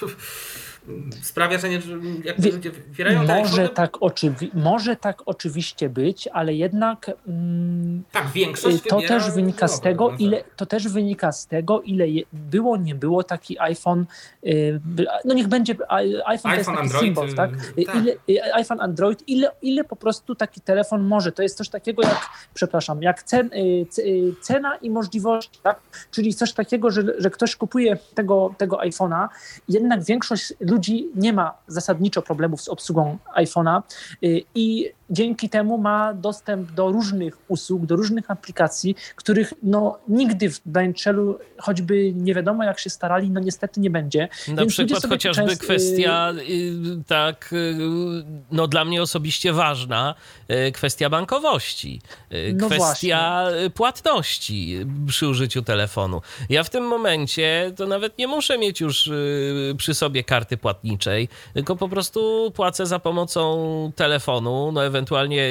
[1.22, 1.80] sprawia, że nie,
[2.24, 8.82] jakby ludzie wybierają może tak, oczywi- może tak oczywiście być, ale jednak mm, tak, większość
[8.88, 12.94] to też wynika z tego, ile to też wynika z tego, ile je, było, nie
[12.94, 14.06] było taki iPhone,
[14.46, 14.80] y,
[15.24, 17.50] no niech będzie iPhone, iPhone to jest taki Android, symbol, tak?
[17.78, 17.96] Y, tak.
[17.96, 21.32] Ile, y, iPhone Android, ile, ile po prostu taki telefon może.
[21.32, 23.50] To jest coś takiego jak, przepraszam, jak cen,
[24.40, 25.80] cena i możliwości, tak?
[26.10, 29.28] Czyli coś takiego, że, że ktoś kupuje tego, tego iPhone'a,
[29.68, 33.82] jednak większość ludzi nie ma zasadniczo problemów z obsługą iPhone'a
[34.24, 40.50] y, i dzięki temu ma dostęp do różnych usług, do różnych aplikacji, których no, nigdy
[40.50, 44.28] w Braintrelu, choćby nie wiadomo jak się starali, no niestety nie będzie.
[44.48, 47.74] Na Więc przykład chociażby kwestia y, tak, y,
[48.50, 50.14] no dla mnie osobiście ważna,
[50.72, 52.00] kwestia bankowości,
[52.54, 53.70] no kwestia właśnie.
[53.70, 56.22] płatności przy użyciu telefonu.
[56.48, 59.10] Ja w tym momencie to nawet nie muszę mieć już
[59.76, 65.01] przy sobie karty płatniczej, tylko po prostu płacę za pomocą telefonu, no ewentualnie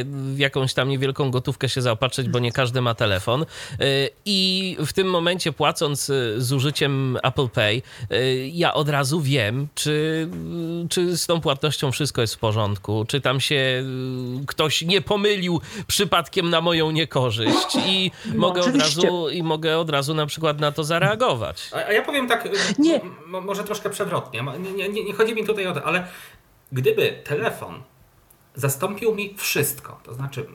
[0.03, 3.41] w jakąś tam niewielką gotówkę się zaopatrzyć, bo nie każdy ma telefon.
[3.41, 7.81] Y, I w tym momencie płacąc y, z użyciem Apple Pay,
[8.11, 10.27] y, ja od razu wiem, czy,
[10.89, 13.83] czy z tą płatnością wszystko jest w porządku, czy tam się
[14.47, 19.89] ktoś nie pomylił przypadkiem na moją niekorzyść i no, mogę od razu i mogę od
[19.89, 21.69] razu na przykład na to zareagować.
[21.73, 22.49] A, a ja powiem tak,
[22.79, 23.01] nie.
[23.25, 24.43] może troszkę przewrotnie.
[24.59, 26.07] Nie, nie, nie chodzi mi tutaj o to, ale
[26.71, 27.83] gdyby telefon
[28.55, 30.45] zastąpił mi wszystko, to znaczy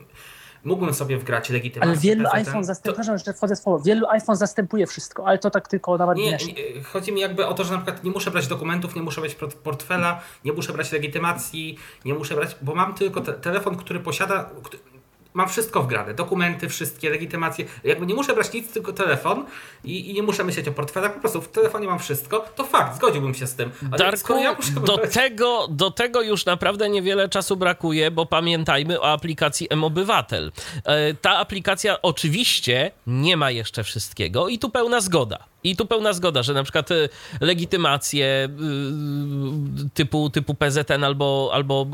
[0.67, 1.91] mógłbym sobie wgrać legitymację.
[1.91, 3.33] Ale wielu PZN, iPhone zastępuje, to...
[3.33, 7.11] wchodzę w słowo, wielu iPhone zastępuje wszystko, ale to tak tylko nawet nie, nie, Chodzi
[7.11, 10.21] mi jakby o to, że na przykład nie muszę brać dokumentów, nie muszę brać portfela,
[10.45, 14.49] nie muszę brać legitymacji, nie muszę brać, bo mam tylko te, telefon, który posiada,
[15.37, 17.65] mam wszystko wgrane, dokumenty, wszystkie, legitymacje.
[17.83, 19.45] Jakby nie muszę brać nic, tylko telefon
[19.83, 22.95] i, i nie muszę myśleć o portfelach, po prostu w telefonie mam wszystko, to fakt,
[22.95, 23.71] zgodziłbym się z tym.
[23.91, 25.13] Ale Darku, ja do, brać...
[25.13, 30.51] tego, do tego już naprawdę niewiele czasu brakuje, bo pamiętajmy o aplikacji M-Obywatel.
[30.85, 35.37] E, ta aplikacja oczywiście nie ma jeszcze wszystkiego i tu pełna zgoda.
[35.63, 37.09] I tu pełna zgoda, że na przykład y,
[37.41, 38.49] legitymacje
[39.85, 41.87] y, typu, typu PZN albo, albo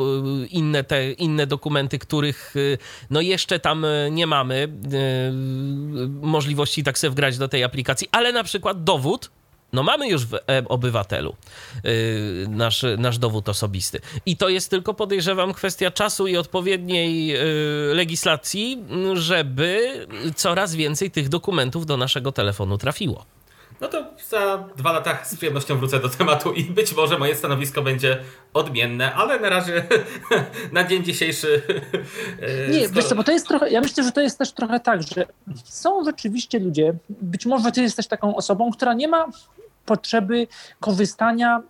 [0.43, 2.53] y, inne, te, inne dokumenty, których
[3.09, 4.67] no jeszcze tam nie mamy
[6.21, 9.31] możliwości tak sobie wgrać do tej aplikacji, ale na przykład dowód
[9.73, 11.35] no mamy już w obywatelu
[12.47, 13.99] nasz, nasz dowód osobisty.
[14.25, 17.33] I to jest tylko, podejrzewam, kwestia czasu i odpowiedniej
[17.93, 18.83] legislacji,
[19.13, 23.25] żeby coraz więcej tych dokumentów do naszego telefonu trafiło.
[23.83, 27.81] No to za dwa lata z przyjemnością wrócę do tematu i być może moje stanowisko
[27.81, 28.19] będzie
[28.53, 29.83] odmienne, ale na razie
[30.71, 31.61] na dzień dzisiejszy.
[32.41, 33.01] E, Nie, skoro...
[33.01, 35.25] wiesz bo to jest trochę, ja myślę, że to jest też trochę tak, że
[35.63, 39.25] są rzeczywiście ludzie, być może ty jesteś taką osobą, która nie ma
[39.85, 40.47] potrzeby
[40.79, 41.61] korzystania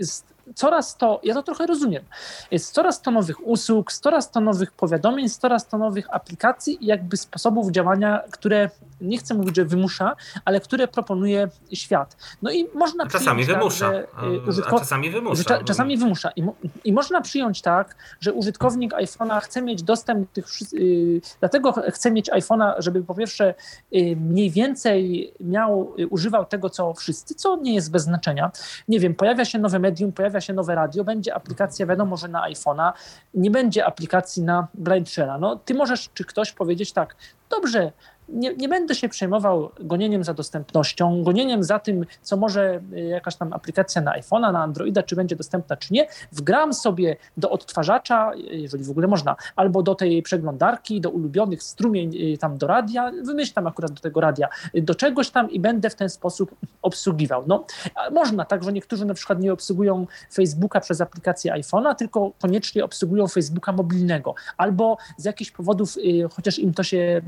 [0.00, 0.22] z
[0.54, 2.02] coraz to, ja to trochę rozumiem,
[2.50, 7.16] jest coraz to nowych usług, coraz to nowych powiadomień, coraz to nowych aplikacji i jakby
[7.16, 8.70] sposobów działania, które
[9.00, 12.16] nie chcę mówić, że wymusza, ale które proponuje świat.
[12.42, 14.74] No i można czasami przyjąć wymusza, tak, że y, użytkow...
[14.74, 15.44] a czasami wymusza.
[15.44, 16.30] Cza czasami wymusza.
[16.36, 16.44] I,
[16.84, 22.10] I, można przyjąć tak, że użytkownik iPhone'a chce mieć dostęp do tych yy, dlatego chce
[22.10, 23.54] mieć iPhone'a, żeby po pierwsze
[23.90, 28.50] yy, mniej więcej miał, yy, używał tego, co wszyscy, co nie jest bez znaczenia.
[28.88, 32.50] Nie wiem, pojawia się nowe medium, pojawia się nowe radio, będzie aplikacja, wiadomo, że na
[32.50, 32.92] iPhone'a,
[33.34, 35.38] nie będzie aplikacji na Blindshella.
[35.38, 37.16] No, ty możesz, czy ktoś powiedzieć tak,
[37.50, 37.92] dobrze,
[38.32, 43.36] nie, nie będę się przejmował gonieniem za dostępnością, gonieniem za tym, co może y, jakaś
[43.36, 46.06] tam aplikacja na iPhone'a, na Androida, czy będzie dostępna, czy nie.
[46.32, 52.16] Wgram sobie do odtwarzacza, jeżeli w ogóle można, albo do tej przeglądarki, do ulubionych strumień,
[52.16, 55.90] y, tam do radia, wymyślam akurat do tego radia, y, do czegoś tam i będę
[55.90, 57.44] w ten sposób obsługiwał.
[57.46, 57.64] No,
[58.12, 63.28] można tak, że niektórzy na przykład nie obsługują Facebooka przez aplikację iPhone'a, tylko koniecznie obsługują
[63.28, 65.96] Facebooka mobilnego, albo z jakichś powodów,
[66.36, 67.22] chociaż im to się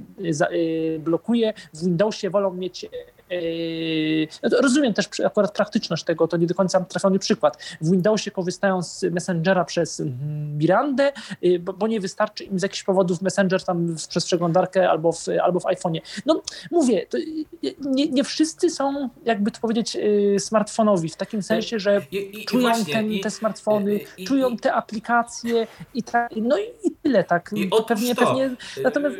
[0.98, 1.54] blokuje.
[1.74, 2.86] W Windowsie wolą mieć
[3.32, 7.58] Yy, no rozumiem też akurat praktyczność tego, to nie do końca trafiony przykład.
[7.80, 11.12] W Windowsie korzystają z Messengera przez mm, Mirandę,
[11.42, 15.60] yy, bo, nie wystarczy im z jakichś powodów Messenger tam przez przeglądarkę albo w, albo
[15.60, 16.00] w iPhone'ie.
[16.26, 17.06] No mówię,
[17.80, 22.44] nie, nie, wszyscy są, jakby to powiedzieć, yy, smartfonowi, w takim sensie, że I, i,
[22.44, 27.50] czują i ten, te smartfony, czują te aplikacje i tak, no i, tyle, tak.
[27.56, 28.50] I pewnie, to, pewnie,
[28.82, 29.16] natomiast...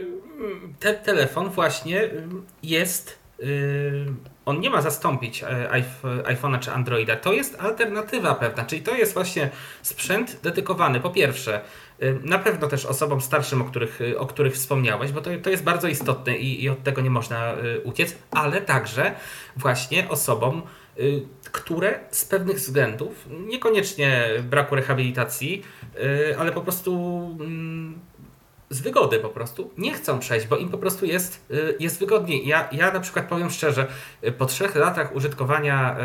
[0.81, 2.11] Ten telefon właśnie
[2.63, 3.23] jest
[4.45, 5.45] on nie ma zastąpić
[6.25, 7.17] iPhone'a czy Androida.
[7.17, 9.51] To jest alternatywa pewna, czyli to jest właśnie
[9.83, 11.61] sprzęt dedykowany po pierwsze
[12.25, 15.89] na pewno też osobom starszym, o których, o których wspomniałeś, bo to, to jest bardzo
[15.89, 19.15] istotne i, i od tego nie można uciec, ale także
[19.57, 20.63] właśnie osobom,
[21.53, 25.63] które z pewnych względów, niekoniecznie braku rehabilitacji,
[26.39, 26.93] ale po prostu
[27.41, 27.99] mm,
[28.73, 32.47] z wygody po prostu nie chcą przejść, bo im po prostu jest, y, jest wygodniej.
[32.47, 33.87] Ja, ja na przykład powiem szczerze,
[34.25, 35.97] y, po trzech latach użytkowania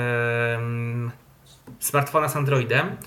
[1.03, 1.11] yy,
[1.79, 2.97] smartfona z Androidem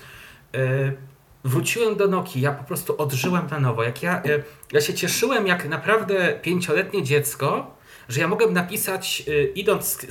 [0.53, 0.97] yy,
[1.43, 3.83] wróciłem do Nokii, ja po prostu odżyłem na nowo.
[3.83, 7.75] Jak ja, yy, ja się cieszyłem jak naprawdę pięcioletnie dziecko,
[8.09, 9.23] że ja mogę napisać,
[9.55, 10.05] idąc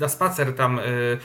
[0.00, 1.18] na spacer tam Y,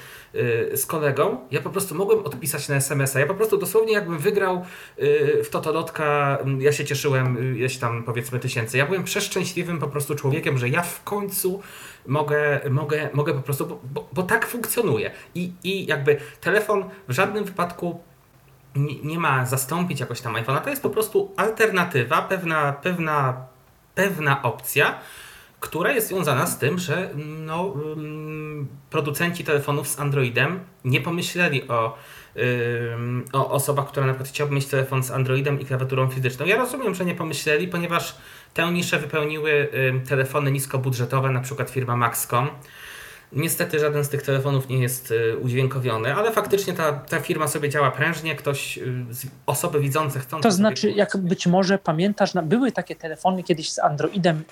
[0.76, 3.20] z kolegą, ja po prostu mogłem odpisać na SMS-a.
[3.20, 4.66] Ja po prostu dosłownie jakbym wygrał
[5.00, 8.78] y, w Totolotka, mm, ja się cieszyłem, y, tam powiedzmy tysięcy.
[8.78, 11.62] Ja byłem przeszczęśliwym po prostu człowiekiem, że ja w końcu
[12.08, 15.12] mogę, mogę, mogę po prostu, bo, bo tak funkcjonuje.
[15.36, 18.00] I, I jakby telefon w żadnym wypadku
[18.76, 20.62] nie, nie ma zastąpić jakoś tam iPhone'a.
[20.62, 23.46] To jest po prostu alternatywa, pewna, pewna,
[23.96, 25.00] pewna opcja
[25.62, 27.10] która jest związana z tym, że
[27.46, 27.74] no,
[28.90, 31.98] producenci telefonów z Androidem nie pomyśleli o,
[33.34, 36.46] o osobach, które na przykład chciałyby mieć telefon z Androidem i klawiaturą fizyczną.
[36.46, 38.16] Ja rozumiem, że nie pomyśleli, ponieważ
[38.54, 39.68] tę niszę wypełniły
[40.10, 42.50] telefony niskobudżetowe, na przykład firma Maxcom.
[43.32, 47.70] Niestety żaden z tych telefonów nie jest y, udźwiękowiony, ale faktycznie ta, ta firma sobie
[47.70, 49.06] działa prężnie, ktoś, y,
[49.46, 50.42] osoby widzące chcą...
[50.42, 54.44] To znaczy, jak być może pamiętasz, były takie telefony kiedyś z Androidem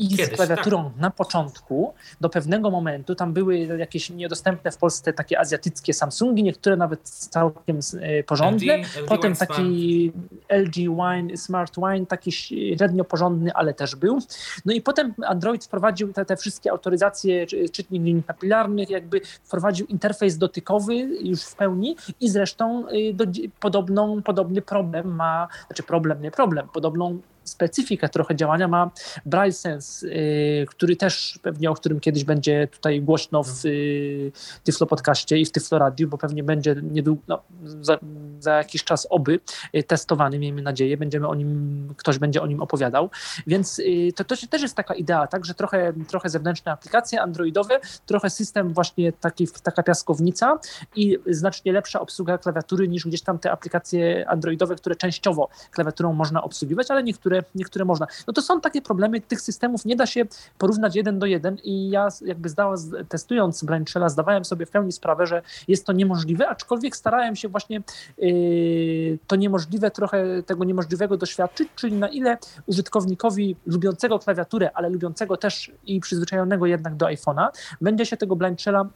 [0.00, 1.00] i Kiedyś, z klawiaturą tak.
[1.00, 6.76] na początku, do pewnego momentu, tam były jakieś niedostępne w Polsce takie azjatyckie Samsungi, niektóre
[6.76, 8.76] nawet całkiem e, porządne.
[8.76, 10.66] LG, LG Potem taki Smart.
[10.66, 14.18] LG Wine, Smart Wine, taki średnio porządny, ale też był.
[14.64, 20.38] No i potem Android wprowadził te, te wszystkie autoryzacje czytnik linii papilarnych, jakby wprowadził interfejs
[20.38, 23.24] dotykowy już w pełni i zresztą e, do,
[23.60, 28.90] podobną, podobny problem ma, znaczy problem, nie problem, podobną specyfikę trochę działania ma
[29.26, 34.32] Braille Sense, y, który też pewnie, o którym kiedyś będzie tutaj głośno w y,
[34.64, 37.98] Tyflo Podcaście i w Tyflo Radio, bo pewnie będzie niedługo, no, za,
[38.38, 39.40] za, jakiś czas oby
[39.76, 43.10] y, testowany, miejmy nadzieję, będziemy o nim, ktoś będzie o nim opowiadał,
[43.46, 43.80] więc
[44.16, 48.72] to, to też jest taka idea, tak, że trochę, trochę zewnętrzne aplikacje androidowe, trochę system
[48.72, 50.58] właśnie taki, taka piaskownica
[50.96, 56.42] i znacznie lepsza obsługa klawiatury niż gdzieś tam te aplikacje androidowe, które częściowo klawiaturą można
[56.42, 58.06] obsługiwać, ale niektóre niektóre, można.
[58.26, 60.24] No to są takie problemy, tych systemów nie da się
[60.58, 62.74] porównać jeden do jeden i ja jakby zdała,
[63.08, 67.82] testując Blindshella zdawałem sobie w pełni sprawę, że jest to niemożliwe, aczkolwiek starałem się właśnie
[68.18, 75.36] yy, to niemożliwe, trochę tego niemożliwego doświadczyć, czyli na ile użytkownikowi lubiącego klawiaturę, ale lubiącego
[75.36, 77.48] też i przyzwyczajonego jednak do iPhone'a,
[77.80, 78.86] będzie się tego Blindshella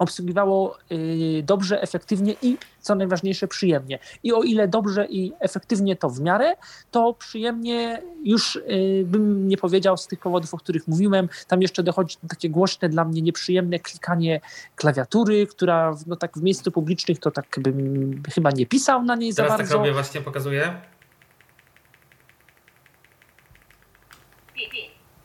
[0.00, 3.98] obsługiwało y, dobrze, efektywnie i co najważniejsze przyjemnie.
[4.22, 6.56] I o ile dobrze i efektywnie to w miarę,
[6.90, 11.28] to przyjemnie już y, bym nie powiedział z tych powodów, o których mówiłem.
[11.48, 14.40] Tam jeszcze dochodzi takie głośne dla mnie nieprzyjemne klikanie
[14.76, 19.34] klawiatury, która no tak w miejscu publicznych to tak bym chyba nie pisał na niej
[19.34, 19.56] Teraz za bardzo.
[19.56, 20.80] Teraz tak robię, właśnie pokazuję.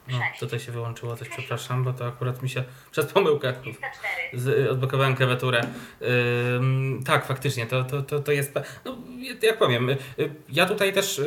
[0.08, 3.54] No, tutaj się wyłączyło coś, przepraszam, bo to akurat mi się przez pomyłkę
[4.34, 5.62] z, odblokowałem klawiaturę.
[6.02, 8.54] Ym, tak, faktycznie, to, to, to, to jest.
[8.86, 8.98] No,
[9.42, 9.98] jak powiem, y,
[10.50, 11.22] ja tutaj też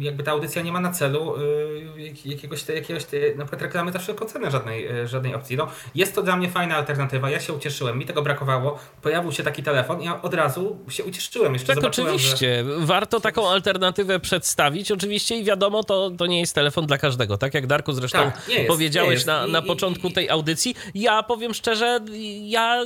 [0.00, 3.02] jakby ta audycja nie ma na celu y, jakiegoś, jakiegoś
[3.36, 5.56] na przykład reklamy za wszelką cenę żadnej, y, żadnej opcji.
[5.56, 9.42] No, jest to dla mnie fajna alternatywa, ja się ucieszyłem, mi tego brakowało, pojawił się
[9.42, 11.52] taki telefon, ja od razu się ucieszyłem.
[11.52, 12.64] Jeszcze tak, oczywiście.
[12.64, 12.86] Że...
[12.86, 17.47] Warto taką alternatywę przedstawić, oczywiście i wiadomo, to, to nie jest telefon dla każdego, tak
[17.54, 20.74] jak Darku zresztą tak, jest, powiedziałeś na, na początku tej audycji.
[20.94, 22.00] Ja powiem szczerze,
[22.42, 22.84] ja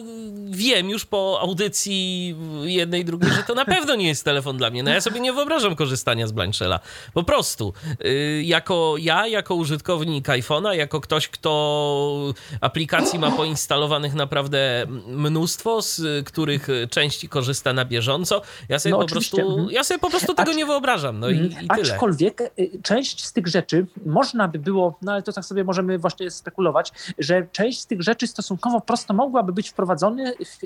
[0.50, 4.82] wiem już po audycji jednej, drugiej, że to na pewno nie jest telefon dla mnie.
[4.82, 6.80] No ja sobie nie wyobrażam korzystania z Blanchella.
[7.14, 7.72] Po prostu.
[8.04, 16.26] Y, jako ja, jako użytkownik iPhone'a, jako ktoś, kto aplikacji ma poinstalowanych naprawdę mnóstwo, z
[16.26, 20.50] których części korzysta na bieżąco, ja sobie, no, po, prostu, ja sobie po prostu tego
[20.50, 20.56] Acz...
[20.56, 21.20] nie wyobrażam.
[21.20, 21.92] No i, i tyle.
[21.92, 25.98] Aczkolwiek y, część z tych rzeczy można by było, no ale to tak sobie możemy
[25.98, 30.22] właśnie spekulować, że część z tych rzeczy stosunkowo prosto mogłaby być wprowadzona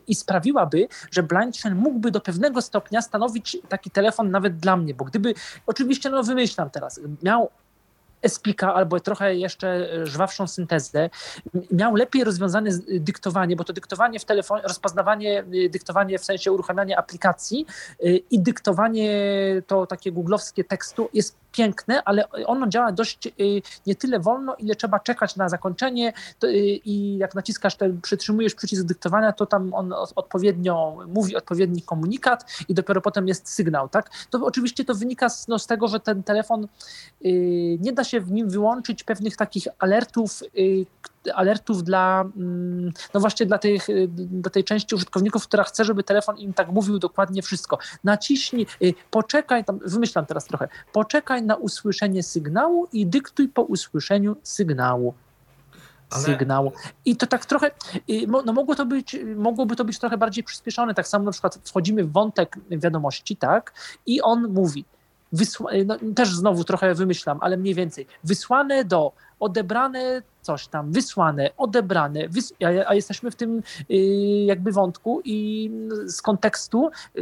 [0.06, 5.04] i sprawiłaby, że Blind mógłby do pewnego stopnia stanowić taki telefon nawet dla mnie, bo
[5.04, 5.34] gdyby,
[5.66, 7.50] oczywiście no wymyślam teraz, miał
[8.22, 11.10] Espika albo trochę jeszcze żwawszą syntezę,
[11.70, 12.70] miał lepiej rozwiązane
[13.00, 17.66] dyktowanie, bo to dyktowanie w telefonie, rozpoznawanie, dyktowanie w sensie uruchamiania aplikacji
[18.30, 19.10] i dyktowanie
[19.66, 23.28] to takie googlowskie tekstu jest piękne, ale ono działa dość
[23.86, 26.12] nie tyle wolno, ile trzeba czekać na zakończenie
[26.84, 32.74] i jak naciskasz, ten, przytrzymujesz przycisk dyktowania, to tam on odpowiednio mówi odpowiedni komunikat i
[32.74, 34.10] dopiero potem jest sygnał, tak?
[34.30, 36.68] To oczywiście to wynika z, no, z tego, że ten telefon
[37.80, 40.42] nie da się w nim wyłączyć pewnych takich alertów,
[41.34, 46.02] alertów dla, mm, no właśnie dla, tych, y, dla tej części użytkowników, która chce, żeby
[46.02, 47.78] telefon im tak mówił dokładnie wszystko.
[48.04, 54.36] Naciśnij, y, poczekaj, tam wymyślam teraz trochę, poczekaj na usłyszenie sygnału i dyktuj po usłyszeniu
[54.42, 55.14] sygnału.
[56.10, 56.24] Ale...
[56.24, 56.72] sygnału.
[57.04, 57.70] I to tak trochę,
[58.10, 60.94] y, no mogło to być, mogłoby to być trochę bardziej przyspieszone.
[60.94, 63.72] Tak samo na przykład wchodzimy w wątek wiadomości, tak,
[64.06, 64.84] i on mówi,
[65.86, 72.28] no, też znowu trochę wymyślam, ale mniej więcej, wysłane do odebrane coś tam, wysłane, odebrane,
[72.28, 73.94] wys a, a, jesteśmy w tym y,
[74.46, 75.70] jakby wątku i
[76.06, 77.20] z kontekstu y,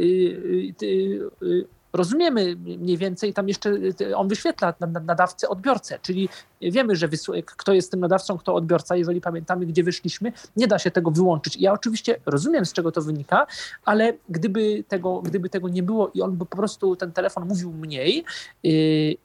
[0.83, 3.71] y, rozumiemy mniej więcej, tam jeszcze
[4.15, 6.29] on wyświetla nadawcę, odbiorcę, czyli
[6.61, 7.09] wiemy, że
[7.45, 11.57] kto jest tym nadawcą, kto odbiorca, jeżeli pamiętamy, gdzie wyszliśmy, nie da się tego wyłączyć.
[11.57, 13.47] Ja oczywiście rozumiem, z czego to wynika,
[13.85, 17.71] ale gdyby tego, gdyby tego nie było i on by po prostu ten telefon mówił
[17.71, 18.25] mniej
[18.63, 18.71] yy,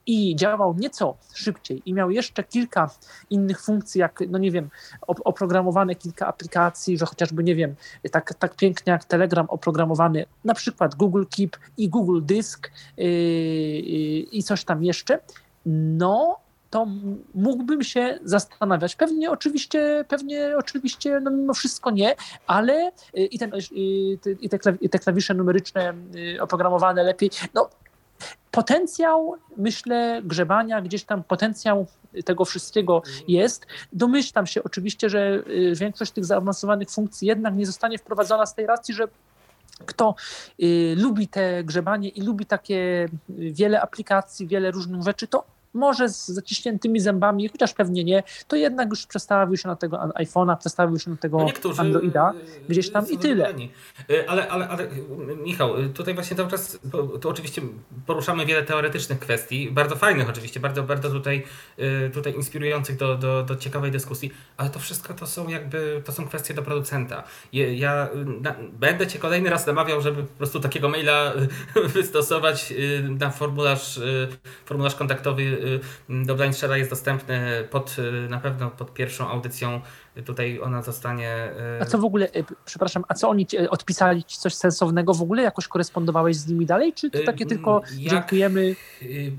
[0.05, 2.89] i działał nieco szybciej i miał jeszcze kilka
[3.29, 4.69] innych funkcji, jak, no nie wiem,
[5.07, 7.75] oprogramowane kilka aplikacji, że chociażby, nie wiem,
[8.11, 14.19] tak, tak pięknie jak Telegram oprogramowany, na przykład Google Keep i Google Disk yy, yy,
[14.19, 15.19] i coś tam jeszcze,
[15.65, 16.39] no
[16.71, 16.87] to
[17.33, 18.95] mógłbym się zastanawiać.
[18.95, 22.15] Pewnie oczywiście, pewnie oczywiście, no mimo wszystko nie,
[22.47, 27.69] ale y, i, ten, i, te, i te klawisze numeryczne y, oprogramowane lepiej, no
[28.51, 31.85] potencjał, myślę, grzebania, gdzieś tam potencjał
[32.25, 33.67] tego wszystkiego jest.
[33.93, 38.65] Domyślam się oczywiście, że y, większość tych zaawansowanych funkcji jednak nie zostanie wprowadzona z tej
[38.65, 39.07] racji, że
[39.85, 40.15] kto
[40.63, 45.43] y, lubi te grzebanie i lubi takie wiele aplikacji, wiele różnych rzeczy, to
[45.73, 50.57] może z zaciśniętymi zębami, chociaż pewnie nie, to jednak już przestawił się na tego iPhone'a,
[50.57, 52.33] przestawił się na tego no Androida
[52.69, 53.53] gdzieś tam i tyle.
[54.09, 54.87] Y, ale, ale, ale
[55.43, 56.79] Michał, tutaj właśnie cały czas,
[57.21, 57.61] tu oczywiście
[58.05, 61.43] poruszamy wiele teoretycznych kwestii, bardzo fajnych oczywiście, bardzo, bardzo tutaj,
[61.79, 66.11] y, tutaj inspirujących do, do, do ciekawej dyskusji, ale to wszystko to są jakby, to
[66.11, 67.23] są kwestie do producenta.
[67.53, 68.09] Ja
[68.41, 71.33] na, będę Cię kolejny raz namawiał, żeby po prostu takiego maila
[71.93, 72.73] wystosować
[73.19, 73.99] na formularz,
[74.65, 79.81] formularz kontaktowy Y, do Blindshara jest dostępny pod, y, na pewno pod pierwszą audycją.
[80.25, 81.51] Tutaj ona zostanie.
[81.77, 82.29] Y, a co w ogóle,
[82.65, 85.43] przepraszam, a co oni odpisali ci coś sensownego w ogóle?
[85.43, 86.93] Jakoś korespondowałeś z nimi dalej?
[86.93, 88.75] Czy to takie tylko jak, dziękujemy?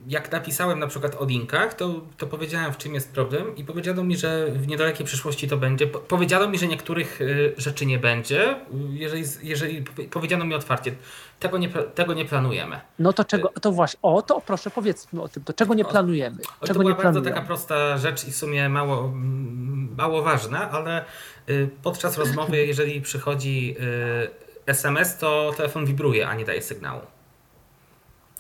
[0.09, 4.05] Jak napisałem na przykład o linkach, to, to powiedziałem w czym jest problem i powiedziano
[4.05, 5.87] mi, że w niedalekiej przyszłości to będzie.
[5.87, 7.21] Powiedziano mi, że niektórych
[7.57, 8.57] rzeczy nie będzie,
[8.93, 10.93] jeżeli, jeżeli powiedziano mi otwarcie
[11.43, 12.81] tego nie, tego nie planujemy.
[12.99, 16.37] No to czego, to właśnie, o to proszę powiedzmy o tym, to czego nie planujemy.
[16.61, 19.13] O, czego to była nie bardzo taka prosta rzecz i w sumie mało,
[19.97, 21.05] mało ważna, ale
[21.49, 23.77] y, podczas rozmowy, jeżeli przychodzi
[24.67, 27.01] SMS, y, to telefon wibruje, a nie daje sygnału.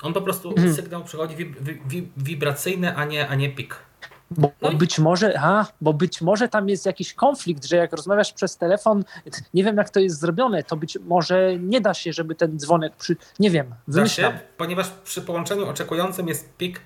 [0.03, 0.75] On po prostu, hmm.
[0.75, 3.77] sygnał przychodzi wib, wib, wibracyjny, a nie, a nie pik.
[4.39, 4.77] Bo, no i...
[4.77, 9.05] być może, a, bo być może tam jest jakiś konflikt, że jak rozmawiasz przez telefon,
[9.55, 12.97] nie wiem jak to jest zrobione, to być może nie da się, żeby ten dzwonek
[12.97, 14.33] przy, nie wiem, wymyślam.
[14.33, 16.81] Się, ponieważ przy połączeniu oczekującym jest pik,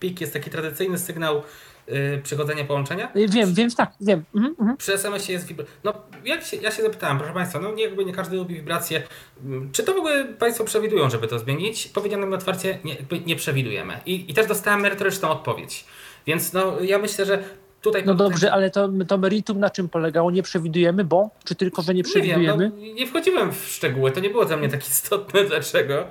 [0.00, 1.42] pik jest taki tradycyjny sygnał
[1.88, 3.12] yy, przychodzenia połączenia.
[3.16, 4.24] Y, wiem, wiem, tak, wiem.
[4.34, 4.76] Mhm, mhm.
[4.76, 5.74] Przy SMS-ie jest wibracja.
[5.84, 5.92] No,
[6.24, 9.02] jak się, ja się zapytałem, proszę Państwa, no nie, jakby nie każdy lubi wibracje.
[9.44, 11.88] Mm, czy to w ogóle Państwo przewidują, żeby to zmienić?
[11.88, 12.96] Powiedziano mi otwarcie, nie,
[13.26, 14.00] nie przewidujemy.
[14.06, 15.84] I, I też dostałem merytoryczną odpowiedź.
[16.26, 17.42] Więc no, ja myślę, że
[17.82, 20.30] Tutaj no dobrze, ale to, to meritum na czym polegało?
[20.30, 21.30] Nie przewidujemy, bo?
[21.44, 22.64] Czy tylko, że nie przewidujemy?
[22.64, 26.06] Nie, wiem, no, nie wchodziłem w szczegóły, to nie było dla mnie tak istotne, dlaczego.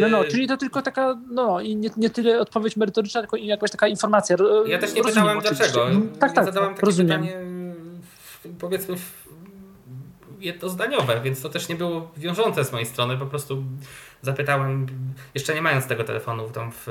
[0.00, 3.36] No, no, y, czyli to tylko taka, no i nie, nie tyle odpowiedź merytoryczna, tylko
[3.36, 4.36] jakaś taka informacja.
[4.66, 5.64] Ja też nie rozumiem, pytałem oczywiście.
[5.64, 5.86] dlaczego.
[5.86, 6.18] Mhm.
[6.18, 7.20] Tak, tak, zadałem tak, takie rozumiem.
[7.22, 7.44] pytanie,
[8.58, 8.96] powiedzmy,
[10.40, 13.64] jednozdaniowe, więc to też nie było wiążące z mojej strony, po prostu
[14.22, 14.86] zapytałem,
[15.34, 16.86] jeszcze nie mając tego telefonu tam w,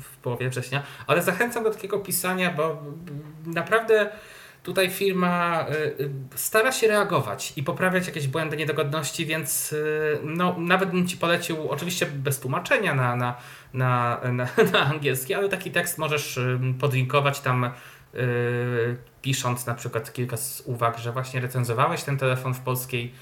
[0.00, 2.82] w połowie września, ale zachęcam do takiego pisania, bo
[3.46, 4.10] naprawdę
[4.64, 10.56] tutaj firma y, y, stara się reagować i poprawiać jakieś błędy, niedogodności, więc y, no,
[10.58, 13.36] nawet bym Ci polecił, oczywiście bez tłumaczenia na, na,
[13.74, 16.38] na, na, na angielski, ale taki tekst możesz
[16.80, 17.70] podlinkować tam
[19.22, 23.12] pisząc na przykład kilka z uwag, że właśnie recenzowałeś ten telefon w polskiej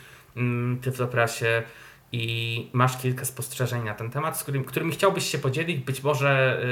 [0.82, 1.62] tyfloprasie,
[2.12, 6.62] i masz kilka spostrzeżeń na ten temat, z którym, którymi chciałbyś się podzielić, być może,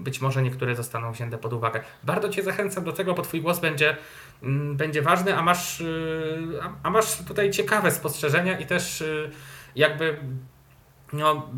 [0.00, 1.80] być może niektóre zostaną wzięte pod uwagę.
[2.02, 3.96] Bardzo Cię zachęcam do tego, bo Twój głos będzie,
[4.74, 5.82] będzie ważny, a masz,
[6.62, 9.30] a, a, masz tutaj ciekawe spostrzeżenia i też y,
[9.76, 10.18] jakby
[11.12, 11.50] no,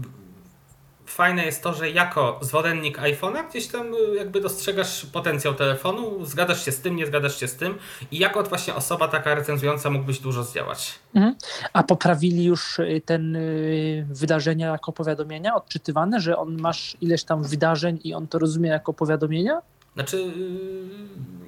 [1.06, 6.64] fajne jest to, że jako zwolennik iPhone'a gdzieś tam y, jakby dostrzegasz potencjał telefonu, zgadasz
[6.64, 7.74] się z tym, nie zgadasz się z tym
[8.10, 10.98] i jako właśnie osoba taka recenzująca mógłbyś dużo zdziałać.
[11.14, 11.34] Mhm.
[11.72, 17.42] A poprawili już y, ten y, wydarzenia jako powiadomienia odczytywane, że on masz ileś tam
[17.42, 19.60] wydarzeń i on to rozumie jako powiadomienia?
[19.94, 20.24] Znaczy,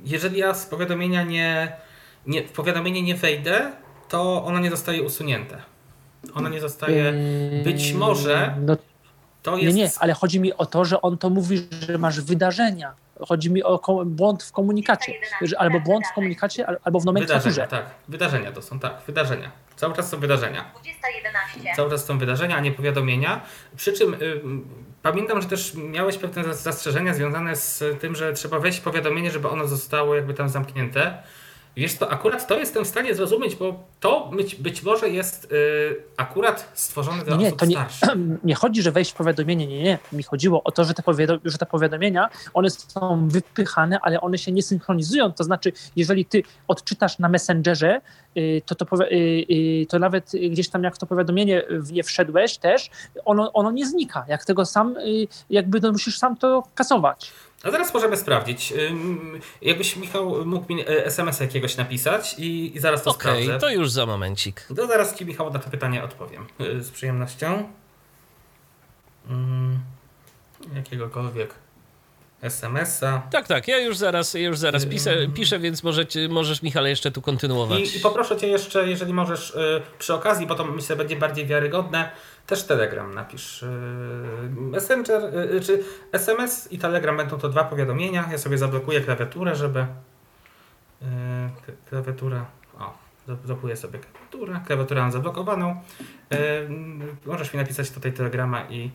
[0.04, 1.76] jeżeli ja z powiadomienia nie,
[2.26, 3.72] nie w powiadomienie nie wejdę,
[4.08, 5.62] to ono nie zostaje usunięte.
[6.34, 7.12] Ono nie zostaje.
[7.64, 8.76] Być może No,
[9.50, 9.76] to nie, jest.
[9.76, 12.94] nie, ale chodzi mi o to, że on to mówi, że masz wydarzenia.
[13.28, 15.12] Chodzi mi o błąd w komunikacie.
[15.42, 17.50] Że albo błąd w komunikacie, al- albo w nomenklaturze.
[17.50, 17.94] Wydarzenia, tak.
[18.08, 18.92] Wydarzenia to są, tak.
[19.06, 19.50] Wydarzenia.
[19.76, 20.64] Cały czas są wydarzenia.
[21.60, 21.76] 20.11.
[21.76, 23.40] Cały czas są wydarzenia, a nie powiadomienia.
[23.76, 24.40] Przy czym y,
[25.02, 29.30] pamiętam, że też miałeś pewne zas- zastrzeżenia związane z tym, że trzeba wejść w powiadomienie,
[29.30, 31.22] żeby ono zostało jakby tam zamknięte.
[31.76, 35.96] Wiesz to akurat to jestem w stanie zrozumieć, bo to być, być może jest y,
[36.16, 38.08] akurat stworzone dla Nie, nie, osób to nie, starszych.
[38.44, 39.66] nie chodzi, że wejść w powiadomienie.
[39.66, 39.98] Nie, nie.
[40.12, 41.02] Mi chodziło o to, że te,
[41.44, 45.32] że te powiadomienia, one są wypychane, ale one się nie synchronizują.
[45.32, 48.00] To znaczy, jeżeli ty odczytasz na Messengerze,
[48.36, 52.90] y, to, to, y, to nawet gdzieś tam jak to powiadomienie w nie wszedłeś też,
[53.24, 54.24] ono, ono nie znika.
[54.28, 54.94] Jak tego sam,
[55.50, 57.32] jakby to musisz sam to kasować.
[57.62, 58.72] A zaraz możemy sprawdzić.
[59.62, 63.66] Jakbyś Michał mógł mi e, SMS jakiegoś napisać i, i zaraz to Okej, sprawdzę.
[63.66, 64.66] to już za momencik.
[64.76, 66.46] To zaraz Ci Michał na to pytanie odpowiem.
[66.60, 67.68] Y, Z przyjemnością.
[70.74, 71.54] Jakiegokolwiek
[72.42, 73.22] SMS-a.
[73.30, 75.32] Tak, tak, ja już zaraz, ja już zaraz piszę, Ym.
[75.32, 77.94] piszę więc możecie, możesz Michale jeszcze tu kontynuować.
[77.94, 81.46] I, I poproszę Cię jeszcze, jeżeli możesz y, przy okazji, bo to myślę będzie bardziej
[81.46, 82.10] wiarygodne,
[82.46, 83.62] też Telegram napisz.
[83.62, 83.66] Y,
[84.50, 88.28] Messenger, y, y, czy SMS i Telegram będą to dwa powiadomienia.
[88.30, 91.06] Ja sobie zablokuję klawiaturę, żeby y,
[91.88, 92.46] klawiatura,
[92.78, 92.94] o,
[93.26, 95.80] zablokuję sobie klawiaturę, klawiaturę mam zablokowaną.
[96.32, 96.36] Y,
[97.26, 98.90] możesz mi napisać tutaj Telegrama i, y,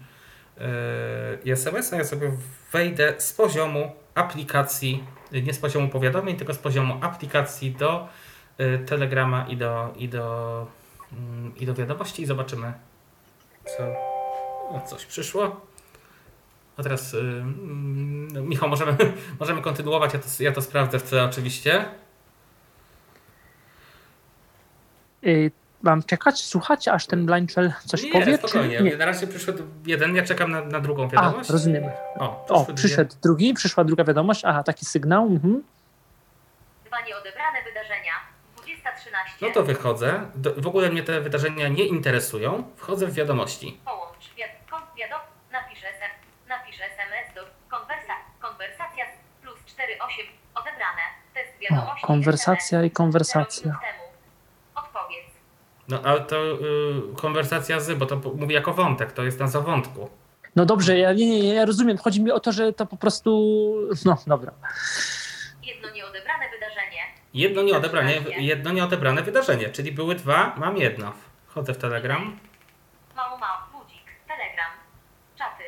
[1.46, 1.98] i SMS-a.
[1.98, 2.32] Ja sobie
[2.72, 8.08] wejdę z poziomu aplikacji, nie z poziomu powiadomień, tylko z poziomu aplikacji do
[8.60, 10.68] y, Telegrama i do, i do,
[11.14, 12.74] mm, i do wiadomości i zobaczymy,
[13.66, 13.84] co.
[14.70, 15.62] O, coś przyszło.
[16.78, 18.98] A teraz, y, mm, Michał, możemy,
[19.40, 20.14] możemy kontynuować.
[20.14, 21.86] Ja to, ja to sprawdzę w tle oczywiście.
[25.82, 28.38] Mam czekać, słuchać, aż ten blind shell coś nie, powie?
[28.38, 28.78] spokojnie.
[28.78, 28.98] Czy nie?
[28.98, 31.50] Na razie przyszedł jeden, ja czekam na, na drugą A, wiadomość.
[31.50, 31.84] rozumiem.
[32.20, 34.46] O, O, przyszedł drugi, przyszła druga wiadomość.
[34.46, 35.24] Aha, taki sygnał.
[35.26, 35.64] Mhm.
[36.86, 38.14] Dwa nieodebrane wydarzenia.
[38.58, 39.42] 20.13.
[39.42, 40.22] No to wychodzę.
[40.36, 42.64] Do, w ogóle mnie te wydarzenia nie interesują.
[42.76, 43.80] Wchodzę w wiadomości.
[43.86, 45.20] Połącz wiad kon wiadom
[45.52, 45.82] napisz
[46.48, 49.06] napisz SMS do konwersa konwersacja
[49.42, 50.26] plus 48
[50.56, 51.02] odebrane.
[51.34, 52.04] Test wiadomości.
[52.06, 53.64] O, konwersacja SMS, i konwersacja.
[53.64, 54.04] zero minut temu.
[54.76, 55.32] Odpowiedz.
[55.92, 56.58] No ale to y,
[57.16, 60.10] konwersacja z, bo to mówię jako wątek, to jest nazwa wątku.
[60.56, 61.98] No dobrze, ja, nie, nie, ja rozumiem.
[61.98, 63.30] Chodzi mi o to, że to po prostu.
[64.06, 64.52] No dobra.
[65.64, 67.02] Jedno nieodebrane wydarzenie.
[67.34, 71.14] Jedno nieodebrane, jedno nieodebrane wydarzenie, czyli były dwa, mam jedno.
[71.48, 72.40] Wchodzę w Telegram.
[73.16, 74.06] Mał mał budzik.
[74.28, 74.72] Telegram.
[75.38, 75.64] Czaty.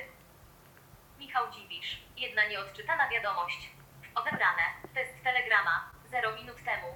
[1.19, 2.01] Michał Dziwisz.
[2.17, 3.69] Jedna nieodczytana wiadomość.
[4.15, 4.63] Odebrane.
[4.93, 5.91] Test telegrama.
[6.11, 6.87] 0 minut temu.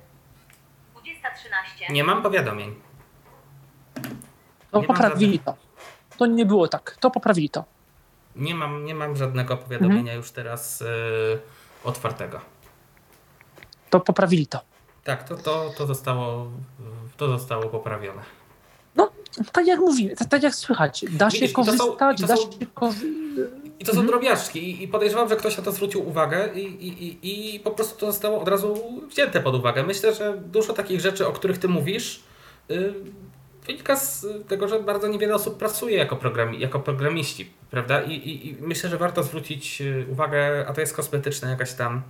[0.95, 1.91] 20.13.
[1.93, 2.86] Nie mam powiadomień.
[4.77, 5.55] To Nie poprawili to.
[6.17, 6.97] To nie było tak.
[6.99, 7.63] To poprawili to.
[8.35, 10.85] Nie mam, nie mam żadnego powiadomienia już teraz y,
[11.83, 12.39] otwartego.
[13.89, 14.59] To poprawili to.
[15.03, 16.47] Tak, to, to, to, zostało,
[17.17, 18.21] to zostało poprawione.
[18.95, 19.11] No,
[19.51, 21.05] tak jak mówimy, tak, tak jak słychać.
[21.11, 23.07] Da się Widzisz, korzystać, da się korzystać.
[23.79, 27.55] I to są drobiażdżki i, podejrzewam, że ktoś na to zwrócił uwagę i, i, i,
[27.55, 28.77] i po prostu to zostało od razu
[29.09, 29.83] wzięte pod uwagę.
[29.83, 32.23] Myślę, że dużo takich rzeczy, o których ty mówisz,
[32.71, 32.93] y,
[33.67, 38.01] wynika z tego, że bardzo niewiele osób pracuje jako, programi, jako programiści, prawda?
[38.01, 42.01] I, i, I myślę, że warto zwrócić y, uwagę, a to jest kosmetyczna jakaś tam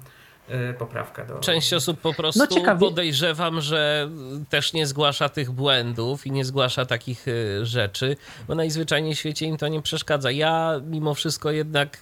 [0.72, 1.40] y, poprawka do...
[1.40, 4.10] Część osób po prostu No ciekawie- podejrzewam, że
[4.50, 7.26] też nie zgłasza tych błędów i nie zgłasza takich
[7.62, 8.16] rzeczy,
[8.48, 10.32] bo najzwyczajniej w świecie im to nie przeszkadza.
[10.32, 11.98] Ja mimo wszystko jednak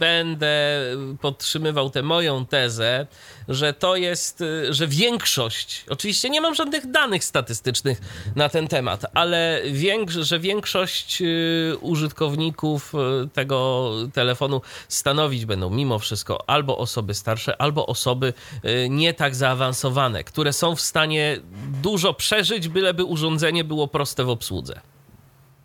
[0.00, 0.82] będę
[1.20, 3.06] podtrzymywał tę moją tezę,
[3.48, 8.00] że to jest, y, że większość, oczywiście nie mam żadnych danych statystycznych
[8.36, 9.62] na ten temat, ale
[10.08, 17.86] że większość y, użytkowników y, tego telefonu stanowić będą mimo wszystko albo osoby starsze, albo
[17.86, 18.32] osoby
[18.90, 21.40] nie tak zaawansowane, które są w stanie
[21.82, 24.80] dużo przeżyć, byleby urządzenie było proste w obsłudze.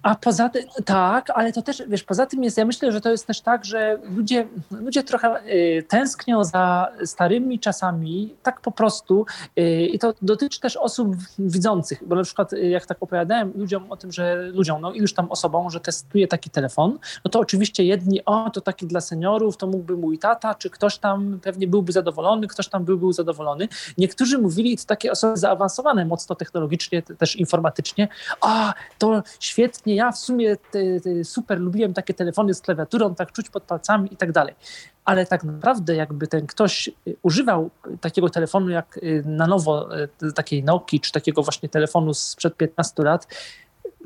[0.03, 3.09] A poza tym, tak, ale to też, wiesz, poza tym jest, ja myślę, że to
[3.09, 9.25] jest też tak, że ludzie, ludzie trochę y, tęsknią za starymi czasami, tak po prostu.
[9.59, 13.91] Y, I to dotyczy też osób widzących, bo na przykład y, jak tak opowiadałem ludziom
[13.91, 17.83] o tym, że ludziom, no iluś tam osobom, że testuję taki telefon, no to oczywiście
[17.83, 21.91] jedni, o, to taki dla seniorów, to mógłby mój tata, czy ktoś tam pewnie byłby
[21.91, 23.67] zadowolony, ktoś tam był, był zadowolony.
[23.97, 28.07] Niektórzy mówili, to takie osoby zaawansowane mocno technologicznie, też informatycznie,
[28.41, 33.31] a, to świetnie, ja w sumie te, te super lubiłem takie telefony z klawiaturą, tak
[33.31, 34.55] czuć pod palcami i tak dalej.
[35.05, 37.69] Ale tak naprawdę, jakby ten ktoś y, używał
[38.01, 43.03] takiego telefonu jak y, na nowo, y, takiej Nokii, czy takiego właśnie telefonu sprzed 15
[43.03, 43.27] lat,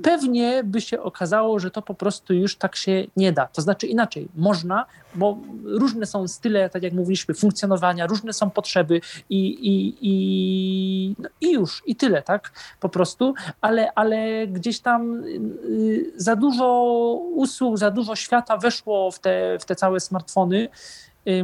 [0.03, 3.47] pewnie by się okazało, że to po prostu już tak się nie da.
[3.47, 9.01] To znaczy inaczej, można, bo różne są style, tak jak mówiliśmy, funkcjonowania, różne są potrzeby
[9.29, 15.23] i, i, i, no i już, i tyle, tak, po prostu, ale, ale gdzieś tam
[15.23, 16.93] y, za dużo
[17.35, 20.69] usług, za dużo świata weszło w te, w te całe smartfony,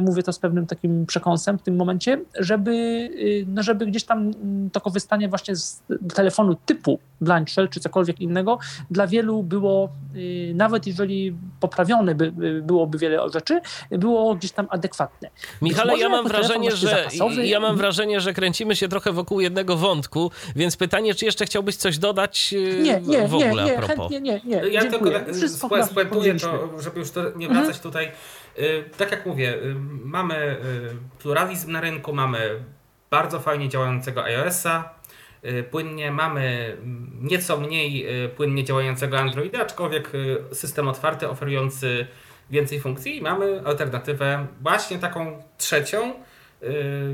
[0.00, 4.18] mówię to z pewnym takim przekąsem w tym momencie, żeby, y, no żeby gdzieś tam
[4.18, 5.82] mm, to korzystanie właśnie z
[6.14, 8.58] telefonu typu Blind Shell czy cokolwiek innego
[8.90, 12.32] dla wielu było, y, nawet jeżeli poprawione by,
[12.62, 15.30] byłoby wiele rzeczy, było gdzieś tam adekwatne.
[15.62, 17.08] Michale, ja mam wrażenie, że
[17.42, 21.76] ja mam wrażenie, że kręcimy się trochę wokół jednego wątku, więc pytanie, czy jeszcze chciałbyś
[21.76, 24.10] coś dodać nie, nie, w ogóle nie, nie, a propos?
[24.10, 25.20] Nie, nie, nie, Ja Dziękuję.
[25.60, 27.82] tylko spuentuję to, żeby już to nie wracać mhm.
[27.82, 28.12] tutaj
[28.58, 29.73] Y, tak jak mówię, y,
[30.04, 32.64] mamy y, pluralizm na rynku, mamy
[33.10, 34.94] bardzo fajnie działającego iOS-a,
[35.70, 36.76] płynnie mamy
[37.20, 38.06] nieco mniej
[38.36, 40.10] płynnie działającego Androida, aczkolwiek
[40.52, 42.06] system otwarty oferujący
[42.50, 43.16] więcej funkcji.
[43.16, 46.14] I mamy alternatywę właśnie taką trzecią,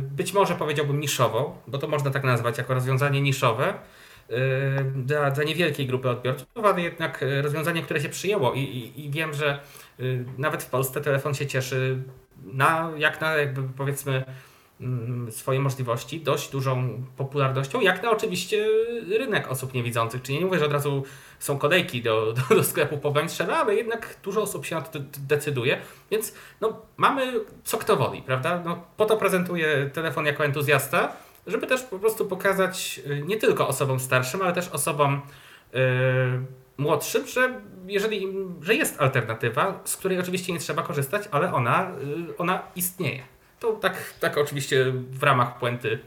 [0.01, 3.75] być może powiedziałbym niszową, bo to można tak nazwać jako rozwiązanie niszowe,
[4.95, 8.53] dla, dla niewielkiej grupy odbiorców, ale jednak rozwiązanie, które się przyjęło.
[8.53, 9.90] I, i, i wiem, że Y,
[10.39, 12.03] nawet w Polsce telefon się cieszy
[12.45, 14.25] na, jak na jakby powiedzmy
[14.81, 18.67] mm, swoje możliwości, dość dużą popularnością, jak na oczywiście
[19.19, 20.23] rynek osób niewidzących.
[20.23, 21.05] Czyli nie mówię, że od razu
[21.39, 24.99] są kolejki do, do, do sklepu po Baństrzela, ale jednak dużo osób się na to
[25.19, 25.79] decyduje,
[26.11, 27.33] więc no, mamy
[27.65, 28.63] co kto woli, prawda?
[28.65, 31.13] No, po to prezentuję telefon jako entuzjasta,
[31.47, 35.21] żeby też po prostu pokazać y, nie tylko osobom starszym, ale też osobom
[35.73, 35.81] yy,
[36.81, 38.27] młodszym, że jeżeli,
[38.63, 41.91] że jest alternatywa, z której oczywiście nie trzeba korzystać, ale ona,
[42.31, 43.23] y, ona istnieje.
[43.61, 45.99] To tak, tak oczywiście w ramach puenty,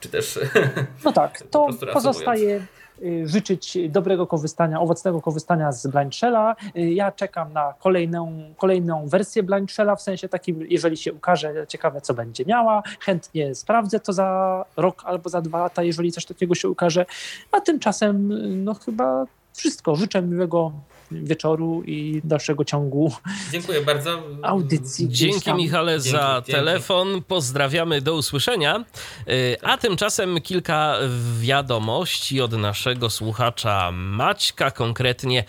[0.00, 0.38] czy też.
[1.04, 2.66] No tak, to pozostaje
[3.02, 6.56] y, życzyć dobrego korzystania, owocnego korzystania z Blind Shella.
[6.76, 11.66] Y, ja czekam na kolejną, kolejną wersję Blind Shella, w sensie takim, jeżeli się ukaże,
[11.68, 12.82] ciekawe co będzie miała.
[13.00, 17.06] Chętnie sprawdzę to za rok albo za dwa lata, jeżeli coś takiego się ukaże.
[17.52, 18.28] A tymczasem,
[18.64, 19.26] no chyba
[19.56, 19.96] wszystko.
[19.96, 20.72] Życzę miłego
[21.10, 23.12] wieczoru i dalszego ciągu.
[23.52, 24.22] Dziękuję bardzo.
[24.42, 25.08] Audycji.
[25.08, 26.52] Dzięki Michale dzięki, za dzięki.
[26.52, 27.22] telefon.
[27.28, 28.84] Pozdrawiamy, do usłyszenia.
[29.28, 30.96] Y, a tymczasem kilka
[31.40, 35.44] wiadomości od naszego słuchacza Maćka, konkretnie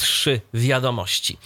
[0.00, 1.38] trzy wiadomości.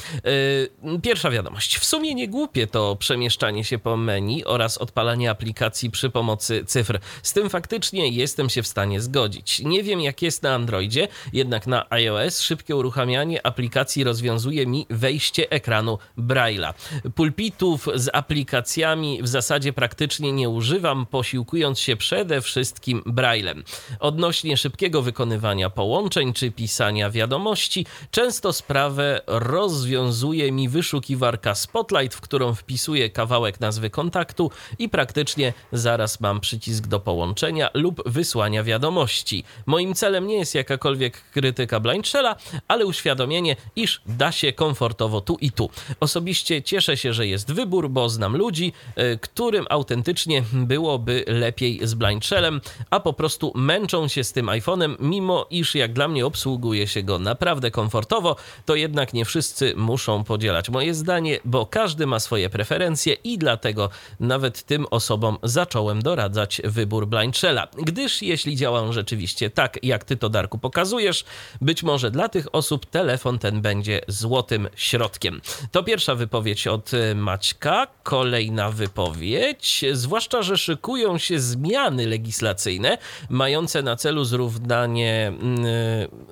[0.84, 1.78] Yy, pierwsza wiadomość.
[1.78, 6.98] W sumie nie głupie to przemieszczanie się po menu oraz odpalanie aplikacji przy pomocy cyfr.
[7.22, 9.60] Z tym faktycznie jestem się w stanie zgodzić.
[9.60, 15.50] Nie wiem jak jest na Androidzie, jednak na iOS szybkie uruchamianie aplikacji rozwiązuje mi wejście
[15.50, 16.74] ekranu Braille'a.
[17.14, 23.64] Pulpitów z aplikacjami w zasadzie praktycznie nie używam, posiłkując się przede wszystkim Braillem.
[24.00, 32.20] Odnośnie szybkiego wykonywania połączeń czy pisania wiadomości, często Często sprawę rozwiązuje mi wyszukiwarka Spotlight, w
[32.20, 39.44] którą wpisuję kawałek nazwy kontaktu i praktycznie zaraz mam przycisk do połączenia lub wysłania wiadomości.
[39.66, 42.36] Moim celem nie jest jakakolwiek krytyka Blindshella,
[42.68, 45.70] ale uświadomienie, iż da się komfortowo tu i tu.
[46.00, 51.94] Osobiście cieszę się, że jest wybór, bo znam ludzi, y, którym autentycznie byłoby lepiej z
[51.94, 52.60] Blindshellem,
[52.90, 57.02] a po prostu męczą się z tym iPhone'em, mimo iż jak dla mnie obsługuje się
[57.02, 58.23] go naprawdę komfortowo,
[58.64, 63.90] to jednak nie wszyscy muszą podzielać moje zdanie, bo każdy ma swoje preferencje i dlatego
[64.20, 67.68] nawet tym osobom zacząłem doradzać wybór Blind Shella.
[67.82, 71.24] Gdyż jeśli działam rzeczywiście tak, jak ty to Darku pokazujesz,
[71.60, 75.40] być może dla tych osób telefon ten będzie złotym środkiem.
[75.72, 77.86] To pierwsza wypowiedź od e, Maćka.
[78.02, 79.84] Kolejna wypowiedź.
[79.92, 82.98] Zwłaszcza, że szykują się zmiany legislacyjne
[83.28, 85.64] mające na celu zrównanie mm,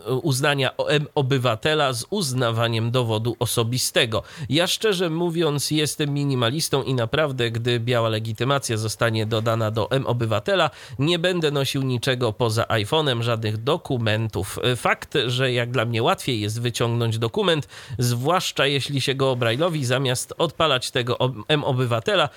[0.06, 0.70] e, uznania
[1.14, 4.22] obywatela z uznawaniem dowodu osobistego.
[4.48, 11.18] Ja szczerze mówiąc jestem minimalistą i naprawdę, gdy biała legitymacja zostanie dodana do M-Obywatela, nie
[11.18, 14.58] będę nosił niczego poza iPhone'em, żadnych dokumentów.
[14.76, 17.68] Fakt, że jak dla mnie łatwiej jest wyciągnąć dokument,
[17.98, 21.18] zwłaszcza jeśli się go Braille'owi, zamiast odpalać tego
[21.48, 22.28] M-Obywatela,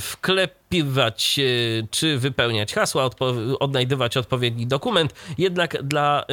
[0.00, 1.40] wklepywać
[1.90, 6.24] czy wypełniać hasła, odpo- odnajdywać odpowiedni dokument, jednak dla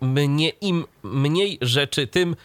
[0.00, 2.36] mnie im mniej rzeczy, tym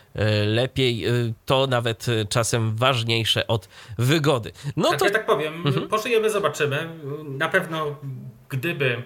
[0.46, 1.06] lepiej.
[1.46, 4.52] To nawet czasem ważniejsze od wygody.
[4.78, 5.54] No tak, to ja tak powiem.
[5.66, 5.88] Mhm.
[5.88, 6.90] Pożyjemy, zobaczymy.
[7.24, 7.96] Na pewno
[8.50, 9.04] gdyby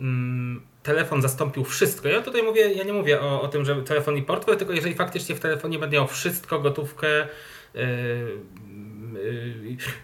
[0.00, 2.08] mm, telefon zastąpił wszystko.
[2.08, 4.94] Ja tutaj mówię, ja nie mówię o, o tym, że telefon i portfel, tylko jeżeli
[4.94, 7.08] faktycznie w telefonie będę miał wszystko, gotówkę,
[7.74, 7.82] yy,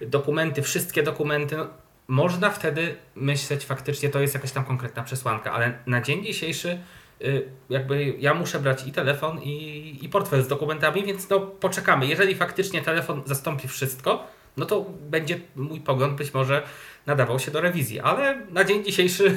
[0.01, 1.67] yy, dokumenty, wszystkie dokumenty, no,
[2.09, 6.79] można wtedy myśleć faktycznie, to jest jakaś tam konkretna przesłanka, ale na dzień dzisiejszy
[7.71, 12.07] jakby ja muszę brać i telefon, i, i portfel z dokumentami, więc no poczekamy.
[12.07, 14.27] Jeżeli faktycznie telefon zastąpi wszystko,
[14.57, 16.63] no to będzie mój pogląd być może
[17.07, 19.25] nadawał się do rewizji, ale na dzień dzisiejszy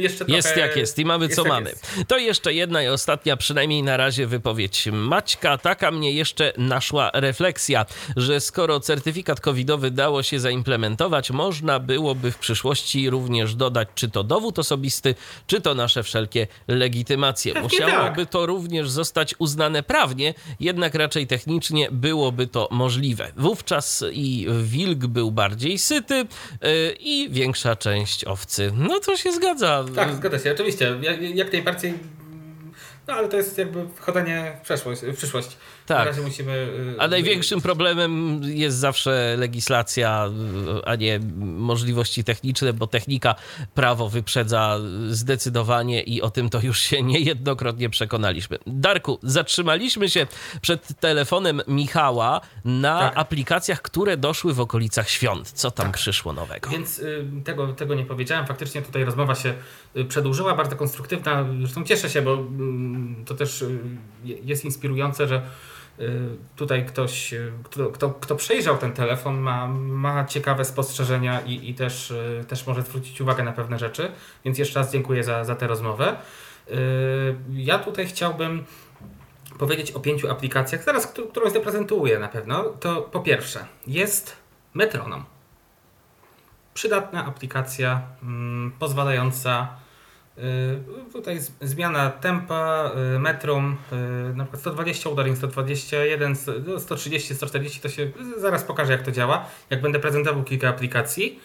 [0.00, 0.32] jeszcze trochę...
[0.32, 1.70] Jest jak jest i mamy co mamy.
[1.70, 2.08] Jest.
[2.08, 5.58] To jeszcze jedna i ostatnia, przynajmniej na razie wypowiedź Maćka.
[5.58, 7.86] Taka mnie jeszcze naszła refleksja,
[8.16, 14.24] że skoro certyfikat covidowy dało się zaimplementować, można byłoby w przyszłości również dodać czy to
[14.24, 15.14] dowód osobisty,
[15.46, 17.52] czy to nasze wszelkie legitymacje.
[17.52, 18.30] Pewnie Musiałoby tak.
[18.30, 23.32] to również zostać uznane prawnie, jednak raczej technicznie byłoby to możliwe.
[23.36, 26.26] Wówczas i wilk był bardziej syty,
[26.90, 28.72] i większa część owcy.
[28.76, 29.84] No to się zgadza.
[29.94, 30.98] Tak, zgadza się, oczywiście.
[31.02, 31.94] Jak, jak najbardziej.
[33.08, 35.56] No ale to jest jakby wchodzenie w, przeszłość, w przyszłość.
[35.86, 36.22] Tak.
[36.22, 40.30] musimy, y, a największym problemem jest zawsze legislacja,
[40.80, 43.34] y, a nie możliwości techniczne, bo technika
[43.74, 44.78] prawo wyprzedza
[45.08, 48.58] zdecydowanie i o tym to już się niejednokrotnie przekonaliśmy.
[48.66, 50.26] Darku, zatrzymaliśmy się
[50.60, 53.18] przed telefonem Michała na tak.
[53.18, 55.52] aplikacjach, które doszły w okolicach świąt.
[55.52, 55.96] Co tam tak.
[55.96, 56.70] przyszło nowego?
[56.70, 58.46] Więc y, tego, tego nie powiedziałem.
[58.46, 59.54] Faktycznie tutaj rozmowa się
[60.08, 61.46] przedłużyła, bardzo konstruktywna.
[61.58, 63.64] Zresztą cieszę się, bo mm, to też
[64.24, 65.42] jest inspirujące, że
[66.56, 71.74] tutaj ktoś, y, kto, kto, kto przejrzał ten telefon, ma, ma ciekawe spostrzeżenia i, i
[71.74, 74.12] też, y, też może zwrócić uwagę na pewne rzeczy.
[74.44, 76.16] Więc jeszcze raz dziękuję za, za tę rozmowę.
[77.52, 78.64] Ja tutaj chciałbym
[79.58, 82.64] powiedzieć o pięciu aplikacjach, zaraz którą zaprezentuję na pewno.
[82.64, 84.36] To po pierwsze jest
[84.74, 85.24] Metronom.
[86.74, 89.81] Przydatna aplikacja mm, pozwalająca Y,
[91.12, 93.76] tutaj zmiana tempa, y, metrum,
[94.30, 96.36] y, na przykład 120 udarzeń, 121,
[96.78, 101.40] 130, 140, to się zaraz pokaże jak to działa, jak będę prezentował kilka aplikacji.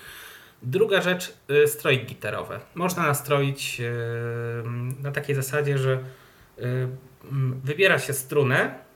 [0.62, 1.34] Druga rzecz,
[1.66, 2.60] strojki gitarowe.
[2.76, 3.82] Można nastroić
[5.04, 6.00] na takiej zasadzie, że
[7.64, 8.88] wybiera się strunę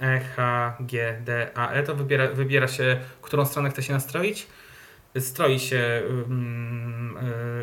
[0.00, 4.46] E, H, G, D, A, E, to wybiera, wybiera się, którą stronę chce się nastroić
[5.18, 6.02] stroi się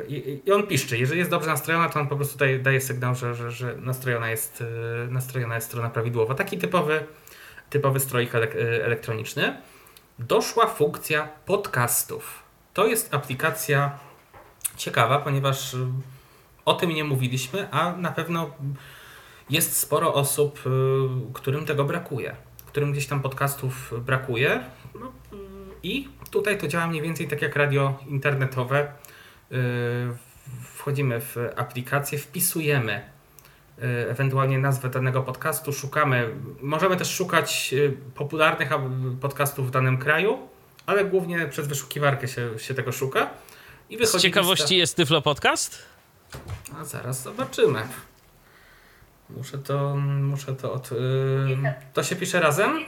[0.09, 0.97] yy, yy, i on piszczy.
[0.97, 4.29] Jeżeli jest dobrze nastrojona, to on po prostu daje, daje sygnał, że, że, że nastrojona,
[4.29, 6.35] jest, yy, nastrojona jest strona prawidłowa.
[6.35, 7.03] Taki typowy,
[7.69, 9.57] typowy stroik elek elektroniczny.
[10.19, 12.43] Doszła funkcja podcastów.
[12.73, 13.99] To jest aplikacja
[14.77, 15.87] ciekawa, ponieważ y,
[16.65, 18.51] o tym nie mówiliśmy, a na pewno
[19.49, 22.35] jest sporo osób, y, którym tego brakuje.
[22.65, 24.63] Którym gdzieś tam podcastów brakuje.
[24.99, 25.11] No,
[25.85, 28.91] i tutaj to działa mniej więcej tak jak radio internetowe.
[29.51, 29.57] Yy,
[30.73, 33.09] wchodzimy w aplikację, wpisujemy
[33.77, 36.29] yy, ewentualnie nazwę danego podcastu, szukamy.
[36.61, 38.69] Możemy też szukać yy, popularnych
[39.21, 40.47] podcastów w danym kraju,
[40.85, 43.29] ale głównie przez wyszukiwarkę się, się tego szuka.
[43.89, 44.75] I wychodzi Z ciekawości lista.
[44.75, 45.81] jest Tyflo Podcast?
[46.81, 47.87] A zaraz zobaczymy.
[49.29, 50.91] Muszę to, muszę to od.
[50.91, 52.85] Yy, to się pisze razem?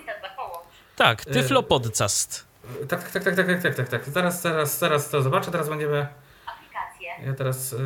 [0.96, 2.47] Tak, Tyflo Podcast.
[2.90, 4.06] Tak, tak, tak, tak, tak, tak, tak, tak.
[4.06, 5.52] Zaraz, zaraz, zaraz to zobaczę.
[5.52, 6.08] Teraz będziemy.
[6.46, 7.26] Aplikacje.
[7.26, 7.78] Ja teraz y,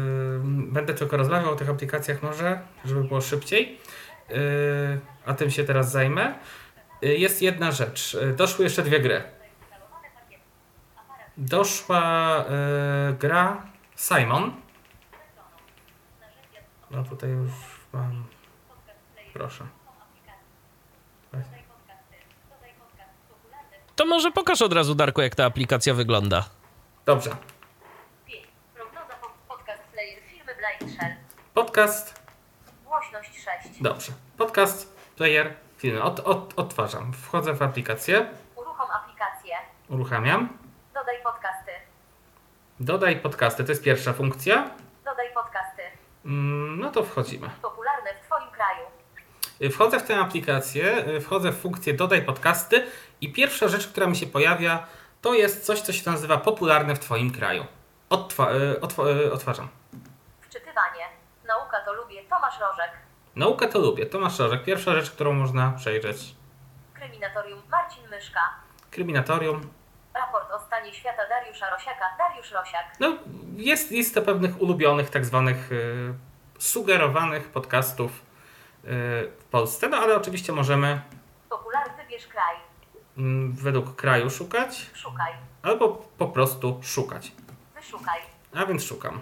[0.44, 3.80] będę tylko rozmawiał o tych aplikacjach może, żeby było szybciej.
[4.30, 6.34] Y, a tym się teraz zajmę.
[7.03, 8.18] Y, jest jedna rzecz.
[8.36, 9.24] Doszły jeszcze dwie gry.
[11.38, 12.45] Doszła
[13.20, 14.53] gra Simon.
[16.91, 17.52] No tutaj już
[17.94, 18.24] mam.
[19.34, 19.81] Proszę.
[24.02, 26.45] To może pokaż od razu, Darku, jak ta aplikacja wygląda.
[27.06, 27.30] Dobrze.
[28.76, 29.15] Prognoza
[29.48, 31.15] podcast player firmy Blind Shell.
[31.53, 32.22] Podcast.
[32.86, 33.30] Głośność
[33.64, 33.82] 6.
[33.82, 34.11] Dobrze.
[34.38, 36.03] Podcast, player, filmy.
[36.03, 37.14] Od, od, odtwarzam.
[37.14, 38.26] Wchodzę w aplikację.
[38.56, 39.56] Uruchom aplikację.
[39.90, 40.57] Uruchamiam.
[40.94, 41.72] Dodaj podcasty.
[42.80, 43.64] Dodaj podcasty.
[43.64, 44.69] To jest pierwsza funkcja.
[45.06, 45.82] Dodaj podcasty.
[46.26, 47.49] Mm, no to wchodzimy.
[47.61, 48.11] Popularne
[49.69, 52.88] Wchodzę w tę aplikację, wchodzę w funkcję dodaj podcasty
[53.22, 54.88] i pierwsza rzecz, która mi się pojawia,
[55.22, 57.65] to jest coś, co się nazywa popularne w Twoim kraju.
[58.10, 58.49] Odtwa-
[58.81, 59.68] otw- otwarzam.
[60.41, 61.06] Wczytywanie.
[61.48, 62.23] Nauka to lubię.
[62.30, 62.91] Tomasz Rożek.
[63.35, 64.06] Naukę to lubię.
[64.06, 64.64] Tomasz Rożek.
[64.64, 66.35] Pierwsza rzecz, którą można przejrzeć.
[66.93, 67.61] Kryminatorium.
[67.72, 68.39] Marcin Myszka.
[68.91, 69.69] Kryminatorium.
[70.14, 72.06] Raport o stanie świata Dariusza Rosiaka.
[72.18, 72.85] Dariusz Rosiak.
[72.99, 73.18] No,
[73.56, 76.14] jest lista pewnych ulubionych, tak zwanych y,
[76.60, 78.11] sugerowanych podcastów
[79.39, 81.02] w Polsce, no ale oczywiście możemy
[81.49, 82.56] Popular wybierz kraj.
[83.22, 85.34] Y, według kraju szukać, Szukaj.
[85.64, 87.31] albo po prostu szukać.
[87.76, 88.19] Wyszukaj.
[88.56, 89.19] A więc szukam.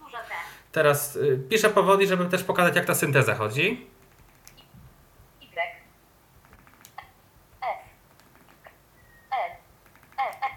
[0.00, 0.34] Duże T.
[0.72, 3.86] Teraz y, piszę powoli, żeby też pokazać, jak ta synteza chodzi.
[5.42, 5.46] Y.
[7.60, 7.76] F.
[9.30, 9.50] L.
[10.18, 10.22] E.
[10.30, 10.48] E.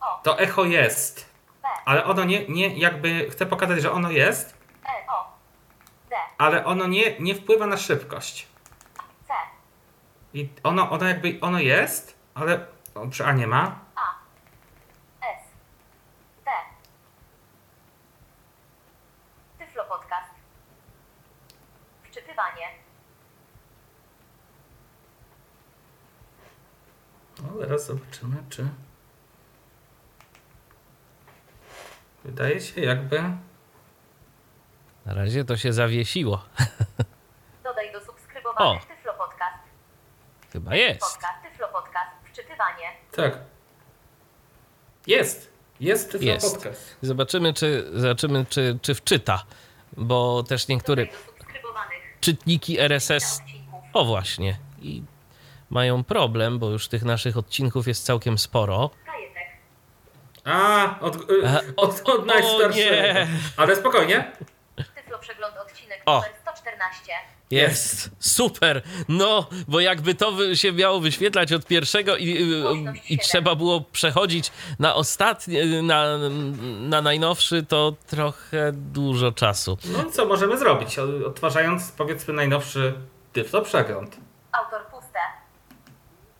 [0.00, 0.20] O.
[0.22, 1.26] To echo jest,
[1.84, 4.54] ale ono nie, nie jakby chcę pokazać, że ono jest,
[4.84, 5.12] E.
[5.12, 5.24] O.
[6.10, 6.16] D.
[6.38, 8.46] ale ono nie, nie wpływa na szybkość.
[9.28, 9.34] C.
[10.34, 13.80] I ono, ono jakby ono jest, ale o, przy A nie ma.
[13.96, 14.14] A.
[15.20, 15.44] S.
[16.44, 16.50] T.
[19.58, 20.30] Tyflo Podcast.
[22.02, 22.68] Wczytywanie.
[27.42, 28.68] No, zaraz zobaczymy, czy.
[32.24, 33.22] Wydaje się, jakby.
[35.06, 36.44] Na razie to się zawiesiło.
[37.64, 38.86] Dodaj do subskrybowanych O.
[38.86, 39.58] Tyflo Podcast.
[40.52, 41.00] Chyba jest.
[41.00, 41.42] Podcast.
[41.42, 42.17] Tyflo Podcast.
[42.38, 42.92] Wczytywanie.
[43.12, 43.38] Tak.
[45.06, 45.52] Jest.
[45.80, 46.54] Jest Jest.
[46.54, 46.96] Podcast.
[47.02, 49.44] Zobaczymy, czy, zobaczymy, czy, czy wczyta,
[49.96, 51.06] bo też niektóre
[52.20, 53.42] czytniki RSS.
[53.92, 54.58] O właśnie.
[54.82, 55.02] I
[55.70, 58.90] mają problem, bo już tych naszych odcinków jest całkiem sporo.
[60.44, 63.30] A, od, y, A, od, od o najstarszego.
[63.56, 64.32] Ale spokojnie.
[64.94, 66.14] Tyflo Przegląd odcinek O.
[66.14, 67.12] numer 114.
[67.50, 68.82] Jest, super.
[69.08, 74.52] No, bo jakby to się miało wyświetlać od pierwszego i, i, i trzeba było przechodzić
[74.78, 76.18] na ostatni, na,
[76.80, 79.78] na najnowszy, to trochę dużo czasu.
[79.84, 80.98] No i co możemy zrobić?
[81.26, 82.94] Odtwarzając powiedzmy najnowszy
[83.32, 84.16] Tyflo Przegląd.
[84.52, 85.18] Autor puste.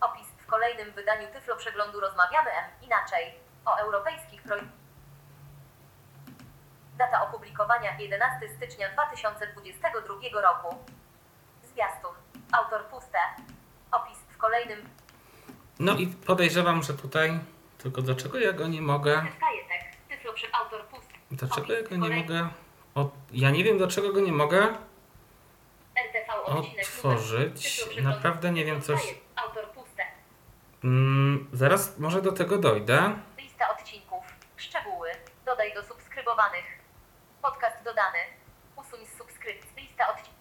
[0.00, 4.78] Opis w kolejnym wydaniu Tyflo Przeglądu rozmawiamy M inaczej o europejskich projektach.
[6.98, 10.76] Data opublikowania 11 stycznia 2022 roku.
[11.78, 12.10] Zwiastun.
[12.52, 13.18] Autor puste.
[13.92, 14.88] Opis w kolejnym
[15.78, 17.38] No i podejrzewam, że tutaj.
[17.78, 19.26] Tylko dlaczego ja go nie mogę.
[21.30, 22.48] Dlaczego ja go nie mogę.
[22.94, 24.74] Od, ja nie wiem, dlaczego go nie mogę
[26.46, 27.84] otworzyć.
[28.02, 29.00] Naprawdę nie wiem, coś.
[29.00, 29.18] Kajet.
[29.36, 30.02] Autor puste.
[30.84, 33.18] Mm, zaraz może do tego dojdę.
[33.38, 34.24] Lista odcinków.
[34.56, 35.10] Szczegóły.
[35.44, 36.64] Dodaj do subskrybowanych.
[37.42, 38.18] Podcast dodany.
[38.76, 39.82] Usuń z subskrypcji.
[39.82, 40.38] Lista odcinków.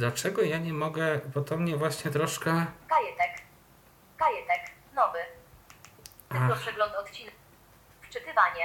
[0.00, 2.66] Dlaczego ja nie mogę, bo to mnie właśnie troszkę.
[2.88, 3.42] Kajetek.
[4.16, 4.70] Kajetek.
[4.94, 5.18] Nowy.
[6.30, 6.60] Ach.
[6.60, 7.34] przegląd odcinek.
[8.02, 8.64] Wczytywanie.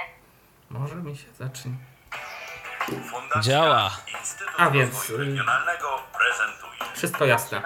[0.70, 1.72] Może mi się zacznie.
[3.10, 3.90] Fundacja Działa.
[4.20, 6.94] Instytut A więc, Rozwoju y- Regionalnego prezentuje.
[6.94, 7.62] Wszystko jasne.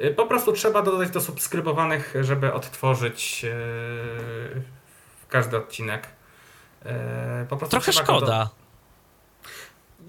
[0.00, 4.62] Y, Po prostu trzeba dodać do subskrybowanych, żeby odtworzyć yy,
[5.28, 6.08] każdy odcinek.
[6.84, 6.90] Yy,
[7.48, 8.44] Po prostu Trochę szkoda.
[8.44, 8.59] Do...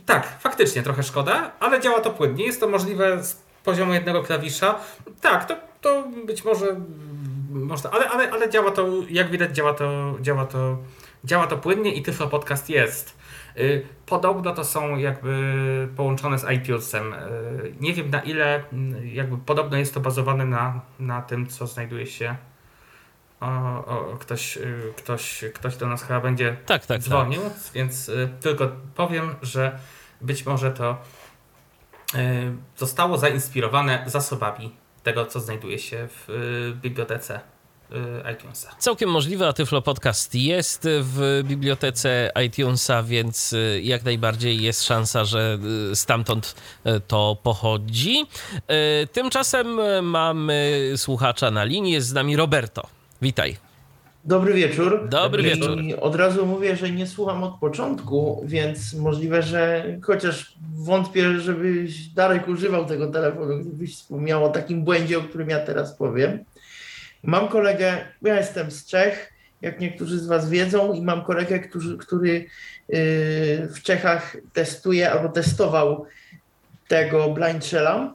[0.06, 2.46] Tak, faktycznie trochę szkoda, ale działa to płynnie.
[2.46, 4.80] Jest to możliwe z poziomu jednego klawisza.
[5.22, 6.76] Tak, to, to być może
[7.50, 10.78] można, ale, ale, ale działa to, jak widać, działa to, działa to,
[11.24, 13.18] działa to płynnie i Tyflo Podcast jest.
[13.58, 17.14] Y, Podobno to są jakby połączone z iTunesem.
[17.14, 21.68] Y, Nie wiem na ile, mm, jakby podobno jest to bazowane na, na tym, co
[21.68, 22.36] znajduje się.
[23.42, 27.02] O, o, ktoś, y, ktoś, ktoś do nas chyba będzie Tak, tak, tak.
[27.02, 27.42] dzwonił,
[27.74, 29.80] więc y, tylko powiem, że
[30.22, 30.98] być może to
[32.16, 32.18] y,
[32.78, 36.28] zostało zainspirowane zasobami tego, co znajduje się w
[36.82, 37.40] bibliotece
[38.34, 38.76] iTunesa.
[38.80, 45.58] Całkiem możliwe, a Tyflo Podcast jest w bibliotece iTunesa, więc jak najbardziej jest szansa, że
[45.94, 46.56] stamtąd
[47.08, 48.26] to pochodzi.
[49.12, 53.01] Tymczasem mamy słuchacza na linii, jest z nami Roberto.
[53.22, 53.58] Witaj.
[54.26, 55.10] Dobry wieczór.
[55.10, 55.80] Dobry I wieczór.
[56.02, 62.48] Od razu mówię, że nie słucham od początku, więc możliwe, że chociaż wątpię, żebyś Darek
[62.48, 66.46] używał tego telefonu, gdybyś wspomniał o takim błędzie, o którym ja teraz powiem.
[67.24, 71.98] Mam kolegę, ja jestem z Czech, jak niektórzy z Was wiedzą, i mam kolegę, który,
[71.98, 72.46] który
[73.76, 76.06] w Czechach testuje albo testował
[76.88, 78.14] tego blind shella.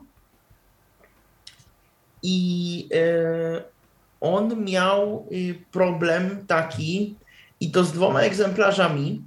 [2.23, 3.76] I yy,
[4.21, 7.15] on miał y, problem taki,
[7.59, 9.21] i to z dwoma egzemplarzami.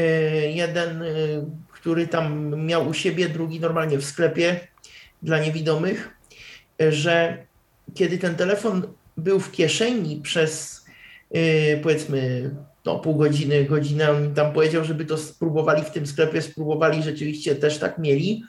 [0.00, 4.60] Y, Jeden, y, który tam miał u siebie, drugi normalnie w sklepie.
[5.22, 6.10] dla niewidomych,
[6.88, 7.44] że
[7.94, 8.82] kiedy ten telefon
[9.16, 10.84] był w kieszeni przez
[11.82, 12.50] powiedzmy
[12.84, 17.56] no, pół godziny, godzinę, on tam powiedział, żeby to spróbowali w tym sklepie, spróbowali, rzeczywiście
[17.56, 18.44] też tak mieli,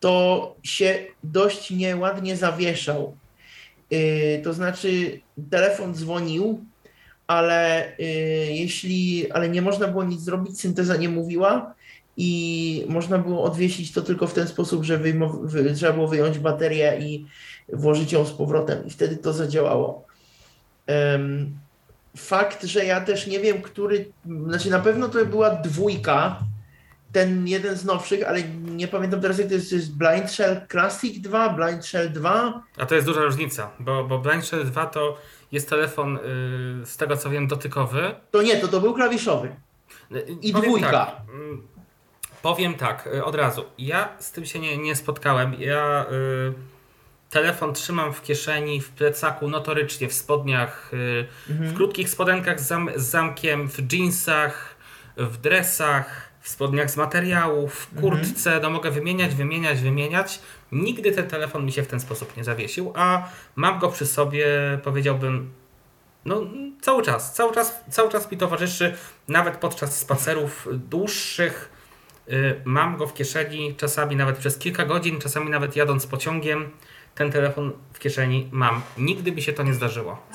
[0.00, 3.16] to się dość nieładnie zawieszał.
[3.90, 6.64] Yy, to znaczy telefon dzwonił,
[7.26, 8.06] ale yy,
[8.54, 11.74] jeśli, ale nie można było nic zrobić, synteza nie mówiła
[12.16, 15.00] i można było odwiesić to tylko w ten sposób, że
[15.74, 17.26] trzeba było wyjąć baterię i
[17.72, 20.06] włożyć ją z powrotem i wtedy to zadziałało.
[22.16, 24.12] Fakt, że ja też nie wiem, który,
[24.46, 26.40] znaczy na pewno to była dwójka,
[27.12, 30.60] ten jeden z nowszych, ale nie pamiętam teraz jak to jest, to jest Blind Shell
[30.70, 34.86] Classic 2, Blind Shell 2, A to jest duża różnica, bo, bo Blind Shell 2
[34.86, 35.18] to
[35.52, 36.14] jest telefon,
[36.80, 38.14] yy, z tego co wiem, dotykowy.
[38.30, 39.56] to nie, to to był klawiszowy.
[40.10, 40.90] Yy, I powiem dwójka.
[40.90, 41.66] Tak, mm,
[42.42, 43.64] powiem tak, yy, od razu.
[43.78, 45.54] Ja z tym się nie, nie spotkałem.
[45.58, 46.54] Ja yy,
[47.30, 52.90] telefon trzymam w kieszeni, w plecaku, notorycznie, w spodniach, yy, w krótkich spodenkach z, zam,
[52.96, 54.76] z zamkiem, w jeansach,
[55.16, 58.60] w dresach, spodniach z materiału, w kurtce.
[58.62, 60.40] No mogę wymieniać, wymieniać, wymieniać.
[60.72, 64.46] Nigdy ten telefon mi się w ten sposób nie zawiesił, a mam go przy sobie,
[64.84, 65.52] powiedziałbym,
[66.24, 66.42] no,
[66.80, 68.94] cały czas, cały czas, cały czas mi towarzyszy,
[69.28, 71.70] nawet podczas spacerów dłuższych.
[72.28, 76.68] y, Mam go w kieszeni, czasami nawet przez kilka godzin, czasami nawet jadąc pociągiem.
[77.14, 78.82] Ten telefon w kieszeni mam.
[78.98, 80.26] Nigdy mi się to nie zdarzyło.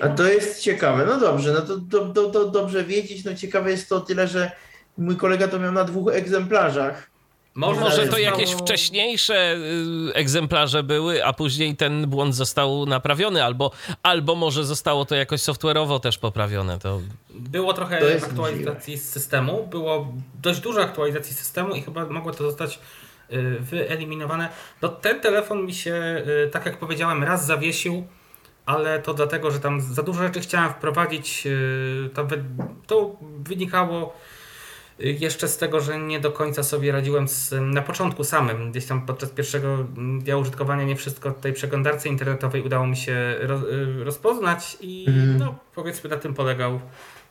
[0.00, 1.06] A to jest ciekawe.
[1.06, 3.24] No dobrze, no to, to, to, to dobrze wiedzieć.
[3.24, 4.50] No ciekawe jest to o tyle, że
[4.98, 7.10] mój kolega to miał na dwóch egzemplarzach.
[7.54, 9.56] Może, Może to jakieś wcześniejsze
[10.08, 13.70] y, egzemplarze były, a później ten błąd został naprawiony, albo,
[14.02, 16.78] albo może zostało to jakoś software'owo też poprawione.
[16.78, 17.00] To
[17.30, 20.12] Było trochę To aktualizacji z systemu, było
[20.42, 22.78] dość dużo aktualizacji systemu i chyba mogło to zostać
[23.32, 24.48] y, wyeliminowane.
[24.82, 28.06] No ten telefon mi się, y, tak jak powiedziałem, raz zawiesił,
[28.66, 31.48] ale to dlatego, że tam za dużo rzeczy chciałem wprowadzić.
[32.14, 32.44] To, wy,
[32.86, 34.14] to wynikało
[34.98, 38.70] jeszcze z tego, że nie do końca sobie radziłem z, na początku samym.
[38.70, 43.34] Gdzieś tam podczas pierwszego mm, dnia użytkowania nie wszystko tej przeglądarce internetowej udało mi się
[43.40, 45.38] roz, y, rozpoznać i Mhm.
[45.38, 46.80] no, powiedzmy na tym polegał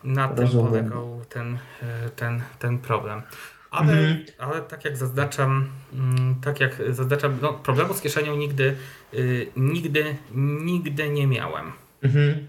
[0.04, 1.60] na tym polegał ten, y,
[2.16, 3.22] ten, ten problem.
[3.72, 4.26] Ale, Mhm.
[4.38, 8.76] ale tak jak zaznaczam, mm, tak jak zaznaczam, no, problemu z kieszenią nigdy,
[9.14, 10.16] y, nigdy,
[10.62, 11.72] nigdy nie miałem.
[12.04, 12.48] Mhm.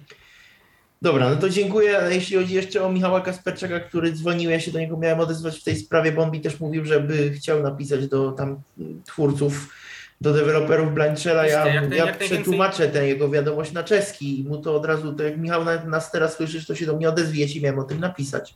[1.02, 2.00] Dobra, no to dziękuję.
[2.10, 5.64] Jeśli chodzi jeszcze o Michała Kasperczaka, który dzwonił, ja się do niego miałem odezwać w
[5.64, 8.60] tej sprawie, bo on mi też mówił, żeby chciał napisać do tam
[9.04, 9.74] twórców,
[10.20, 11.46] do deweloperów Blanchella.
[11.46, 14.84] Ja, jak naj- ja jak przetłumaczę tę jego wiadomość na czeski i mu to od
[14.86, 17.78] razu, to jak Michał na- nas teraz słyszysz, to się do mnie odezwie, jeśli miałem
[17.78, 18.54] o tym napisać.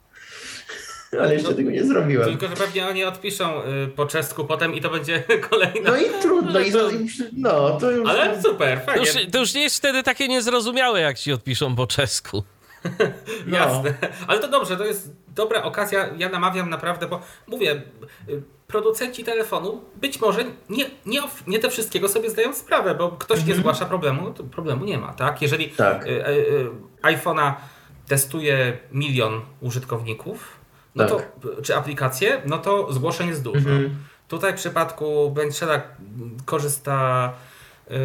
[1.20, 2.28] Ale jeszcze No, tego nie zrobiłem.
[2.28, 5.90] Tylko, że pewnie oni odpiszą y, po czesku potem i to będzie kolejna.
[5.90, 6.90] No i trudno, i, to-
[7.32, 8.09] no to już...
[8.09, 9.01] Ale super, to fajnie.
[9.06, 12.44] już, to już nie jest wtedy takie niezrozumiałe, jak ci odpiszą po czesku.
[13.47, 13.56] no.
[13.59, 13.94] Jasne.
[14.26, 16.09] Ale to dobrze, to jest dobra okazja.
[16.18, 17.82] Ja namawiam naprawdę, bo mówię,
[18.28, 23.44] y, producenci telefonu być może nie, nie, nie te wszystkiego sobie zdają sprawę, bo ktoś
[23.44, 25.43] nie zgłasza problemu, to problemu nie ma, tak?
[25.43, 26.06] Jeżeli Tak.
[26.06, 26.70] y, y, y,
[27.02, 27.52] iPhone'a
[28.09, 30.61] testuje milion użytkowników,
[30.94, 31.32] no Tak.
[31.40, 33.59] to, czy aplikacje, no to zgłoszeń jest dużo.
[33.59, 33.97] Mhm.
[34.28, 35.82] Tutaj w przypadku Benchella
[36.44, 37.32] korzysta
[37.90, 37.97] yy,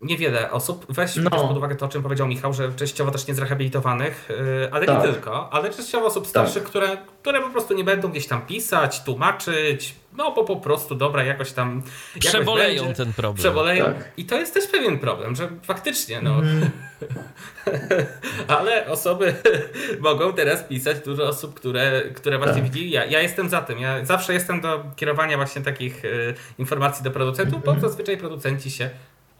[0.00, 0.86] niewiele osób.
[0.88, 1.30] Weź No.
[1.30, 4.96] pod uwagę to, o czym powiedział Michał, że częściowo też niezrehabilitowanych, yy, ale Tak.
[5.06, 9.02] nie tylko, ale częściowo osób starszych, które, które po prostu nie będą gdzieś tam pisać,
[9.04, 11.82] tłumaczyć, no bo po prostu dobra, jakoś tam
[12.16, 13.04] jakoś Przeboleją będzie.
[13.04, 13.36] ten problem.
[13.36, 13.84] Przeboleją.
[13.84, 14.12] Tak.
[14.16, 16.30] I to jest też pewien problem, że faktycznie, no.
[16.30, 16.70] Mhm.
[18.48, 19.34] Ale osoby
[20.00, 22.64] mogą teraz pisać, dużo osób, które, które właśnie Tak.
[22.64, 22.90] widzieli.
[22.90, 23.78] Ja, ja jestem za tym.
[23.78, 28.90] Ja zawsze jestem do kierowania właśnie takich y, informacji do producentów, bo zazwyczaj producenci się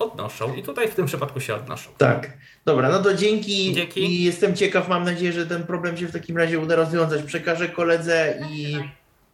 [0.00, 1.90] odnoszą i tutaj w tym przypadku się odnoszą.
[1.98, 2.30] Tak.
[2.64, 3.74] Dobra, no to dzięki.
[3.74, 4.00] Dzięki.
[4.04, 7.22] I jestem ciekaw, mam nadzieję, że ten problem się w takim razie uda rozwiązać.
[7.22, 8.76] Przekażę koledze i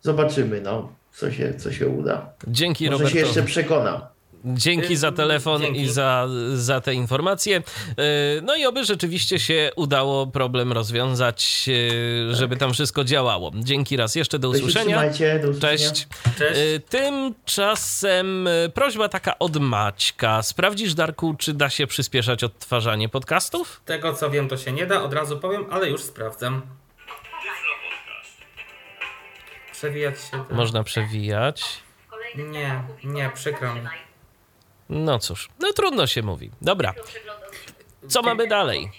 [0.03, 2.33] zobaczymy, no, co się, co się uda.
[2.49, 3.27] Dzięki, Może się Roberto.
[3.27, 4.09] jeszcze przekona.
[4.47, 5.81] Dzięki za telefon Dzięki.
[5.81, 7.63] i za, za te informacje.
[7.89, 8.05] Yy,
[8.43, 13.53] No i oby rzeczywiście się udało problem rozwiązać, yy, żeby tam wszystko działało.
[13.55, 15.01] Dzięki raz jeszcze, do usłyszenia.
[15.03, 15.61] Do usłyszenia.
[15.61, 16.09] Cześć.
[16.39, 16.61] Cześć.
[16.89, 20.43] Tymczasem prośba taka od Maćka.
[20.43, 23.81] Sprawdzisz, Darku, czy da się przyspieszać odtwarzanie podcastów?
[23.85, 26.63] Tego co wiem, to się nie da, od razu powiem, ale już sprawdzam.
[29.73, 30.45] Przewijać się.
[30.55, 31.65] Można przewijać.
[32.37, 33.81] Nie, nie, przykro mi.
[34.89, 36.51] No cóż, no trudno się mówi.
[36.63, 36.95] Dobra,
[38.09, 38.91] co mamy dalej?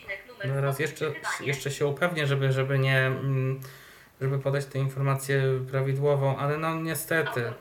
[0.46, 2.98] No raz jeszcze, jeszcze się upewnię, żeby, żeby nie.
[2.98, 3.62] mm,
[4.22, 7.54] żeby podać tę informację prawidłową, ale no niestety.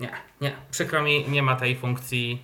[0.00, 0.56] Nie, nie.
[0.70, 2.42] Przykro mi, nie ma tej funkcji,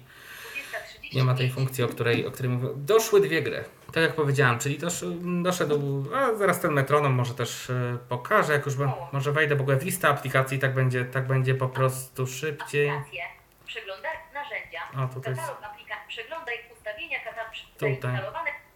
[1.10, 1.16] 20.35.
[1.16, 2.68] nie ma tej funkcji, o której, o której mówię.
[2.76, 3.64] Doszły dwie gry.
[3.92, 5.04] Tak jak powiedziałem, czyli dosz,
[5.42, 9.60] doszedł, a zaraz ten metronom może też e, pokażę, jak już be, może wejdę w
[9.60, 12.90] ogóle w listę aplikacji, tak będzie, tak będzie po prostu szybciej.
[12.90, 13.22] Aplikacje.
[13.66, 15.04] Przeglądaj narzędzia.
[15.04, 16.08] O, tutaj jest- Katalog aplikacji.
[16.08, 17.52] Przeglądaj ustawienia katalog.
[17.78, 18.16] Tutaj.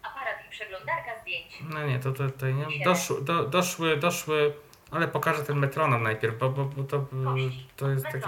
[0.02, 1.58] Aparat i przeglądarka zdjęć.
[1.70, 2.84] No nie, to tutaj nie.
[2.84, 4.52] Doszły, do, doszły, doszły,
[4.90, 7.00] ale pokażę ten metronom najpierw, bo, bo, bo to, e,
[7.76, 8.20] to jest takie...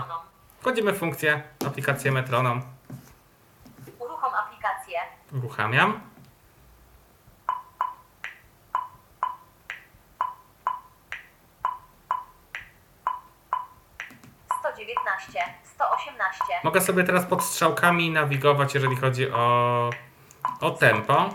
[0.61, 2.63] Wchodzimy w funkcję, aplikację metronom,
[3.99, 4.99] Uruchom aplikację.
[5.33, 6.01] uruchamiam.
[15.31, 19.91] 119, 118, Mogę sobie teraz pod strzałkami nawigować, jeżeli chodzi o,
[20.61, 21.31] o tempo.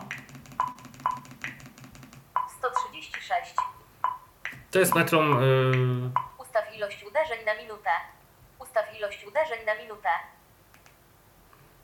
[2.58, 3.56] 136.
[4.72, 5.42] To jest metrum.
[5.42, 7.90] Yy, Ustaw ilość uderzeń na minutę.
[8.60, 10.10] Ustaw ilość uderzeń na minutę.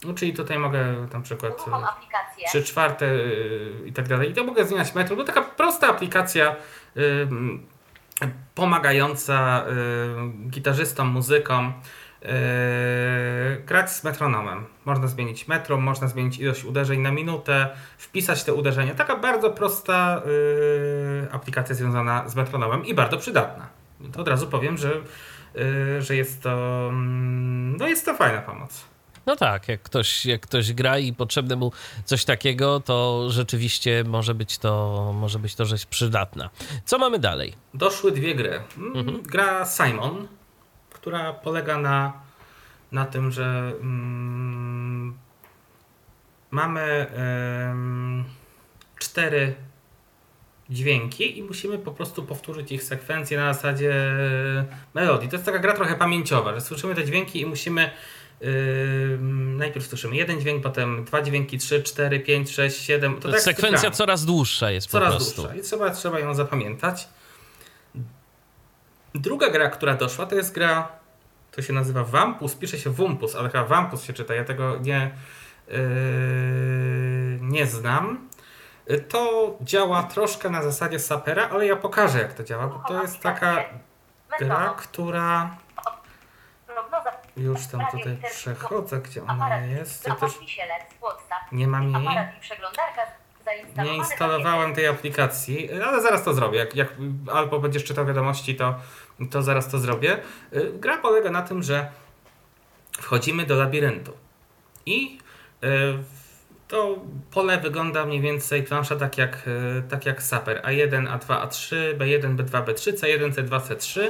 [0.04, 2.48] no, czyli tutaj mogę na przykład Uruchom aplikację.
[2.48, 4.32] 3 czwarte yy, i tak dalej.
[4.32, 5.20] I to mogę zmieniać metrum.
[5.20, 6.56] To taka prosta aplikacja
[6.96, 7.28] yy,
[8.56, 11.74] pomagająca yy, gitarzystom, muzykom.
[12.22, 12.30] yy,
[13.66, 14.66] grać z metronomem.
[14.86, 18.96] Można zmienić metrum, można zmienić ilość uderzeń na minutę, wpisać te uderzenia.
[18.96, 23.68] Taka bardzo prosta yy, aplikacja związana z metronomem i bardzo przydatna.
[24.12, 24.92] To od razu powiem, że,
[26.00, 28.86] że jest to mm, no jest to fajna pomoc.
[29.26, 31.72] No tak, jak ktoś, jak ktoś gra i potrzebne mu
[32.06, 36.50] coś takiego, to rzeczywiście może być to, może być to rzecz przydatna.
[36.86, 37.54] Co mamy dalej?
[37.74, 38.62] Doszły dwie gry.
[38.78, 40.28] Mm, Gra Simon,
[40.90, 42.14] która polega na,
[42.92, 45.18] na tym, że mm,
[46.52, 48.24] mamy em,
[49.00, 49.56] cztery
[50.70, 53.94] dźwięki i musimy po prostu powtórzyć ich sekwencję na zasadzie
[54.94, 55.30] melodii.
[55.30, 57.92] To jest taka gra trochę pamięciowa, że słyszymy te dźwięki i musimy
[59.58, 63.20] najpierw słyszymy jeden dźwięk, potem dwa dźwięki, trzy, cztery, pięć, sześć, siedem.
[63.20, 65.42] To tak Sekwencja coraz dłuższa jest po Coraz prostu.
[65.42, 67.08] dłuższa i trzeba, trzeba ją zapamiętać.
[69.16, 70.88] Druga gra, która doszła, to jest gra,
[71.52, 75.12] to się nazywa Wampus, pisze się Wumpus, ale chyba Wampus się czyta, ja tego nie,
[75.68, 75.78] yy,
[77.42, 78.30] nie znam.
[79.10, 83.20] To działa troszkę na zasadzie sapera, ale ja pokażę jak to działa, bo to jest
[83.20, 83.66] taka
[84.40, 85.58] gra, która.
[87.38, 90.08] Już tam tutaj przechodzę, gdzie ona jest.
[90.08, 90.32] Ja też
[91.52, 92.08] nie mam jej.
[93.78, 96.60] Nie instalowałem tej aplikacji, ale zaraz to zrobię.
[96.60, 96.88] Jak, jak
[97.34, 98.76] albo będziesz czytał wiadomości, to,
[99.32, 100.18] to zaraz to zrobię.
[100.54, 101.92] Y, Gra polega na tym, że
[102.92, 104.14] wchodzimy do labiryntu
[104.86, 105.20] i
[105.64, 105.68] y,
[106.68, 106.96] to
[107.32, 112.36] pole wygląda mniej więcej plansza tak jak, y, tak jak Saper A1, A2, A3, B1,
[112.36, 114.10] B2, B3, C1, C2, C3.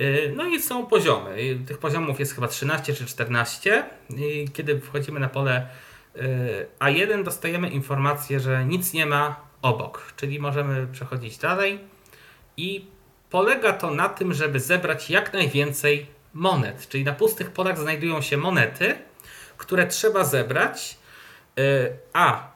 [0.00, 1.58] Y, No i są poziomy.
[1.66, 3.84] Tych poziomów jest chyba 13 czy 14.
[4.16, 5.68] I kiedy wchodzimy na pole
[6.16, 6.20] y,
[6.80, 11.80] A1, dostajemy informację, że nic nie ma obok, czyli możemy przechodzić dalej.
[12.56, 12.86] I
[13.30, 16.88] polega to na tym, żeby zebrać jak najwięcej monet.
[16.88, 18.94] Czyli na pustych polach znajdują się monety,
[19.56, 20.98] które trzeba zebrać.
[21.58, 22.52] Y, A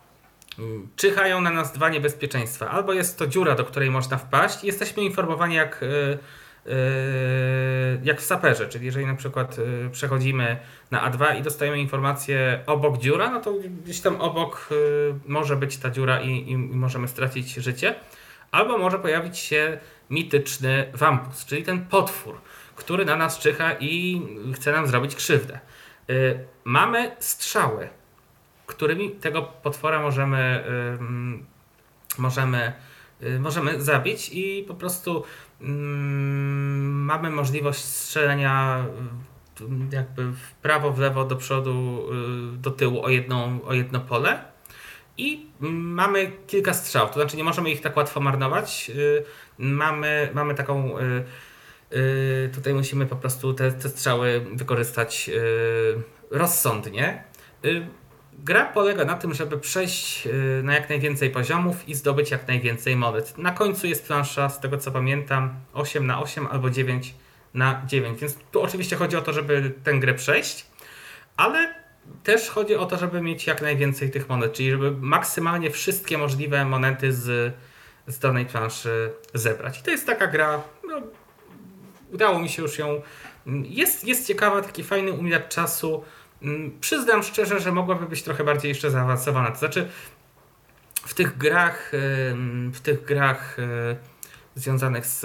[0.96, 2.70] czyhają na nas dwa niebezpieczeństwa.
[2.70, 5.84] Albo jest to dziura, do której można wpaść i jesteśmy informowani jak,
[8.02, 10.56] jak w saperze, czyli jeżeli na przykład y, przechodzimy
[10.90, 15.76] na A2 i dostajemy informację obok dziura, no to gdzieś tam obok y, może być
[15.76, 17.94] ta dziura i, i, możemy stracić życie.
[18.50, 19.78] Albo może pojawić się
[20.10, 22.40] mityczny wampus, czyli ten potwór,
[22.76, 24.22] który na nas czyha i
[24.54, 25.58] chce nam zrobić krzywdę.
[26.64, 27.88] Mamy strzały,
[28.66, 30.64] którymi tego potwora możemy,
[32.18, 32.72] możemy,
[33.40, 35.24] możemy zabić i po prostu
[35.62, 38.84] ym, mamy możliwość strzelenia
[39.60, 39.66] y,
[39.96, 42.06] jakby w prawo, w lewo, do przodu,
[42.54, 44.44] y, do tyłu o, jedną, o jedno pole.
[45.18, 48.90] I mm, mamy kilka strzał, to znaczy nie możemy ich tak łatwo marnować.
[48.94, 49.24] Y,
[49.58, 50.98] Mamy, mamy taką.
[50.98, 51.02] y,
[51.96, 57.24] y, Tutaj musimy po prostu te, te strzały wykorzystać y, rozsądnie.
[58.38, 62.96] Gra polega na tym, żeby przejść y, na jak najwięcej poziomów i zdobyć jak najwięcej
[62.96, 63.38] monet.
[63.38, 67.14] Na końcu jest plansza, z tego co pamiętam, 8 na 8 albo 9
[67.54, 68.20] na 9.
[68.20, 70.66] Więc tu oczywiście chodzi o to, żeby tę grę przejść,
[71.36, 71.74] ale
[72.22, 76.64] też chodzi o to, żeby mieć jak najwięcej tych monet, czyli żeby maksymalnie wszystkie możliwe
[76.64, 77.54] monety z,
[78.06, 79.80] z danej planszy zebrać.
[79.80, 81.02] I to jest taka gra, no,
[82.12, 83.02] udało mi się już ją.
[83.62, 86.04] Jest, jest ciekawa, taki fajny umiar czasu.
[86.42, 89.50] Mm, Przyznam szczerze, że mogłaby być trochę bardziej jeszcze zaawansowana.
[89.50, 89.88] To znaczy,
[91.06, 91.92] w tych grach,
[92.72, 93.96] w tych grach y,
[94.54, 95.20] związanych z,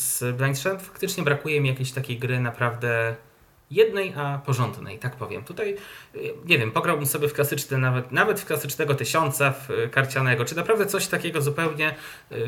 [0.00, 0.58] z Blind.
[0.78, 3.16] Faktycznie brakuje mi jakiejś takiej gry naprawdę
[3.70, 5.44] jednej, a porządnej, tak powiem.
[5.44, 5.76] Tutaj,
[6.14, 10.44] y, nie wiem, pograłbym sobie w klasyczne, nawet, nawet w klasycznego tysiąca w y, karcianego,
[10.44, 11.94] czy naprawdę coś takiego zupełnie,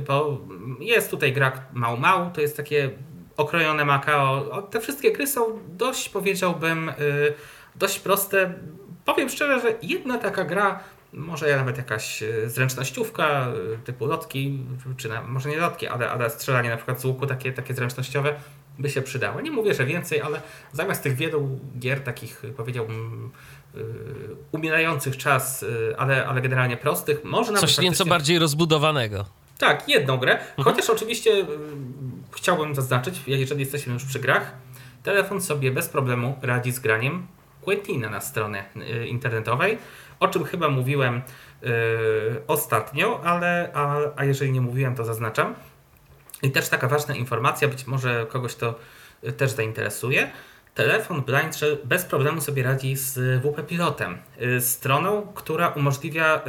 [0.06, 0.40] bo
[0.80, 2.90] jest tutaj gra mał mał, to jest takie
[3.40, 4.62] okrojone Macao.
[4.62, 6.92] Te wszystkie gry są dość, powiedziałbym, y,
[7.76, 8.54] dość proste.
[9.04, 10.80] Powiem szczerze, że jedna taka gra,
[11.12, 14.58] może nawet jakaś y, zręcznościówka y, typu lotki,
[14.96, 18.34] czy na, może nie lotki, ale, ale strzelanie na przykład z łuku takie, takie zręcznościowe
[18.78, 19.40] by się przydało.
[19.40, 20.40] Nie mówię, że więcej, ale
[20.72, 23.30] zamiast tych wielu gier takich, powiedziałbym,
[24.52, 25.64] umierających czas,
[25.98, 29.24] ale, ale generalnie prostych, można Coś nieco bardziej rozbudowanego.
[29.58, 30.38] tak, jedną grę.
[30.64, 31.46] Chociaż oczywiście y,
[32.32, 34.52] chciałbym zaznaczyć, jeżeli jesteśmy już przy grach,
[35.02, 37.27] telefon sobie bez problemu radzi z graniem
[37.61, 39.78] Quentina na stronie y, internetowej,
[40.20, 41.23] o czym chyba mówiłem y,
[42.47, 45.55] ostatnio, ale a, a jeżeli nie mówiłem, to zaznaczam.
[46.43, 48.74] I też taka ważna informacja, być może kogoś to
[49.24, 50.31] y, też zainteresuje.
[50.74, 56.40] Telefon Blind Shell bez problemu sobie radzi z WP Pilotem, y, stroną, która umożliwia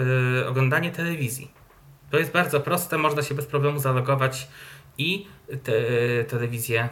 [0.49, 1.51] oglądanie telewizji.
[2.11, 4.47] To jest bardzo proste, można się bez problemu zalogować
[4.97, 5.73] i te,
[6.23, 6.89] telewizję,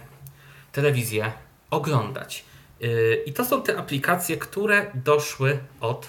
[0.72, 1.32] telewizję
[1.70, 2.46] oglądać.
[2.80, 6.08] Yy, I to są te aplikacje, które doszły od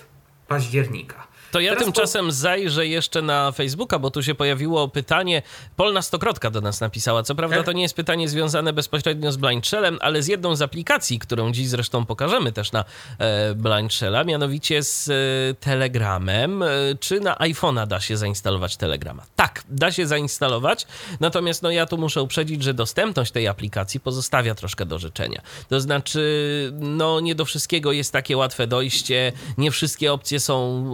[0.49, 1.27] października.
[1.51, 5.43] To ja Teraz tymczasem zajrzę jeszcze na Facebooka, bo tu się pojawiło pytanie.
[5.77, 7.23] Polna Stokrotka do nas napisała.
[7.23, 7.67] Co prawda Tak.
[7.67, 11.53] to nie jest pytanie związane bezpośrednio z Blind Shellem, ale z jedną z aplikacji, którą
[11.53, 12.85] dziś zresztą pokażemy też na
[13.19, 15.15] e, Blind Shella, mianowicie z e,
[15.55, 16.63] Telegramem.
[16.63, 16.69] E,
[17.01, 19.23] czy na iPhone'a da się zainstalować Telegrama?
[19.37, 20.87] Tak, da się zainstalować,
[21.21, 25.43] natomiast no ja tu muszę uprzedzić, że dostępność tej aplikacji pozostawia troszkę do życzenia.
[25.69, 30.85] To znaczy, no nie do wszystkiego jest takie łatwe dojście, nie wszystkie opcje są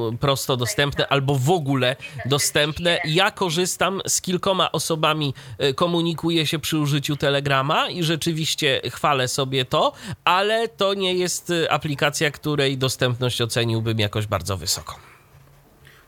[0.46, 1.96] prosto dostępne albo w ogóle
[2.26, 2.98] dostępne.
[3.04, 9.64] Ja korzystam z kilkoma osobami, e, komunikuję się przy użyciu Telegrama i rzeczywiście chwalę sobie
[9.64, 9.92] to,
[10.24, 14.94] ale to nie jest e, aplikacja, której dostępność oceniłbym jakoś bardzo wysoko.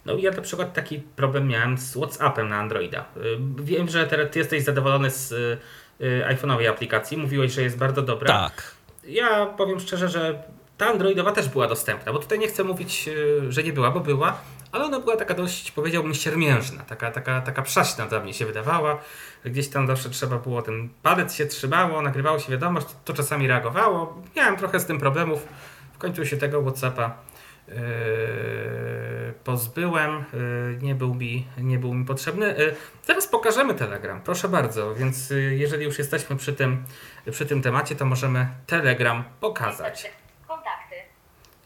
[0.07, 3.05] No i ja na przykład taki problem miałem z WhatsAppem na Androida.
[3.17, 5.35] Yy, Wiem, że teraz ty jesteś zadowolony z
[6.01, 7.17] iPhone'owej aplikacji.
[7.17, 8.29] Mówiłeś, że jest bardzo dobra.
[8.29, 8.75] Tak.
[9.05, 10.43] Ja powiem szczerze, że
[10.79, 14.01] ta Androidowa też była dostępna, bo tutaj nie chcę mówić, yy, że nie była, bo
[14.01, 14.41] była,
[14.73, 18.99] ale ona była taka dość, powiedziałbym, siermiężna, taka, taka, taka przaśna dla mnie się wydawała.
[19.45, 24.23] Gdzieś tam zawsze trzeba było, ten palec się trzymało, nagrywało się wiadomość, to czasami reagowało.
[24.37, 25.49] Miałem trochę z tym problemów.
[25.93, 27.17] W końcu się tego Whatsappa
[27.69, 27.75] yy,
[29.45, 32.55] pozbyłem, yy, nie, był mi, nie był mi potrzebny.
[32.59, 32.75] Yy,
[33.07, 36.85] Teraz pokażemy Telegram, proszę bardzo, więc jeżeli już jesteśmy przy tym,
[37.31, 40.11] przy tym temacie, to możemy Telegram pokazać.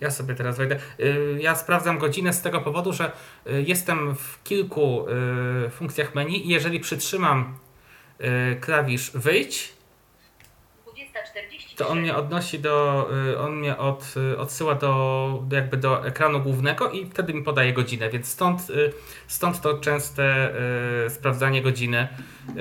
[0.03, 0.79] Ja sobie teraz wejdę.
[0.99, 3.13] Yy, Ja sprawdzam godzinę z tego powodu, że
[3.47, 5.07] yy, jestem w kilku
[5.65, 7.59] yy, funkcjach menu i jeżeli przytrzymam
[8.61, 9.73] klawisz wyjdź,
[10.87, 11.77] 20.43.
[11.77, 16.41] to on mnie odnosi do, y, on mnie od, y, odsyła do, jakby do ekranu
[16.41, 18.93] głównego i wtedy mi podaje godzinę, więc stąd, y,
[19.27, 20.53] stąd to częste
[21.07, 22.09] y, sprawdzanie godziny
[22.49, 22.55] y,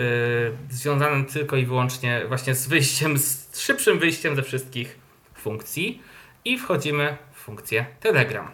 [0.69, 4.99] związane tylko i wyłącznie właśnie z wyjściem, z szybszym wyjściem ze wszystkich
[5.33, 6.01] funkcji
[6.45, 8.51] i wchodzimy funkcję Telegram.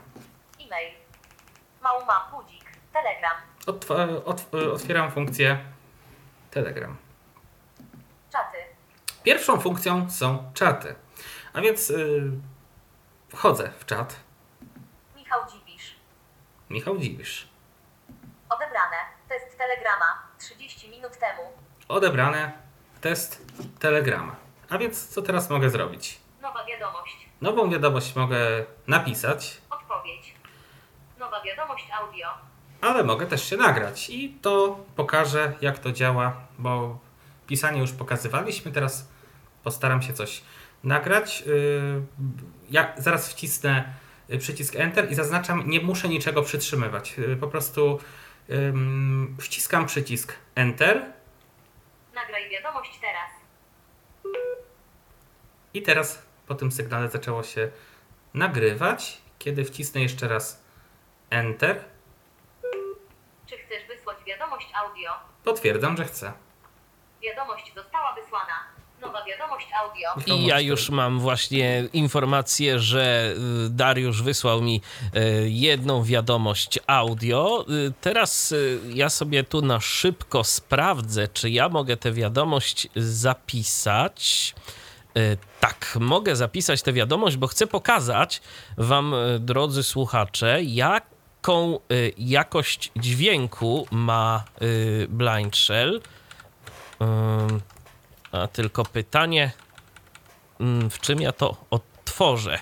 [0.59, 0.93] E-mail.
[1.81, 2.63] Małma budzik.
[2.93, 3.37] Telegram.
[3.65, 5.57] Otw- otw- y, otwieram funkcję
[6.51, 6.97] Telegram.
[8.31, 8.57] Czaty.
[9.23, 10.95] Pierwszą funkcją są czaty,
[11.53, 12.31] a więc y,
[13.29, 14.15] wchodzę w czat.
[15.15, 15.95] Michał Dziwisz.
[16.69, 17.47] Michał Dziwisz.
[18.49, 18.97] Odebrane.
[19.29, 20.05] Test Telegrama.
[20.39, 21.41] 30 minut temu.
[21.87, 22.51] odebrane
[23.01, 23.45] test
[23.79, 24.35] Telegrama.
[24.69, 26.19] A więc co teraz mogę zrobić?
[26.41, 27.16] Nowa wiadomość.
[27.41, 28.37] Nową wiadomość mogę
[28.87, 30.33] napisać, Odpowiedź.
[31.19, 32.27] Nowa wiadomość audio.
[32.81, 36.99] ale mogę też się nagrać i to pokażę jak to działa, bo
[37.47, 39.07] pisanie już pokazywaliśmy, teraz
[39.63, 40.41] postaram się coś
[40.83, 41.41] nagrać.
[41.41, 42.01] Yy,
[42.69, 43.93] Ja zaraz wcisnę
[44.33, 47.17] y, przycisk Enter i zaznaczam, nie muszę niczego przytrzymywać.
[47.17, 47.99] Yy, Po prostu
[49.39, 51.05] wciskam przycisk Enter
[52.15, 53.29] Nagraj wiadomość teraz.
[55.73, 57.69] I teraz po tym sygnale zaczęło się
[58.33, 59.17] nagrywać.
[59.39, 60.63] Kiedy wcisnę jeszcze raz
[61.29, 61.83] Enter,
[63.49, 65.11] Czy chcesz wysłać wiadomość audio?
[65.43, 66.33] potwierdzam, że chcę.
[67.23, 68.53] Wiadomość została wysłana.
[69.01, 70.35] Nowa wiadomość audio.
[70.35, 73.33] I ja już mam właśnie informację, że
[73.65, 74.81] y, Dariusz wysłał mi
[75.15, 77.65] y, jedną wiadomość audio.
[77.69, 78.53] Y, Teraz
[78.89, 84.55] ja sobie tu na szybko sprawdzę, czy ja mogę tę wiadomość zapisać.
[85.17, 88.41] Y, Tak, mogę zapisać tę wiadomość, bo chcę pokazać
[88.77, 94.43] Wam, y, drodzy słuchacze, jak jaką y, jakość dźwięku ma
[95.09, 96.01] Blind Shell.
[98.31, 99.51] A tylko pytanie,
[100.59, 102.59] mm, w czym ja to odtworzę?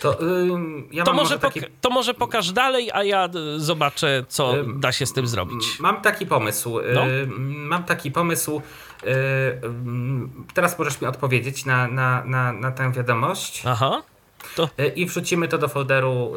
[0.00, 4.24] To, ym, ja To może, może taki, to może pokaż dalej, a ja y, zobaczę,
[4.28, 5.80] co Ym, da się z tym zrobić.
[5.80, 6.78] Mam taki pomysł.
[6.94, 7.06] No.
[7.06, 8.62] Ym, Mam taki pomysł.
[9.04, 9.06] y,
[10.54, 13.62] Teraz możesz mi odpowiedzieć na, na, na, na tę wiadomość.
[13.66, 14.02] Aha,
[14.56, 16.32] to Y, I wrzucimy to do folderu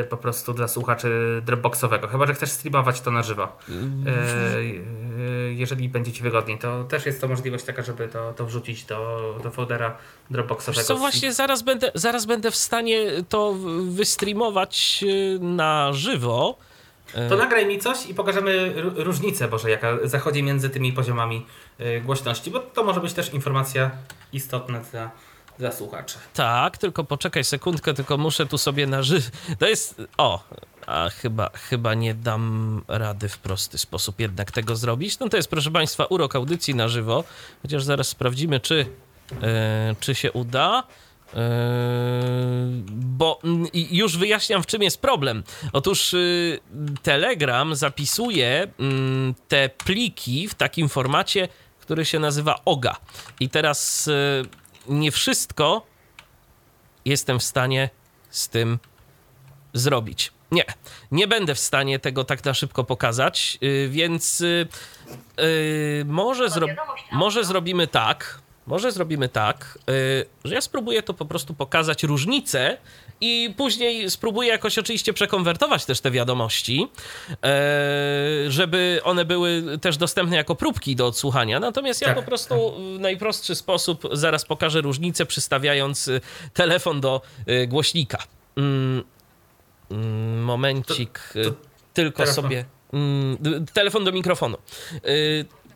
[0.00, 2.08] y, po prostu dla słuchaczy Dropboxowego.
[2.08, 3.48] Chyba, że chcesz streamować to na żywo.
[3.68, 3.72] Y,
[5.20, 8.84] y, jeżeli będzie ci wygodniej, to też jest to możliwość taka, żeby to, to wrzucić
[8.84, 9.96] do, do foldera
[10.30, 10.84] Dropboxowego.
[10.84, 13.54] Co, właśnie zaraz będę, zaraz będę w stanie to
[13.84, 15.04] wystreamować
[15.40, 16.58] na żywo.
[17.28, 21.46] To nagraj mi coś i pokażemy różnicę, Boże, jaka zachodzi między tymi poziomami
[22.04, 23.90] głośności, bo to może być też informacja
[24.32, 25.10] istotna dla,
[25.58, 26.18] dla słuchaczy.
[26.34, 29.30] Tak, tylko poczekaj sekundkę, tylko muszę tu sobie na żywo.
[29.58, 30.02] To jest.
[30.18, 30.44] O,
[30.86, 35.18] a chyba, chyba nie dam rady w prosty sposób jednak tego zrobić.
[35.18, 37.24] No to jest, proszę Państwa, urok audycji na żywo.
[37.62, 38.86] Chociaż zaraz sprawdzimy, czy,
[39.42, 40.82] e, czy się uda.
[41.34, 41.40] E,
[42.90, 43.40] bo
[43.72, 45.42] i już wyjaśniam, w czym jest problem.
[45.72, 46.60] Otóż y,
[47.02, 51.48] Telegram zapisuje mm, te pliki w takim formacie,
[51.80, 52.96] który się nazywa OGA.
[53.40, 54.44] I teraz y,
[54.90, 55.86] nie wszystko
[57.04, 57.90] jestem w stanie
[58.30, 58.78] z tym
[59.72, 60.32] zrobić.
[60.50, 60.64] Nie,
[61.10, 64.68] nie będę w stanie tego tak na szybko pokazać, y, więc y,
[65.40, 66.76] y, może, zro-
[67.12, 72.76] może zrobimy tak, może zrobimy tak, y, że ja spróbuję to po prostu pokazać różnicę
[73.20, 76.88] i później spróbuję jakoś oczywiście przekonwertować też te wiadomości,
[77.44, 81.60] e, żeby one były też dostępne jako próbki do odsłuchania.
[81.60, 86.20] Natomiast ja Tak, po prostu w najprostszy sposób zaraz pokażę różnicę, przystawiając y,
[86.54, 88.18] telefon do y, głośnika.
[88.56, 89.04] Mm,
[89.90, 91.52] mm, momencik, y,
[91.94, 92.64] tylko teraz sobie.
[92.92, 94.58] Mm, telefon do mikrofonu.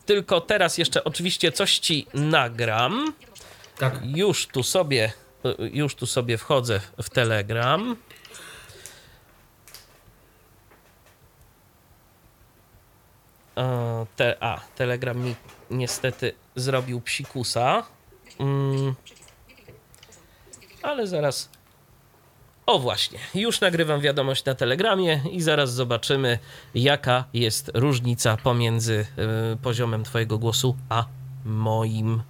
[0.06, 3.12] Tylko teraz jeszcze oczywiście coś ci nagram.
[3.78, 4.00] Tak.
[4.04, 5.12] Już tu sobie,
[5.72, 7.96] już tu sobie wchodzę w Telegram.
[14.16, 15.34] Te, a, Telegram mi
[15.70, 17.82] niestety zrobił psikusa.
[18.38, 18.94] Mm,
[20.82, 21.48] ale zaraz.
[22.66, 26.38] O właśnie, już nagrywam wiadomość na Telegramie i zaraz zobaczymy,
[26.74, 29.06] jaka jest różnica pomiędzy
[29.52, 31.06] y, poziomem Twojego głosu a
[31.44, 32.22] moim.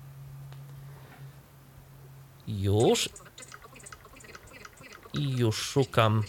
[2.46, 3.08] Już.
[5.12, 6.22] I już szukam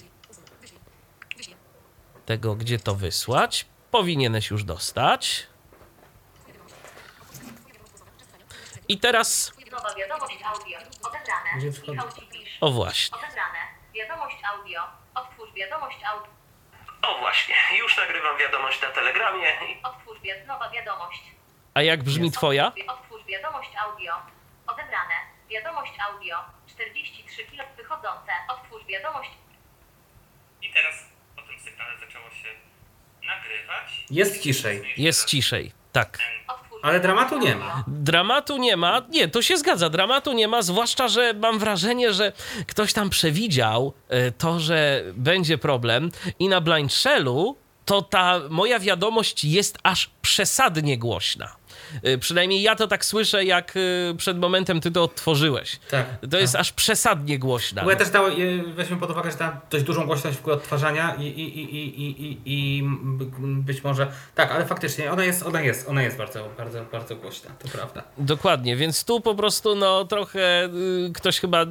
[2.25, 3.65] tego, gdzie to wysłać.
[3.91, 5.47] Powinieneś już dostać.
[8.87, 9.53] I teraz.
[12.61, 13.17] O właśnie.
[13.17, 13.59] Odebrane.
[13.93, 14.81] Wiadomość audio.
[15.15, 16.35] Otwórz wiadomość audio.
[17.01, 19.47] O właśnie, już nagrywam wiadomość na Telegramie.
[19.83, 21.23] Otwórz nowa wiadomość.
[21.73, 22.71] A jak brzmi Twoja?
[22.87, 24.13] Otwórz wiadomość audio.
[24.67, 25.15] Odebrane.
[25.56, 26.38] Wiadomość audio.
[26.68, 28.32] 43 kilo wychodzące.
[28.49, 29.30] Otwórz wiadomość.
[30.61, 30.95] I teraz
[31.36, 32.49] po tym sygnale zaczęło się
[33.27, 34.06] nagrywać.
[34.10, 34.94] Jest ciszej.
[34.98, 35.72] Jest ciszej.
[35.91, 36.19] Tak.
[36.84, 37.84] Ale dramatu nie ma.
[37.88, 39.02] Dramatu nie ma.
[39.10, 39.90] Nie, to się zgadza.
[39.90, 42.32] Dramatu nie ma, zwłaszcza, że mam wrażenie, że
[42.68, 48.80] ktoś tam przewidział e, to, że będzie problem i na Blind Shellu to ta moja
[48.80, 51.56] wiadomość jest aż przesadnie głośna.
[52.03, 53.74] E, Przynajmniej ja to tak słyszę, jak
[54.12, 55.80] e, przed momentem ty to odtworzyłeś.
[55.91, 56.06] Tak.
[56.32, 57.84] To jest aż przesadnie głośna.
[57.84, 61.16] Bo ja też dałem, y, weźmy pod uwagę, że tam dość dużą głośność w odtwarzania
[61.16, 62.84] i, i, i, i, i, i,
[63.41, 64.07] być może.
[64.36, 68.03] Tak, ale faktycznie ona jest, ona jest, ona jest bardzo, bardzo, bardzo głośna, to prawda.
[68.18, 71.68] Dokładnie, więc tu po prostu no trochę y, ktoś chyba y,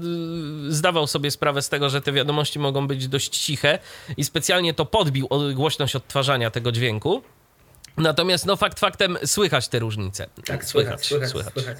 [0.68, 3.78] zdawał sobie sprawę z tego, że te wiadomości mogą być dość ciche
[4.16, 7.22] i specjalnie to podbił głośność odtwarzania tego dźwięku.
[7.96, 10.26] Natomiast no fakt faktem słychać te różnice.
[10.46, 11.78] Tak, słychać, słychać, słychać.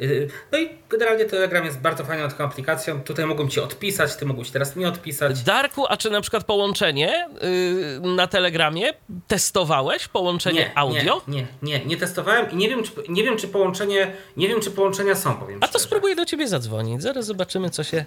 [0.00, 3.02] Y, No i generalnie Telegram jest bardzo fajną taką aplikacją.
[3.02, 5.42] Tutaj mogą ci odpisać, ty mógłbyś teraz mi odpisać.
[5.42, 8.92] Darku, a czy na przykład połączenie y, na Telegramie
[9.28, 11.22] testowałeś połączenie audio?
[11.28, 14.60] Nie, nie, nie, nie testowałem i nie wiem, czy, nie wiem, czy połączenie, nie wiem,
[14.60, 15.84] czy połączenia są, powiem A to szczerze.
[15.84, 17.02] spróbuję do ciebie zadzwonić.
[17.02, 18.04] Zaraz zobaczymy, co się.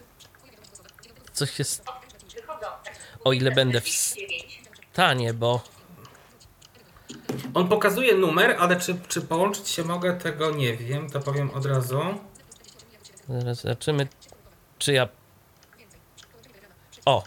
[1.33, 1.63] Co się.
[3.23, 4.69] O ile będę w 49.
[4.93, 5.74] stanie, bo.
[7.53, 11.65] On pokazuje numer, ale czy, czy połączyć się mogę, tego nie wiem, to powiem od
[11.65, 12.01] razu.
[13.29, 14.07] Zaraz zobaczymy,
[14.77, 15.07] czy ja.
[17.05, 17.23] O!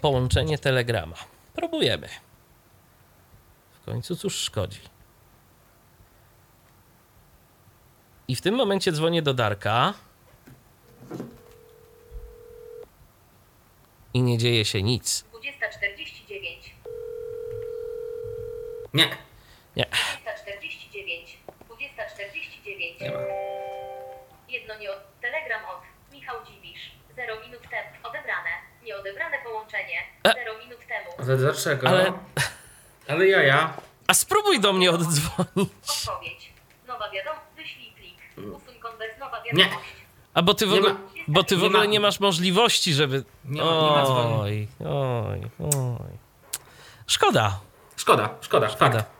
[0.00, 1.16] Połączenie telegrama.
[1.54, 2.08] Próbujemy.
[3.82, 4.80] W końcu cóż szkodzi.
[8.28, 9.94] I w tym momencie dzwonię do Darka.
[14.14, 15.24] I nie dzieje się nic.
[15.24, 16.79] 20.49.
[18.94, 18.94] 49.
[18.94, 19.06] Nie,
[19.76, 19.86] Nie.
[20.22, 21.38] 2049.
[21.66, 23.00] 2049.
[23.00, 23.18] nie ma.
[24.48, 24.98] Jedno nie od...
[25.20, 26.90] Telegram od Michał Dziwisz.
[27.16, 27.88] 0 minut temu.
[28.02, 28.50] Odebrane.
[28.82, 29.98] Nieodebrane połączenie.
[30.24, 30.32] E.
[30.34, 31.10] 0 minut temu.
[31.28, 31.88] Ale dlaczego?
[31.88, 32.12] Ale-
[33.08, 33.74] Ale jaja.
[34.06, 35.70] A spróbuj do mnie oddzwonić.
[36.06, 36.52] Odpowiedź.
[36.86, 37.42] Nowa wiadomość.
[37.56, 38.16] Wyślij plik.
[38.54, 39.18] Usuń konwers.
[39.18, 39.64] Nowa Nie.
[39.64, 39.88] wiadomość.
[40.34, 42.20] A bo ty w Nie ogóle, ma- bo ty w nie ogóle ma- nie masz
[42.20, 43.24] możliwości, żeby...
[43.44, 44.02] Nie ma- nie ma.
[44.40, 45.40] Oj, oj,
[45.74, 46.18] oj.
[47.06, 47.60] Szkoda.
[48.00, 48.90] Szkoda, szkoda, Szkoda.
[48.98, 49.10] fakt.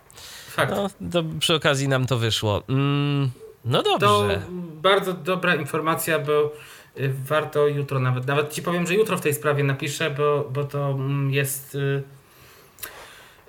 [0.50, 0.72] Fakt.
[0.76, 2.62] No, to przy okazji nam to wyszło.
[2.68, 3.30] Mm,
[3.64, 4.42] no To dobrze.
[4.82, 6.52] bardzo dobra informacja, bo
[7.00, 10.64] y, warto jutro nawet, nawet ci powiem, że jutro w tej sprawie napiszę, bo, bo
[10.64, 12.02] to mm, jest, y,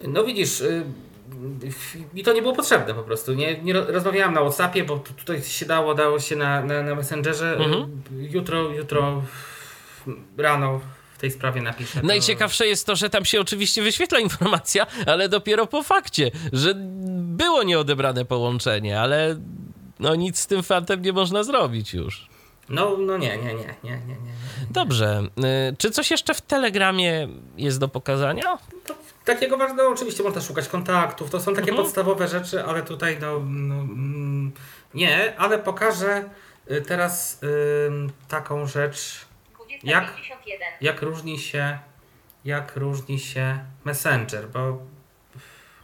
[0.07, 0.85] no widzisz, y,
[2.13, 3.33] mi to nie było potrzebne po prostu.
[3.33, 6.81] Nie, nie ro- rozmawiałam na Whatsappie, bo tu- tutaj się dało, dało się na, na,
[6.83, 7.51] na Messengerze.
[7.57, 8.01] Mhm.
[8.11, 9.21] Jutro, jutro
[10.37, 10.79] rano
[11.21, 12.01] tej sprawie napiszę.
[12.01, 16.73] To- Najciekawsze jest to, że tam się oczywiście wyświetla informacja, ale dopiero po fakcie, że
[17.15, 19.35] było nieodebrane połączenie, ale
[19.99, 22.27] no nic z tym fantem nie można zrobić już.
[22.69, 24.07] No, no nie, nie, nie, nie, nie, nie.
[24.07, 24.31] nie.
[24.71, 25.21] Dobrze.
[25.71, 27.27] Y, Czy coś jeszcze w Telegramie
[27.57, 28.57] jest do pokazania?
[29.25, 31.77] Takiego ważnego oczywiście można szukać kontaktów, to są takie Mhm.
[31.85, 34.51] podstawowe rzeczy, ale tutaj no, no mm,
[34.93, 36.29] nie, ale pokażę
[36.71, 37.39] y, teraz
[37.87, 39.25] ym, taką rzecz,
[39.83, 40.67] 2051.
[40.81, 41.79] jak różni się
[42.45, 44.79] jak różni się Messenger, bo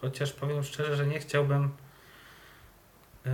[0.01, 1.69] chociaż powiem szczerze, że nie chciałbym
[3.25, 3.31] yy,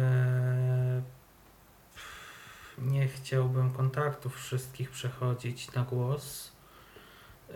[2.78, 6.52] nie chciałbym kontaktów wszystkich przechodzić na głos.
[7.50, 7.56] Yy,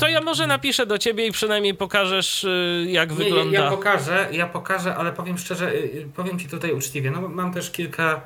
[0.00, 3.58] To ja może napiszę do ciebie i przynajmniej pokażesz, y, jak nie, wygląda.
[3.58, 5.72] Ja, ja pokażę, ja pokażę, ale powiem szczerze,
[6.14, 8.20] powiem Ci tutaj uczciwie, no mam też kilka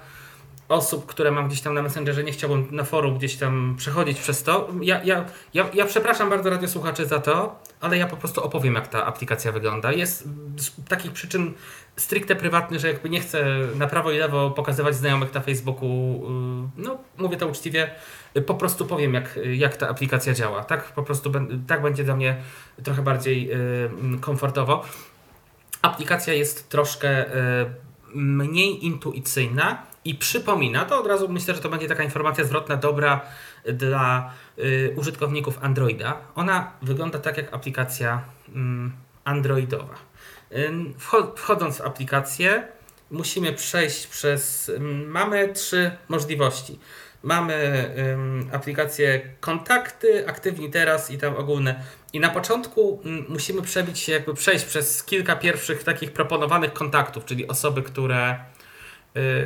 [0.69, 4.43] osób, które mam gdzieś tam na Messengerze, nie chciałbym na forum gdzieś tam przechodzić przez
[4.43, 4.69] to.
[4.81, 5.25] Ja, ja,
[5.55, 9.53] ja, ja przepraszam bardzo radiosłuchaczy za to, ale ja po prostu opowiem, jak ta aplikacja
[9.53, 9.93] wygląda.
[9.93, 11.55] Jest z takich przyczyn
[11.97, 16.83] stricte prywatnych, że jakby nie chcę na prawo i lewo pokazywać znajomych na Facebooku, y,
[16.83, 17.91] no mówię to uczciwie,
[18.37, 20.65] y, po prostu powiem, jak, jak ta aplikacja działa.
[20.65, 21.33] Tak po prostu
[21.67, 22.37] tak będzie dla mnie
[22.85, 24.85] trochę bardziej y, komfortowo.
[25.83, 27.25] Aplikacja jest troszkę
[28.15, 33.21] mniej intuicyjna i przypomina, to od razu myślę, że to będzie taka informacja zwrotna dobra
[33.73, 36.17] dla y, użytkowników Androida.
[36.35, 38.93] Ona wygląda tak jak aplikacja mm,
[39.25, 39.95] Androidowa.
[40.99, 42.69] Wcho- Wchodząc w aplikację,
[43.11, 44.71] musimy przejść przez.
[45.07, 46.79] Mamy trzy możliwości.
[47.23, 47.91] Mamy
[48.53, 51.83] aplikację kontakty, aktywni teraz i tam ogólne.
[52.13, 57.49] I na początku musimy przebić się, jakby przejść przez kilka pierwszych takich proponowanych kontaktów, czyli
[57.49, 58.58] osoby, które, y,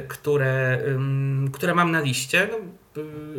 [0.09, 2.49] które, ym, które mam na liście.
[2.51, 2.59] No,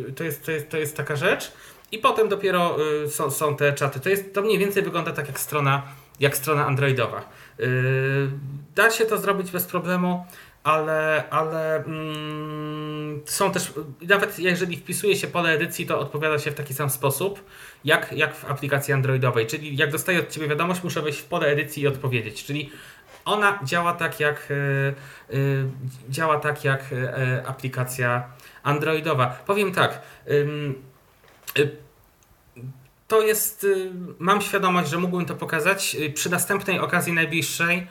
[0.08, 1.52] y, to, jest, to, jest, to jest taka rzecz.
[1.92, 4.00] I potem dopiero y, są, są te czaty.
[4.00, 5.82] To, jest, to mniej więcej wygląda tak jak strona,
[6.20, 7.28] jak strona androidowa.
[7.60, 7.64] Y,
[8.74, 10.24] da się to zrobić bez problemu,
[10.64, 13.72] ale, ale mm, są też,
[14.08, 17.44] nawet jeżeli wpisuje się pole edycji, to odpowiada się w taki sam sposób,
[17.84, 19.46] jak, jak w aplikacji androidowej.
[19.46, 22.44] Czyli jak dostaję od Ciebie wiadomość, muszę wejść w pole edycji i odpowiedzieć.
[22.44, 22.70] Czyli
[23.24, 25.68] ona działa tak jak, y, y,
[26.08, 28.24] działa tak jak y, aplikacja
[28.62, 29.26] androidowa.
[29.46, 30.46] Powiem tak, y,
[33.08, 35.96] to jest, y, mam świadomość, że mógłbym to pokazać.
[36.00, 37.86] Y, Przy następnej okazji najbliższej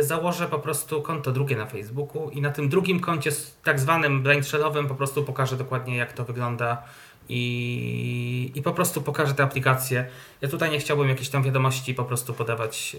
[0.00, 3.30] założę po prostu konto drugie na Facebooku i na tym drugim koncie,
[3.64, 6.82] tak zwanym blind shellowym, po prostu pokażę dokładnie jak to wygląda
[7.28, 10.06] i, i po prostu pokażę tę aplikację.
[10.40, 12.96] Ja tutaj nie chciałbym jakichś tam wiadomości po prostu podawać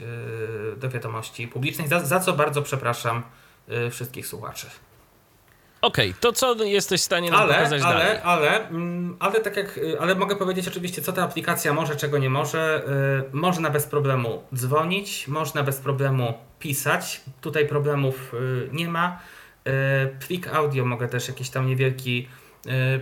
[0.73, 3.23] y, do wiadomości publicznej, za, za co bardzo przepraszam
[3.88, 4.68] y, wszystkich słuchaczy.
[5.81, 8.07] Okej, to co jesteś w stanie nam Ale, pokazać dalej?
[8.07, 11.95] ale, ale, mm, ale tak jak, y, ale mogę powiedzieć oczywiście, co ta aplikacja może,
[11.95, 12.84] czego nie może.
[13.34, 17.22] Y, Można bez problemu dzwonić, można bez problemu pisać.
[17.41, 19.19] Tutaj problemów y, nie ma.
[19.68, 19.72] Y,
[20.27, 22.27] Plik audio mogę też jakiś tam niewielki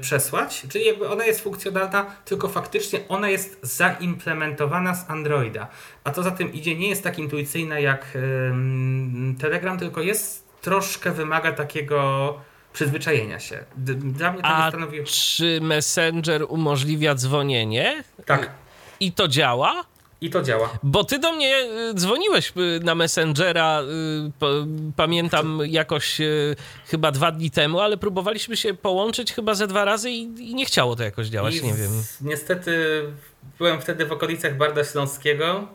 [0.01, 5.67] przesłać, czyli jakby ona jest funkcjonalna, tylko faktycznie ona jest zaimplementowana z Androida.
[6.03, 11.11] A to za tym idzie, nie jest tak intuicyjna jak ym, Telegram, tylko jest troszkę
[11.11, 12.33] wymaga takiego
[12.73, 13.63] przyzwyczajenia się.
[13.77, 15.03] Dla mnie to nie A stanowi...
[15.03, 18.51] czy Messenger umożliwia dzwonienie Tak,
[18.99, 19.83] i to działa?
[20.23, 20.69] I to działa.
[20.83, 21.57] Bo ty do mnie
[21.89, 23.85] y, dzwoniłeś y, na Messengera, y,
[24.95, 26.21] pamiętam jakoś
[26.85, 30.65] chyba dwa dni temu, ale próbowaliśmy się połączyć chyba ze dwa razy i, i nie
[30.65, 31.91] chciało to jakoś działać, I nie wiem.
[32.21, 33.03] Niestety
[33.57, 35.67] byłem wtedy w okolicach Barda Śląskiego,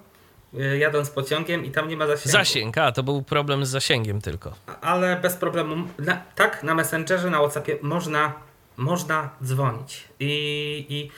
[0.79, 2.39] jadąc pociągiem i tam nie ma zasięgu.
[2.39, 4.55] Zasięg, a to był problem z zasięgiem tylko.
[4.81, 5.89] Ale bez problemu.
[5.99, 8.33] Na, tak, na Messengerze, na Whatsappie można,
[8.77, 10.05] można dzwonić.
[10.21, 11.11] I, i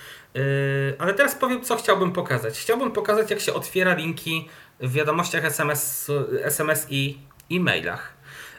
[0.99, 2.59] ale teraz powiem, co chciałbym pokazać.
[2.59, 4.49] Chciałbym pokazać, jak się otwiera linki
[4.81, 6.11] w wiadomościach SMS,
[6.43, 7.19] SMS i
[7.53, 8.13] e-mailach.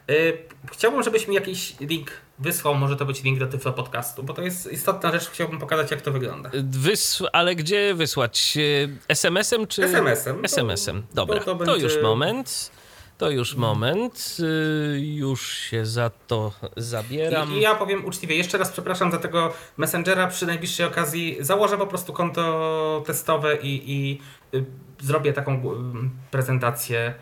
[0.08, 0.38] Yy,
[0.72, 4.42] chciałbym, żebyś mi jakiś link wysłał, może to być link do Tyflo Podcastu, bo to
[4.42, 6.50] jest istotna rzecz, chciałbym pokazać, jak to wygląda.
[6.64, 7.24] Wys...
[7.34, 8.58] Ale gdzie wysłać?
[8.58, 8.62] E,
[9.08, 9.84] SMS-em czy.
[9.84, 10.46] SMS-em.
[10.46, 11.02] SMS-em.
[11.02, 12.72] To- Dobra, to to, będzie- już moment.
[13.22, 14.38] To już moment.
[14.40, 17.52] Y, Już się za to zabieram.
[17.54, 20.28] I, I ja powiem uczciwie, jeszcze raz przepraszam za tego Messengera.
[20.28, 24.22] Przy najbliższej okazji założę po prostu konto testowe i, i
[24.58, 24.66] y,
[25.00, 25.60] zrobię taką y,
[26.32, 27.14] prezentację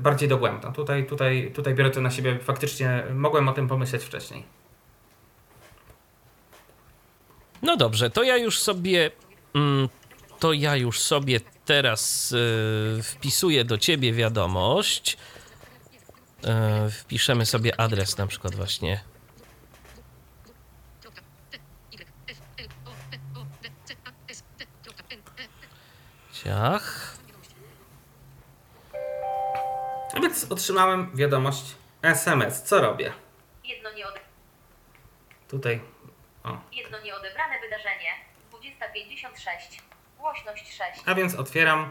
[0.00, 0.72] bardziej dogłębną.
[0.72, 2.38] Tutaj, tutaj, tutaj biorę to na siebie.
[2.42, 4.44] Faktycznie mogłem o tym pomyśleć wcześniej.
[7.62, 9.10] No dobrze, to ja już sobie.
[9.54, 9.88] mm,
[10.38, 15.16] To ja już sobie teraz y, wpisuję do ciebie wiadomość.
[16.86, 19.00] Y, wpiszemy sobie adres na przykład właśnie.
[26.32, 27.16] Ciach.
[30.14, 31.64] A więc otrzymałem wiadomość
[32.02, 32.62] SMS.
[32.62, 33.12] Co robię?
[33.64, 34.20] Jedno, nieode...
[35.48, 35.80] Tutaj.
[36.44, 36.60] O.
[36.72, 38.10] Jedno nieodebrane wydarzenie.
[38.50, 39.87] 2056.
[40.18, 41.02] Głośność 6.
[41.06, 41.90] A więc otwieram.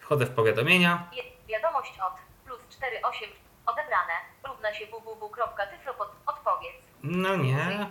[0.00, 1.10] Wchodzę w powiadomienia.
[1.12, 1.22] Je...
[1.48, 3.30] Wiadomość od plus 48.
[3.66, 4.12] Odebrane.
[4.48, 6.08] Równa się www.tyflopod.
[6.26, 6.86] Odpowiedz.
[7.02, 7.86] No nie.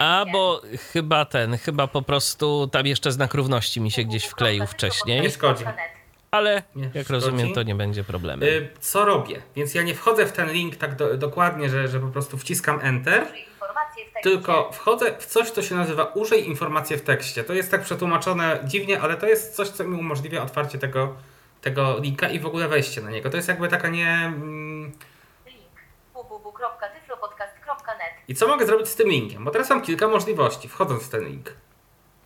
[0.00, 0.60] A bo
[0.92, 5.20] chyba ten, chyba po prostu tam jeszcze znak równości mi się gdzieś wkleił wcześniej.
[5.20, 5.64] Nie szkodzi.
[6.30, 7.12] Ale Nie jak szkodzi.
[7.12, 8.44] rozumiem, to nie będzie problemu.
[8.44, 9.42] Y, co robię?
[9.56, 12.80] Więc ja nie wchodzę w ten link tak do, dokładnie, że, że po prostu wciskam
[12.82, 13.26] Enter.
[13.36, 14.04] Informacje.
[14.22, 17.44] Tylko wchodzę w coś, co się nazywa użyj informacji w tekście.
[17.44, 21.14] To jest tak przetłumaczone dziwnie, ale to jest coś, co mi umożliwia otwarcie tego,
[21.60, 23.30] tego linka i w ogóle wejście na niego.
[23.30, 24.08] To jest jakby taka nie...
[24.08, 24.92] mm.
[28.28, 29.44] I co mogę zrobić z tym linkiem?
[29.44, 31.54] Bo teraz mam kilka możliwości, wchodząc w ten link.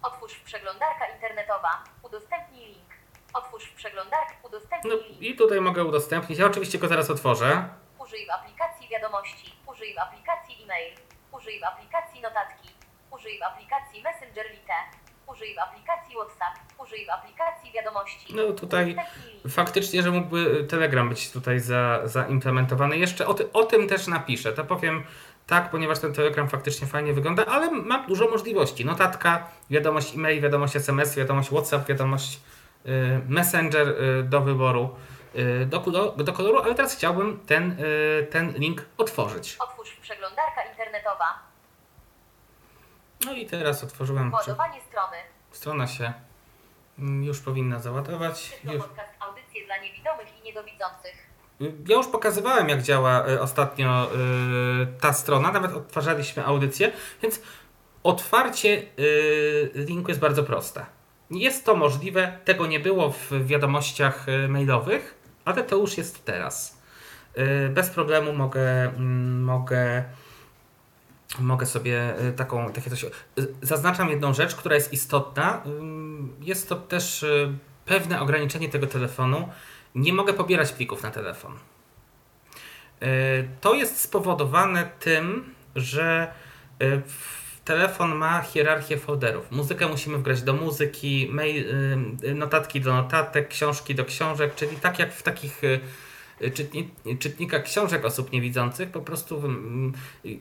[0.02, 1.85] Otwórz przeglądarka internetowa.
[3.35, 4.35] Otwórz przeglądarkę.
[4.43, 5.23] No Udostępnij link.
[5.23, 6.39] i tutaj mogę udostępnić.
[6.39, 7.69] Ja oczywiście go zaraz otworzę.
[7.98, 9.55] Użyj w aplikacji wiadomości.
[9.66, 10.94] Użyj w aplikacji e-mail.
[11.32, 12.69] Użyj w aplikacji notatki.
[13.11, 14.74] Użyj w aplikacji Messenger Lite.
[15.27, 16.55] Użyj w aplikacji WhatsApp.
[16.82, 18.35] Użyj w aplikacji wiadomości.
[18.35, 18.97] No tutaj
[19.51, 22.98] faktycznie, że mógłby Telegram być tutaj za, zaimplementowany.
[22.98, 24.52] Jeszcze o, ty, o tym też napiszę.
[24.52, 25.05] To powiem
[25.47, 28.85] tak, ponieważ ten Telegram faktycznie fajnie wygląda, ale ma dużo możliwości.
[28.85, 32.39] Notatka, wiadomość e-mail, wiadomość SMS, wiadomość WhatsApp, wiadomość y,
[33.28, 34.97] Messenger y, do wyboru,
[35.35, 39.56] y, do, do, do koloru, ale teraz chciałbym ten, y, ten link otworzyć.
[39.61, 41.39] Otwórz przeglądarka internetowa.
[43.24, 44.32] No i teraz otworzyłem.
[44.32, 45.16] Ładowanie strony.
[45.51, 46.12] Strona się
[46.98, 48.61] mm, już powinna załadować.
[48.65, 48.82] Już.
[48.82, 51.35] podcast audycje dla niewidomych i niedowidzących.
[51.61, 56.93] Ja już pokazywałem, jak działa y, ostatnio y, ta strona, nawet odtwarzaliśmy audycję,
[57.23, 57.40] więc
[58.02, 60.86] otwarcie y, linku jest bardzo proste.
[61.30, 65.14] Jest to możliwe, tego nie było w wiadomościach y, mailowych,
[65.44, 66.78] ale to już jest teraz.
[67.38, 70.05] Y, Bez problemu mogę, mm, mogę,
[71.38, 73.06] mogę sobie y, taką, takie coś.
[73.62, 75.62] Zaznaczam jedną rzecz, która jest istotna.
[75.66, 77.24] Ym, Jest to też
[77.86, 79.48] pewne ograniczenie tego telefonu.
[79.94, 81.52] Nie mogę pobierać plików na telefon.
[83.60, 86.32] To jest spowodowane tym, że
[87.06, 87.34] w-
[87.64, 89.50] telefon ma hierarchię folderów.
[89.52, 91.64] Muzykę musimy wgrać do muzyki, mail,
[92.24, 95.80] y, notatki do notatek, książki do książek, czyli tak jak w takich y,
[96.42, 99.42] y, czytni, czytnikach książek osób niewidzących, po prostu
[100.24, 100.38] y,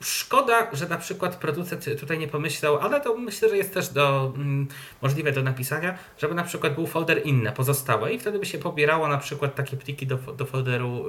[0.00, 4.32] Szkoda, że na przykład producent tutaj nie pomyślał, ale to myślę, że jest też do,
[4.36, 4.68] mm,
[5.02, 9.08] możliwe do napisania, żeby na przykład był folder inne, pozostałe i wtedy by się pobierało
[9.08, 11.04] na przykład takie pliki do, do folderu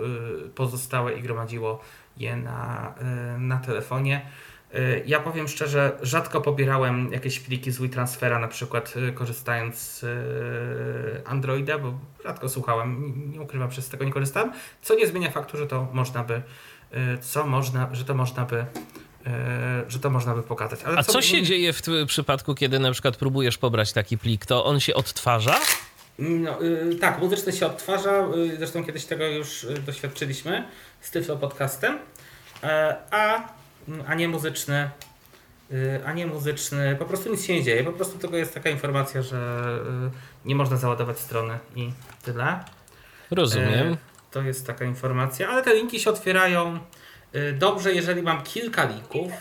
[0.46, 1.82] y, pozostałe i gromadziło
[2.18, 2.94] je na,
[3.36, 4.22] y, na telefonie.
[5.06, 11.28] Ja powiem szczerze, rzadko pobierałem jakieś pliki z WeTransfera, na przykład y, korzystając z y,
[11.28, 11.94] Androida, bo
[12.24, 14.52] rzadko słuchałem, nie, ukrywam, że z tego nie korzystałem,
[14.82, 16.42] co nie zmienia faktu, że to można by, y,
[17.22, 18.66] co można, że to można by,
[19.88, 20.80] że to można by pokazać.
[20.84, 24.18] Ale A co się mówię- dzieje w twoim przypadku, kiedy na przykład próbujesz pobrać taki
[24.18, 24.46] plik?
[24.46, 25.60] To on się odtwarza?
[26.20, 28.28] No, y, tak, muzyczny się odtwarza.
[28.54, 30.68] Y, zresztą kiedyś tego już doświadczyliśmy
[31.02, 31.98] z Tyflo Podcastem.
[32.64, 33.48] E, a,
[34.08, 34.90] a nie muzyczny.
[35.72, 37.84] y, A nie muzyczny, po prostu nic się nie dzieje.
[37.84, 39.38] Po prostu tego jest taka informacja, że
[40.46, 41.90] y, nie można załadować strony i
[42.24, 42.60] tyle.
[43.32, 43.94] Rozumiem.
[43.94, 43.98] E,
[44.32, 46.80] To jest taka informacja, ale te linki się otwierają
[47.36, 49.32] y, dobrze, jeżeli mam kilka linków.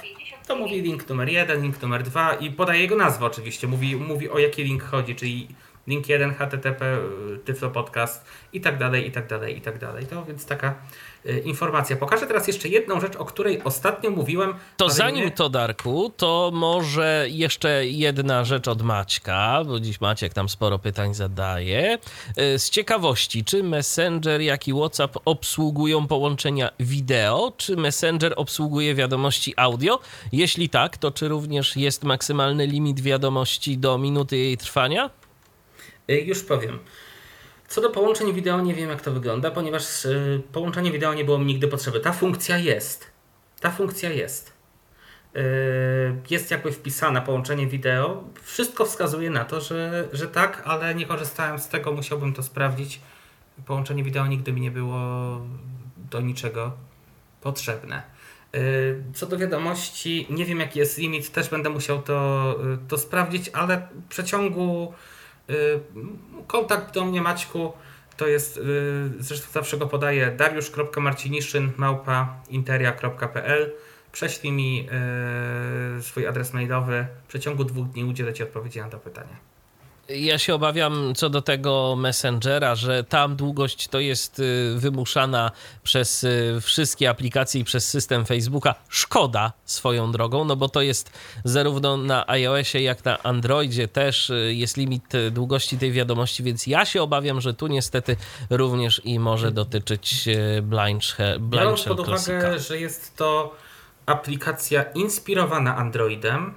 [0.46, 3.66] To mówi link numer jeden, link numer dwa i podaje jego nazwę oczywiście.
[3.66, 5.48] Mówi, mówi o jaki link chodzi, czyli
[5.88, 6.82] link 1 http
[7.34, 10.06] y, Tyflo Podcast i tak dalej, i tak dalej, i tak dalej.
[10.06, 10.74] To więc taka
[11.26, 11.96] y, informacja.
[11.96, 14.54] Pokażę teraz jeszcze jedną rzecz, o której ostatnio mówiłem.
[14.76, 20.34] To zanim nie- to, Darku, to może jeszcze jedna rzecz od Maćka, bo dziś Maciek
[20.34, 21.98] tam sporo pytań zadaje.
[22.38, 29.54] Y, Z ciekawości, czy Messenger, jak i WhatsApp obsługują połączenia wideo, czy Messenger obsługuje wiadomości
[29.56, 29.98] audio?
[30.32, 35.10] Jeśli tak, to czy również jest maksymalny limit wiadomości do minuty jej trwania?
[36.10, 36.78] Y, Już powiem.
[37.68, 41.38] Co do połączeń wideo, nie wiem jak to wygląda, ponieważ y, połączenie wideo nie było
[41.38, 42.00] mi nigdy potrzeby.
[42.00, 43.10] Ta funkcja jest.
[43.60, 44.52] Ta funkcja jest.
[45.36, 45.40] Y,
[46.30, 48.24] jest jakby wpisane połączenie wideo.
[48.42, 53.00] Wszystko wskazuje na to, że, że tak, ale nie korzystałem z tego, musiałbym to sprawdzić.
[53.66, 55.00] Połączenie wideo nigdy mi nie było
[56.10, 56.72] do niczego
[57.40, 58.02] potrzebne.
[59.14, 62.58] Co do wiadomości, nie wiem jaki jest limit, też będę musiał to,
[62.88, 64.92] to sprawdzić, ale w przeciągu
[66.46, 67.72] kontakt do mnie Maćku
[68.18, 68.60] to jest, y,
[69.18, 71.72] zresztą zawsze go podaję, dariusz.marciniszyn
[74.12, 74.88] Prześlij mi
[75.98, 77.06] y, swój adres mailowy.
[77.24, 79.47] W przeciągu dwóch dni udzielę Ci odpowiedzi na to pytanie.
[80.08, 85.50] Ja się obawiam co do tego Messengera, że tam długość to jest y, wymuszana
[85.82, 88.74] przez y, wszystkie aplikacje i przez system Facebooka.
[88.88, 91.12] Szkoda swoją drogą, no bo to jest
[91.44, 96.84] zarówno na iOSie, jak na Androidzie też y, jest limit długości tej wiadomości, więc ja
[96.84, 98.16] się obawiam, że tu niestety
[98.50, 100.28] również i może dotyczyć
[100.62, 103.56] Blind, She- Blind Biorąc Shell pod uwagę, że jest to
[104.06, 106.54] aplikacja inspirowana Androidem,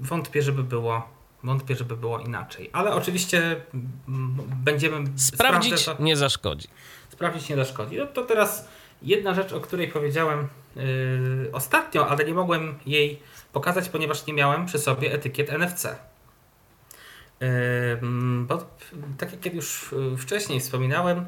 [0.00, 2.70] wątpię, żeby było, wątpię, żeby było inaczej.
[2.72, 3.60] Ale oczywiście
[4.08, 6.68] mm, będziemy Sprawdzić to- nie zaszkodzi.
[7.08, 7.96] sprawdzić nie zaszkodzi.
[7.96, 8.68] No to teraz
[9.02, 10.82] jedna rzecz, o której powiedziałem yy,
[11.52, 13.20] ostatnio, ale nie mogłem jej
[13.52, 15.84] pokazać, ponieważ nie miałem przy sobie etykiet NFC.
[15.84, 17.48] Yy,
[18.02, 18.66] mm, bo
[19.18, 21.26] tak jak już yy, wcześniej wspominałem,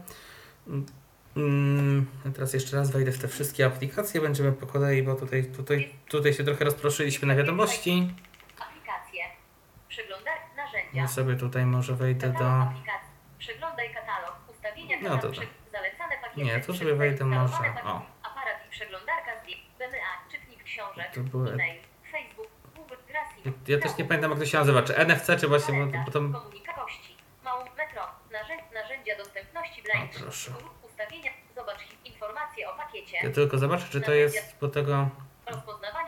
[2.24, 5.88] ja teraz jeszcze raz wejdę w te wszystkie aplikacje, będziemy po kolei, bo tutaj, tutaj,
[6.08, 8.10] tutaj się trochę rozproszyliśmy na wiadomości.
[10.02, 11.00] Przeglądaj narzędzia.
[11.00, 12.66] Ja sobie tutaj może wejdę do...
[13.38, 14.36] Przeglądaj katalog.
[14.50, 15.46] Ustawienia No to tak.
[15.72, 16.44] Zalecane pakiety.
[16.44, 17.54] Nie, tu sobie wejdę może-
[17.84, 18.02] o.
[18.22, 19.62] Aparat i przeglądarka zdjęć.
[19.78, 20.30] BMA.
[20.32, 21.10] Czytnik książek.
[21.14, 21.80] To były- E-mail.
[22.12, 22.48] Facebook.
[22.76, 22.94] Google.
[23.08, 23.52] Grassi.
[23.68, 26.20] Ja też nie pamiętam jak to się nazywa, czy NFC, czy właśnie, bo, bo to...
[26.40, 27.16] Komunikakości.
[27.44, 28.02] Małą metro.
[28.74, 29.82] Narzędzia, dostępności.
[29.82, 30.50] O, proszę.
[30.82, 31.30] Ustawienia.
[31.54, 33.16] Zobacz informacje o pakiecie.
[33.22, 35.08] Ja tylko zobaczę, czy to jest, bo tego,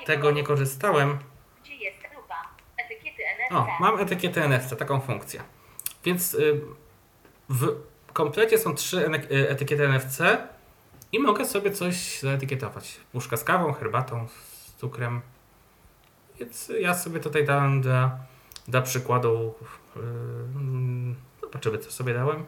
[0.06, 1.18] tego nie korzystałem.
[1.62, 2.48] Gdzie jest grupa?
[2.76, 3.33] Etykiety NFC.
[3.50, 5.42] O, mam etykietę NFC, taką funkcję.
[6.04, 6.60] Więc y,
[7.48, 7.76] w
[8.12, 10.18] komplecie są trzy y, etykiety NFC
[11.12, 13.00] i mogę sobie coś zaetykietować.
[13.12, 15.20] Puszka z kawą, herbatą, z cukrem.
[16.40, 18.18] Więc ja sobie tutaj dałem dla,
[18.68, 19.54] dla przykładu.
[19.96, 22.44] Yy, mm, zobaczymy, co sobie dałem.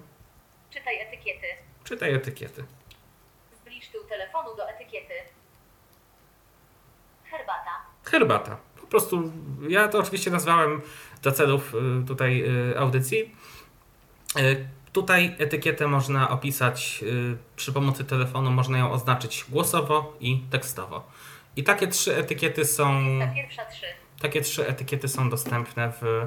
[0.71, 1.47] Czytaj etykiety.
[1.85, 2.65] Czytaj etykiety.
[3.63, 5.15] Zbliż tył telefonu do etykiety.
[7.25, 7.71] Herbata.
[8.05, 8.57] Herbata.
[8.97, 9.33] Po prostu
[9.69, 10.81] ja to oczywiście nazwałem
[11.23, 13.35] dla celów y, tutaj y, audycji.
[14.39, 17.05] Y, Tutaj etykietę można opisać
[17.57, 21.11] przy pomocy telefonu, można ją oznaczyć głosowo i tekstowo.
[21.57, 23.87] I takie trzy etykiety są, Ta pierwsza trzy.
[24.21, 26.27] takie trzy etykiety są dostępne w,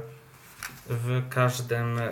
[0.89, 2.09] w każdym y,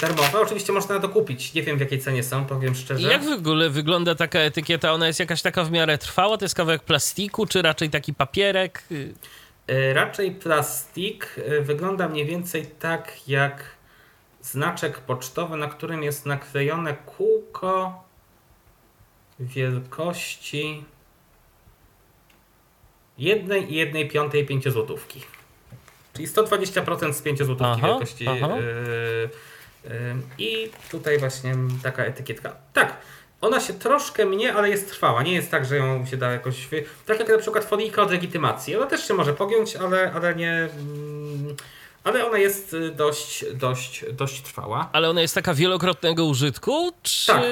[0.00, 0.40] darmowe.
[0.40, 1.54] Oczywiście można to kupić.
[1.54, 3.08] Nie wiem w jakiej cenie są, powiem szczerze.
[3.08, 4.92] Jak w ogóle wygląda taka etykieta?
[4.92, 6.38] Ona jest jakaś taka w miarę trwała?
[6.38, 8.84] To jest kawałek plastiku, czy raczej taki papierek?
[9.70, 13.64] Y, Raczej plastik y, wygląda mniej więcej tak jak
[14.40, 18.04] znaczek pocztowy, na którym jest naklejone kółko
[19.40, 20.84] wielkości
[23.18, 25.22] jednej i jednej piątej pięciozłotówki.
[26.12, 28.26] Czyli 120% z pięciozłotówki Aha, wielkości.
[28.28, 28.56] aha.
[28.58, 29.28] y,
[30.38, 32.56] I tutaj właśnie taka etykietka.
[32.72, 32.96] Tak,
[33.46, 35.22] ona się troszkę mnie, ale jest trwała.
[35.22, 36.68] Nie jest tak, że ją się da jakoś.
[37.06, 38.76] Tak jak na przykład folijka od legitymacji.
[38.76, 40.52] Ona też się może pogiąć, ale, ale nie.
[40.52, 41.56] mm,
[42.04, 44.88] Ale ona jest y, dość, dość, dość trwała.
[44.92, 47.42] Ale ona jest taka wielokrotnego użytku, czy, Tak.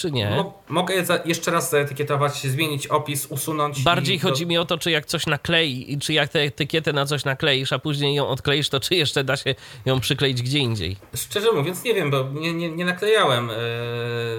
[0.00, 0.30] Czy nie?
[0.30, 3.82] Mo- mogę za, jeszcze raz zaetykietować, zmienić opis, usunąć.
[3.82, 6.40] Bardziej i do- chodzi mi o to, czy jak coś naklei, i czy jak tę
[6.40, 9.54] etykietę na coś nakleisz, a później ją odkleisz, to czy jeszcze da się
[9.84, 10.96] ją przykleić gdzie indziej.
[11.16, 13.48] Szczerze mówiąc, nie wiem, bo nie, nie, nie naklejałem.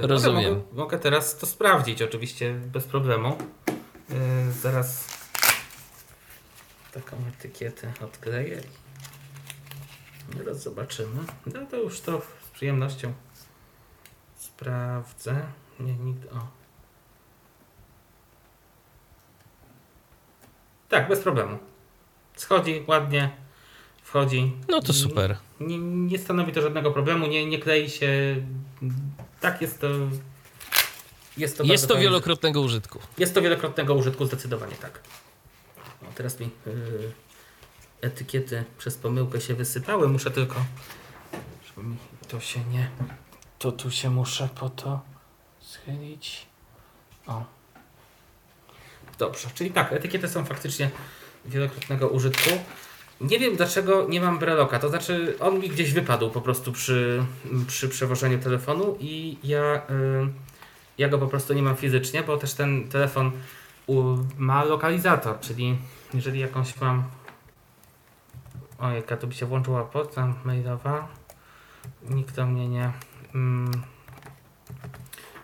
[0.02, 0.54] Yy, Rozumiem.
[0.54, 3.38] Mogę, mogę teraz to sprawdzić, oczywiście, bez problemu.
[4.10, 4.16] Yy,
[4.62, 5.08] zaraz
[6.94, 8.62] taką etykietę odkleję.
[10.38, 11.22] Teraz zobaczymy.
[11.46, 13.14] No to już to z przyjemnością
[14.62, 15.42] sprawdzę.
[15.80, 16.30] Nie, nigdy.
[16.30, 16.48] O.
[20.90, 21.58] Tak, bez problemu.
[22.36, 23.32] Schodzi ładnie.
[24.04, 24.52] wchodzi.
[24.70, 25.38] No to super.
[25.60, 28.36] Nie, nie stanowi to żadnego problemu, nie, nie klei się.
[29.40, 29.88] Tak jest to.
[31.38, 32.10] Jest to, Jest to fajne.
[32.10, 33.00] wielokrotnego użytku.
[33.18, 35.00] Jest to wielokrotnego użytku, zdecydowanie tak.
[36.16, 37.12] Teraz mi yy,
[38.02, 40.08] etykiety przez pomyłkę się wysypały.
[40.08, 40.56] Muszę tylko.
[41.68, 41.98] Żeby mi
[42.28, 42.90] to się nie.
[43.62, 45.00] To tu się muszę po to
[45.60, 46.46] schylić.
[47.28, 47.44] O.
[49.18, 50.90] Dobrze, czyli tak, etykiety są faktycznie
[51.46, 52.50] wielokrotnego użytku.
[53.22, 57.24] Nie wiem dlaczego nie mam breloka, to znaczy on mi gdzieś wypadł po prostu przy,
[57.68, 59.80] przy przewożeniu telefonu i ja, y,
[60.98, 63.32] ja go po prostu nie mam fizycznie, bo też ten telefon
[63.88, 64.04] u,
[64.38, 65.78] ma lokalizator, czyli
[66.14, 67.04] jeżeli jakąś mam
[68.80, 71.08] ojejka, tu by się włączyła poczta mailowa,
[72.10, 72.92] nikt do mnie nie
[73.36, 73.72] mm,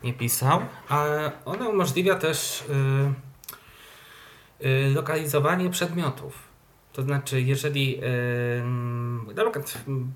[0.03, 2.63] nie pisał, ale ona umożliwia też
[4.61, 6.47] y, y, lokalizowanie przedmiotów.
[6.93, 10.13] To znaczy, jeżeli yy, na przykład mm,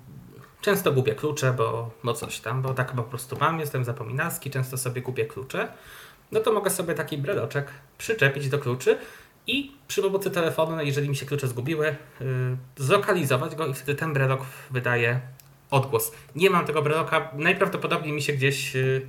[0.60, 4.78] często gubię klucze, bo, bo coś tam, bo tak po prostu mam, jestem zapominalski, często
[4.78, 5.68] sobie gubię klucze,
[6.32, 8.98] no to mogę sobie taki breloczek przyczepić do kluczy
[9.46, 11.96] i przy pomocy telefonu, jeżeli mi się klucze zgubiły,
[12.76, 14.40] zlokalizować go i wtedy ten brelok
[14.70, 15.20] wydaje
[15.72, 16.12] odgłos.
[16.34, 19.06] Nie mam tego breloka, najprawdopodobniej mi się gdzieś yy,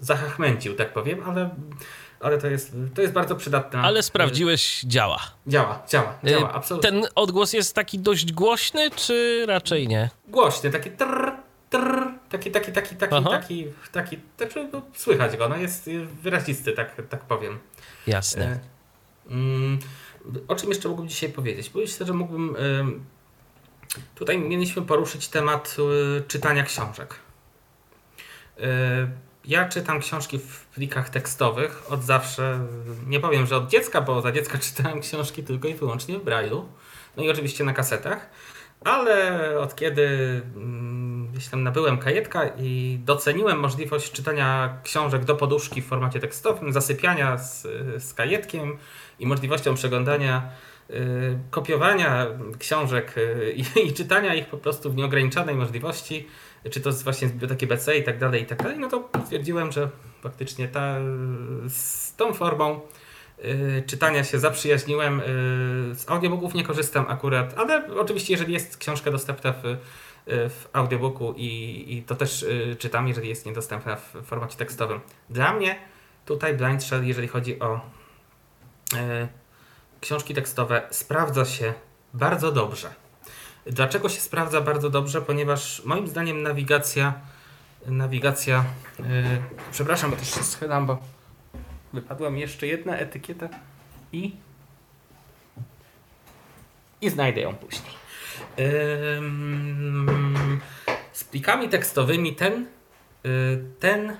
[0.00, 1.50] zahachmęcił, tak powiem, ale,
[2.20, 3.80] ale to, jest, to jest bardzo przydatne.
[3.80, 5.20] Ale sprawdziłeś, działa.
[5.46, 6.90] Działa, działa, Y, działa, absolutnie.
[6.90, 10.10] Ten odgłos jest taki dość głośny, czy raczej nie?
[10.28, 11.32] Głośny, taki trrr,
[11.70, 13.30] trrr, taki, taki, taki, taki, Aha.
[13.30, 17.58] taki, taki, znaczy, no, słychać go, no jest y, wyrazisty, tak, tak powiem.
[18.06, 18.44] Jasne.
[18.44, 19.78] E, mm,
[20.48, 21.70] o czym jeszcze mógłbym dzisiaj powiedzieć?
[21.70, 22.56] Bo myślę, że mógłbym.
[22.56, 23.04] ym,
[24.14, 25.76] tutaj mieliśmy poruszyć temat
[26.18, 27.14] y, czytania książek.
[28.58, 28.62] Y,
[29.44, 32.66] ja czytam książki w plikach tekstowych od zawsze.
[33.06, 36.64] Nie powiem, że od dziecka, bo za dziecka czytałem książki tylko i wyłącznie w Braille'u.
[37.16, 38.30] No i oczywiście na kasetach.
[38.84, 40.06] Ale od kiedy
[40.56, 46.72] mm, gdzieś tam nabyłem kajetka i doceniłem możliwość czytania książek do poduszki w formacie tekstowym,
[46.72, 47.62] zasypiania z,
[48.04, 48.78] z kajetkiem
[49.18, 50.50] i możliwością przeglądania,
[51.50, 52.26] kopiowania
[52.58, 53.54] książek y,
[53.84, 56.28] i, czytania ich po prostu w nieograniczonej możliwości,
[56.70, 59.72] czy to właśnie z biblioteki BC i tak dalej, i tak dalej, no to stwierdziłem,
[59.72, 59.88] że
[60.22, 60.96] faktycznie ta,
[61.68, 62.80] z tą formą
[63.44, 65.20] y, czytania się zaprzyjaźniłem.
[65.20, 65.24] y,
[65.94, 69.76] Z audiobooków nie korzystam akurat, ale oczywiście jeżeli jest książka dostępna w, y,
[70.26, 75.00] w audiobooku i, i to też y, czytam, jeżeli jest niedostępna w formacie tekstowym.
[75.30, 75.76] Dla mnie
[76.26, 77.80] tutaj Blind Shell, jeżeli chodzi o
[78.94, 78.98] y,
[80.04, 81.74] książki tekstowe, sprawdza się
[82.14, 82.94] bardzo dobrze.
[83.66, 85.22] Dlaczego się sprawdza bardzo dobrze?
[85.22, 87.14] Ponieważ moim zdaniem nawigacja,
[87.86, 88.64] nawigacja,
[88.98, 89.04] yy,
[89.72, 90.98] przepraszam, bo też się schylam, bo
[91.92, 93.48] wypadła mi jeszcze jedna etykieta
[94.12, 94.36] i
[97.00, 97.94] i znajdę ją później.
[99.18, 100.60] Ym,
[101.12, 102.66] z plikami tekstowymi ten,
[103.26, 104.16] y, ten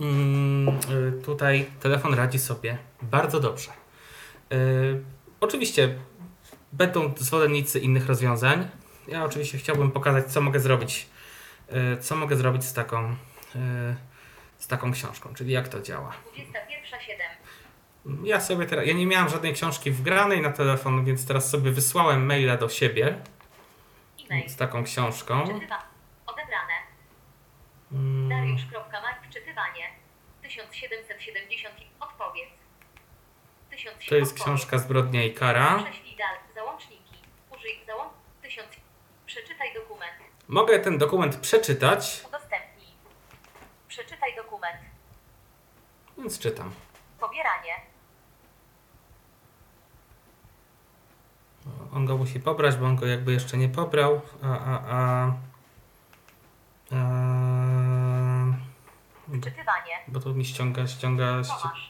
[0.00, 3.79] ym, y, tutaj telefon radzi sobie bardzo dobrze.
[4.52, 5.04] Y,
[5.40, 5.98] oczywiście
[6.72, 8.68] będą zwolennicy innych rozwiązań.
[9.08, 11.06] Ja oczywiście chciałbym pokazać, co mogę zrobić,
[11.94, 13.16] y, co mogę zrobić z taką, y,
[14.58, 16.12] z taką książką, czyli jak to działa.
[16.36, 18.16] 21.07.
[18.24, 22.26] Ja sobie teraz, ja nie miałem żadnej książki wgranej na telefon, więc teraz sobie wysłałem
[22.26, 23.18] maila do siebie
[24.30, 24.48] E-mail.
[24.48, 25.46] z taką książką.
[25.46, 25.82] Czytywa.
[26.26, 26.74] Odebrane.
[27.92, 29.28] Mm, Dariusz.mark.
[29.32, 29.84] Czytywanie.
[30.42, 31.74] 1770.
[32.00, 32.59] Odpowiedz.
[33.84, 34.08] 1000.
[34.08, 35.82] To jest książka Zbrodnia i kara.
[35.84, 36.36] Prześlij dal.
[36.54, 37.14] Załączniki.
[37.58, 38.12] Użyj załącz.
[38.42, 38.66] 1000.
[39.26, 40.12] Przeczytaj dokument.
[40.48, 42.86] Mogę ten dokument przeczytać, Udostępnij.
[43.88, 44.76] Przeczytaj dokument.
[46.18, 46.70] więc czytam.
[47.20, 47.74] Pobieranie.
[51.94, 54.20] On go musi pobrać, bo on go jakby jeszcze nie pobrał.
[54.42, 55.32] A, a, a,
[56.92, 56.96] a,
[59.28, 59.94] Wczytywanie.
[60.08, 61.24] bo to mi ściąga, ściąga.
[61.42, 61.89] ści- Tomasz.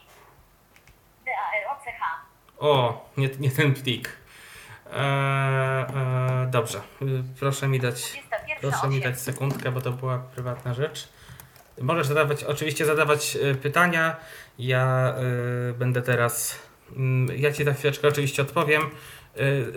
[2.61, 4.09] O, nie, nie ten plik.
[4.93, 7.95] E, e, dobrze, Y, proszę mi dać.
[7.95, 8.57] 21.
[8.61, 11.09] Proszę mi dać sekundkę, bo to była prywatna rzecz.
[11.81, 14.15] Możesz zadawać, oczywiście zadawać y, pytania.
[14.59, 15.15] Ja
[15.69, 16.59] y, będę teraz.
[16.95, 18.81] mm, ja ci za chwileczkę oczywiście odpowiem.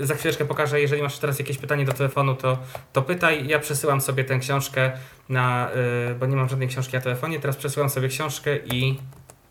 [0.01, 2.59] Y, za chwileczkę pokażę, jeżeli masz teraz jakieś pytanie do telefonu, to,
[2.93, 3.49] to pytaj.
[3.49, 4.93] Ja przesyłam sobie tę książkę
[5.29, 5.71] na.
[6.11, 7.41] Y, bo nie mam żadnej książki na telefonie.
[7.41, 8.99] Teraz przesyłam sobie książkę i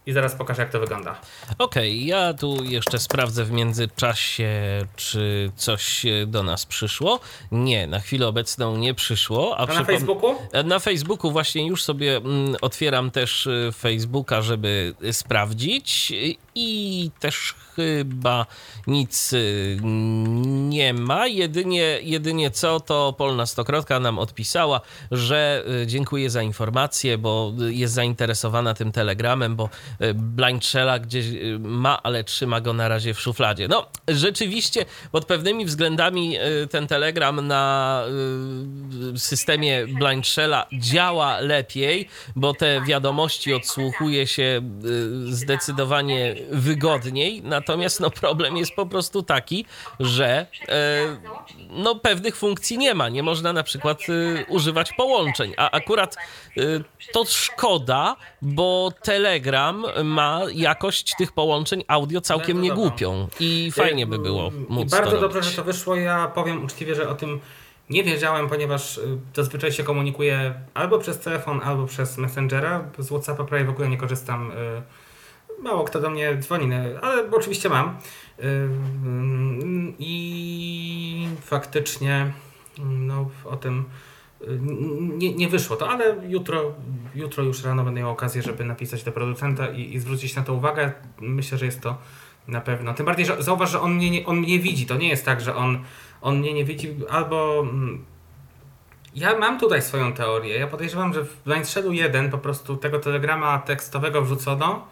[0.05, 1.15] i zaraz pokażę, jak to wygląda.
[1.57, 4.51] Okej, ja tu jeszcze sprawdzę w międzyczasie,
[4.95, 7.19] czy coś do nas przyszło.
[7.51, 9.57] Nie, na chwilę obecną nie przyszło.
[9.57, 10.35] A na przypom- Facebooku?
[10.65, 16.13] Na Facebooku właśnie już sobie mm, otwieram też y, Facebooka, żeby sprawdzić
[16.55, 18.45] i też chyba
[18.87, 19.79] nic y,
[20.53, 21.27] nie ma.
[21.27, 24.81] Jedynie, jedynie co, to Polna Stokrotka nam odpisała,
[25.11, 29.69] że y, dziękuję za informację, bo jest zainteresowana tym telegramem, bo
[30.13, 33.67] Blind Shella gdzieś y, ma, ale trzyma go na razie w szufladzie.
[33.67, 38.03] No, rzeczywiście pod pewnymi względami y, ten telegram na
[39.17, 44.61] systemie Blind Shella działa lepiej, bo te wiadomości odsłuchuje się
[45.25, 47.41] zdecydowanie wygodniej.
[47.43, 49.65] Natomiast no, problem jest po prostu taki,
[49.99, 51.17] że e,
[51.69, 53.09] no, pewnych funkcji nie ma.
[53.09, 53.99] Nie można na przykład
[54.47, 56.15] używać połączeń, a akurat
[57.11, 64.51] to szkoda, bo Telegram ma jakość tych połączeń audio całkiem niegłupią i fajnie by było
[64.69, 65.95] I móc bardzo to dobrze, że to wyszło.
[65.95, 67.39] Ja powiem uczciwie, że o tym
[67.89, 72.85] nie wiedziałem, ponieważ y, zazwyczaj się komunikuję albo przez telefon, albo przez Messengera.
[72.99, 74.51] Z WhatsAppa prawie w ogóle nie korzystam.
[74.51, 74.55] y,
[75.59, 77.97] Mało kto do mnie dzwoni, no, ale oczywiście mam.
[78.39, 82.33] Y, mm, I faktycznie
[82.79, 83.85] no, o tym
[85.17, 86.73] nie, nie wyszło to, ale jutro,
[87.15, 90.53] jutro już rano będę miał okazję, żeby napisać do producenta i, i zwrócić na to
[90.53, 90.91] uwagę.
[91.21, 91.97] Myślę, że jest to
[92.47, 92.93] na pewno.
[92.93, 94.85] Tym bardziej, że zauważ, że on mnie, nie, on mnie widzi.
[94.85, 95.83] To nie jest tak, że on,
[96.21, 97.59] on mnie nie widzi, albo.
[97.59, 98.05] mm,
[99.15, 100.57] Ja mam tutaj swoją teorię.
[100.59, 104.87] Ja podejrzewam, że w Blind Shellu 1 po prostu tego telegrama tekstowego wrzucono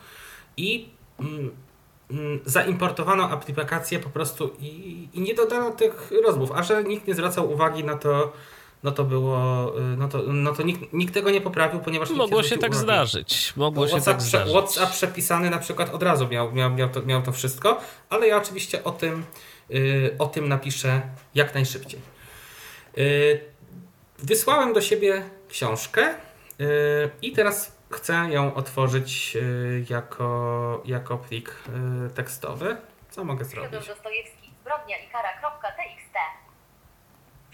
[0.58, 1.52] i mm,
[2.12, 6.52] mm, zaimportowano aplikację po prostu i, i nie dodano tych rozmów.
[6.56, 8.34] A że nikt nie zwracał uwagi na to,
[8.84, 9.38] no to było.
[9.80, 12.84] y, No to, no to nikt, nikt tego nie poprawił, ponieważ Mogło się tak uwagi.
[12.84, 13.54] zdarzyć.
[13.56, 14.54] Mogło się WhatsApp, tak zdarzyć.
[14.54, 17.80] WhatsApp przepisany na przykład od razu miał, miał, miał, to, miał to wszystko,
[18.10, 19.26] ale ja oczywiście o tym,
[19.72, 21.02] y, o tym napiszę
[21.36, 22.00] jak najszybciej.
[22.98, 23.42] Y,
[24.20, 26.14] wysłałem do siebie książkę
[27.22, 29.38] i teraz chcę ją otworzyć
[29.90, 31.56] jako, jako plik
[32.16, 32.78] tekstowy.
[33.10, 33.72] Co mogę zrobić?
[34.62, 36.01] Zbrodnia i kara.txt.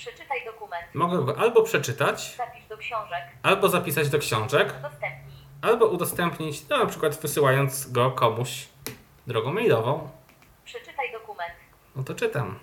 [0.08, 0.86] Przeczytaj dokument.
[0.94, 3.24] Mogę go albo przeczytać, Zapisz do książek.
[3.44, 5.36] albo zapisać do książek, Udostępnij.
[5.62, 8.68] albo udostępnić, no, na przykład wysyłając go komuś
[9.28, 10.10] drogą mailową.
[10.66, 11.54] Przeczytaj dokument.
[11.96, 12.60] No to czytam.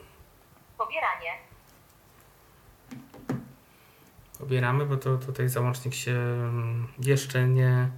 [0.78, 1.30] Pobieranie.
[4.38, 7.88] Pobieramy, bo to tutaj załącznik się mm, jeszcze nie,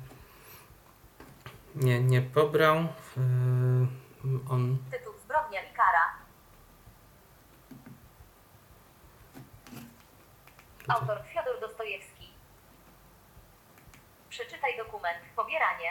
[1.74, 2.76] nie, nie pobrał.
[2.76, 5.95] Yy, on Tytuł Zbrodnia i kara.
[10.88, 12.28] Autor Fiodor Dostojewski.
[14.30, 15.18] Przeczytaj dokument.
[15.36, 15.90] Pobieranie.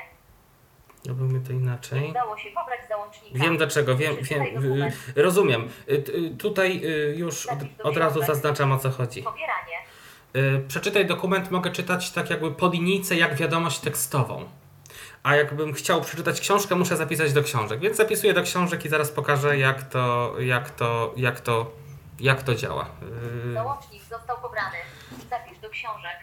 [1.08, 2.10] robimy to Nie inaczej.
[2.10, 3.40] udało się pobrać załącznika.
[3.40, 4.92] Wiem dlaczego, wiem, wiem yy,
[5.24, 5.70] rozumiem.
[5.88, 6.82] Yy, yy, tutaj
[7.16, 9.24] już od, od razu zaznaczam o co chodzi.
[9.24, 9.76] Pobieranie.
[10.68, 14.50] Przeczytaj dokument mogę czytać tak jakby po linijce jak wiadomość tekstową.
[15.24, 17.80] A jakbym chciał przeczytać książkę, muszę zapisać do książek.
[17.80, 21.72] Więc zapisuję do książek i zaraz pokażę jak to, jak to, jak to,
[22.20, 22.90] jak to działa.
[23.46, 24.78] Yy, Załącznik został pobrany.
[25.30, 26.18] Zapisz do książek.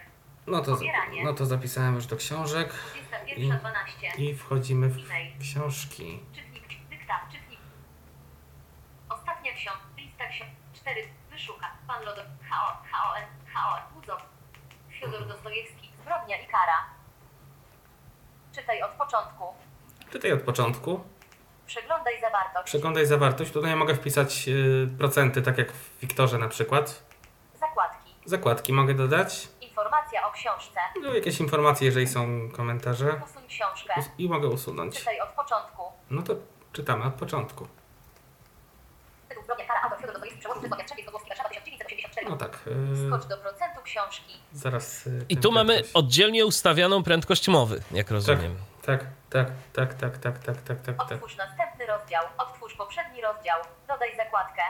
[0.47, 1.23] No to, Pobieranie.
[1.23, 2.73] no to zapisałem już do książek
[3.27, 4.19] 21.12.
[4.19, 5.31] i wchodzimy w E-mail.
[5.39, 6.19] książki.
[6.35, 7.59] Czytnik, dykta, czytnik.
[9.09, 11.01] Ostatnia ksiąg, lista ksiąg, 4,
[11.31, 14.21] wyszuka, pan Lodo, HO, HON, HO, Budzow,
[14.89, 16.85] Fiodor Dostojewski, zbrodnia i kara.
[18.55, 19.43] Czytaj od początku.
[20.11, 21.03] Czytaj od początku.
[21.67, 22.65] Przeglądaj zawartość.
[22.65, 23.51] Przeglądaj zawartość.
[23.51, 27.03] Tutaj mogę wpisać y, procenty, tak jak w Wiktorze na przykład.
[27.59, 28.13] Zakładki.
[28.25, 29.47] Zakładki mogę dodać.
[29.61, 30.79] Informacja o książce.
[31.03, 33.21] No, jakieś informacje, jeżeli są komentarze.
[33.25, 33.93] Usuń książkę.
[33.97, 34.99] Us- I mogę usunąć.
[34.99, 35.83] Czytaj od początku.
[36.09, 36.35] No to
[36.73, 37.67] czytamy od początku.
[39.29, 42.29] Tytuł zbrodnia kara, autor Fiodor Dostojewski, przełożył Czesław Jastrzębie, Kozłowski, Warszawa 1984.
[42.29, 42.59] No tak.
[42.67, 44.33] Y, Skocz do procentu książki.
[44.53, 45.07] zaraz.
[45.07, 48.55] Y, I tu mamy oddzielnie ustawioną prędkość mowy, jak Tak, rozumiem.
[48.85, 51.01] tak, tak, tak, tak, tak, tak, tak, tak, tak.
[51.01, 52.23] Otwórz następny rozdział.
[52.37, 53.59] Otwórz poprzedni rozdział.
[53.87, 54.61] Dodaj zakładkę.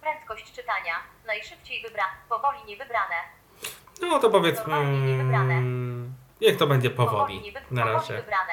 [0.00, 0.94] Prędkość czytania.
[1.26, 2.04] Najszybciej wybra.
[2.28, 3.14] Powoli niewybrane.
[4.02, 4.74] No to powiedzmy.
[4.74, 7.52] Mm, Niech to będzie powoli.
[7.70, 8.14] Na powoli razie.
[8.14, 8.52] wybrane.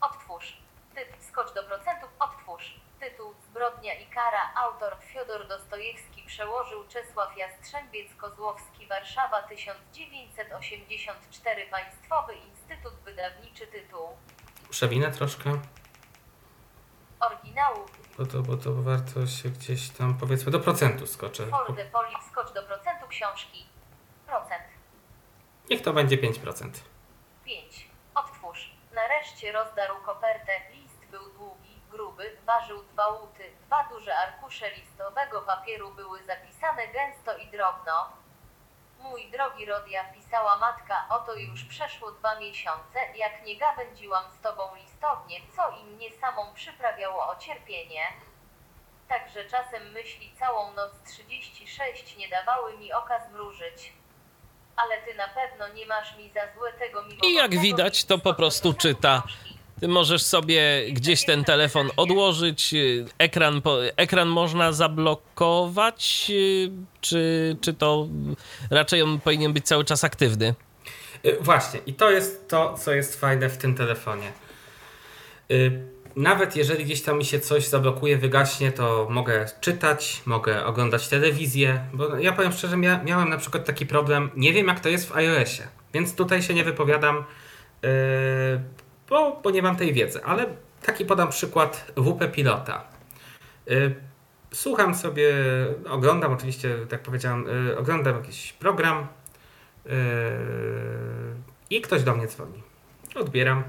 [0.00, 0.56] Odtwórz.
[0.94, 2.10] Typ skocz do procentów.
[2.18, 2.80] Odtwórz.
[3.00, 4.50] Tytuł Zbrodnia i kara.
[4.56, 14.08] Autor Fiodor Dostojewski przełożył Czesław Jastrzębiec Kozłowski Warszawa 1984 Państwowy Instytut Wydawniczy tytuł.
[14.70, 15.60] Przewinę troszkę.
[17.20, 17.86] Oryginału
[18.18, 21.46] Bo to, bo to warto się gdzieś tam, powiedzmy, do procentu skoczę.
[21.46, 23.66] For the Polip skocz do procentu książki.
[24.26, 24.64] Procent.
[25.70, 26.70] Niech to będzie 5%.
[27.44, 27.88] 5.
[28.14, 28.70] Odtwórz.
[28.94, 30.52] Na nareszcie rozdarł kopertę.
[31.96, 33.44] Gruby, ważył dwa łuty.
[33.66, 38.08] Dwa duże arkusze listowego papieru były zapisane gęsto i drobno.
[39.00, 44.62] Mój drogi Rodia, pisała matka, oto już przeszło dwa miesiące, jak nie gawędziłam z tobą
[44.74, 48.02] listownie, co i mnie samą przyprawiało o cierpienie.
[49.08, 53.92] Także czasem myśli całą noc 36 nie dawały mi oka zmrużyć.
[54.76, 58.34] Ale ty na pewno nie masz mi za złe tego I jak widać, to po
[58.34, 59.22] prostu czyta.
[59.80, 60.60] Ty możesz sobie
[60.92, 63.62] gdzieś ten telefon odłożyć, y, ekran,
[63.96, 66.70] ekran można zablokować, y,
[67.00, 68.08] czy, czy to
[68.70, 70.54] raczej on powinien być cały czas aktywny?
[71.24, 74.32] Y, Właśnie, i to jest to, co jest fajne w tym telefonie.
[76.16, 81.80] Nawet jeżeli gdzieś tam mi się coś zablokuje, wygaśnie, to mogę czytać, mogę oglądać telewizję,
[81.92, 85.08] bo ja powiem szczerze, mia miałem na przykład taki problem, nie wiem jak to jest
[85.08, 85.62] w iOSie,
[85.94, 87.24] więc tutaj się nie wypowiadam,
[89.08, 90.46] bo, bo nie mam tej wiedzy, ale
[90.82, 92.84] taki podam przykład WP Pilota.
[93.66, 93.94] Yy,
[94.52, 95.34] Słucham sobie,
[95.88, 99.08] oglądam oczywiście, tak powiedziałem, yy, oglądam jakiś program,
[99.86, 99.92] Yy,
[101.70, 102.62] I ktoś do mnie dzwoni.
[103.14, 103.64] Odbieram,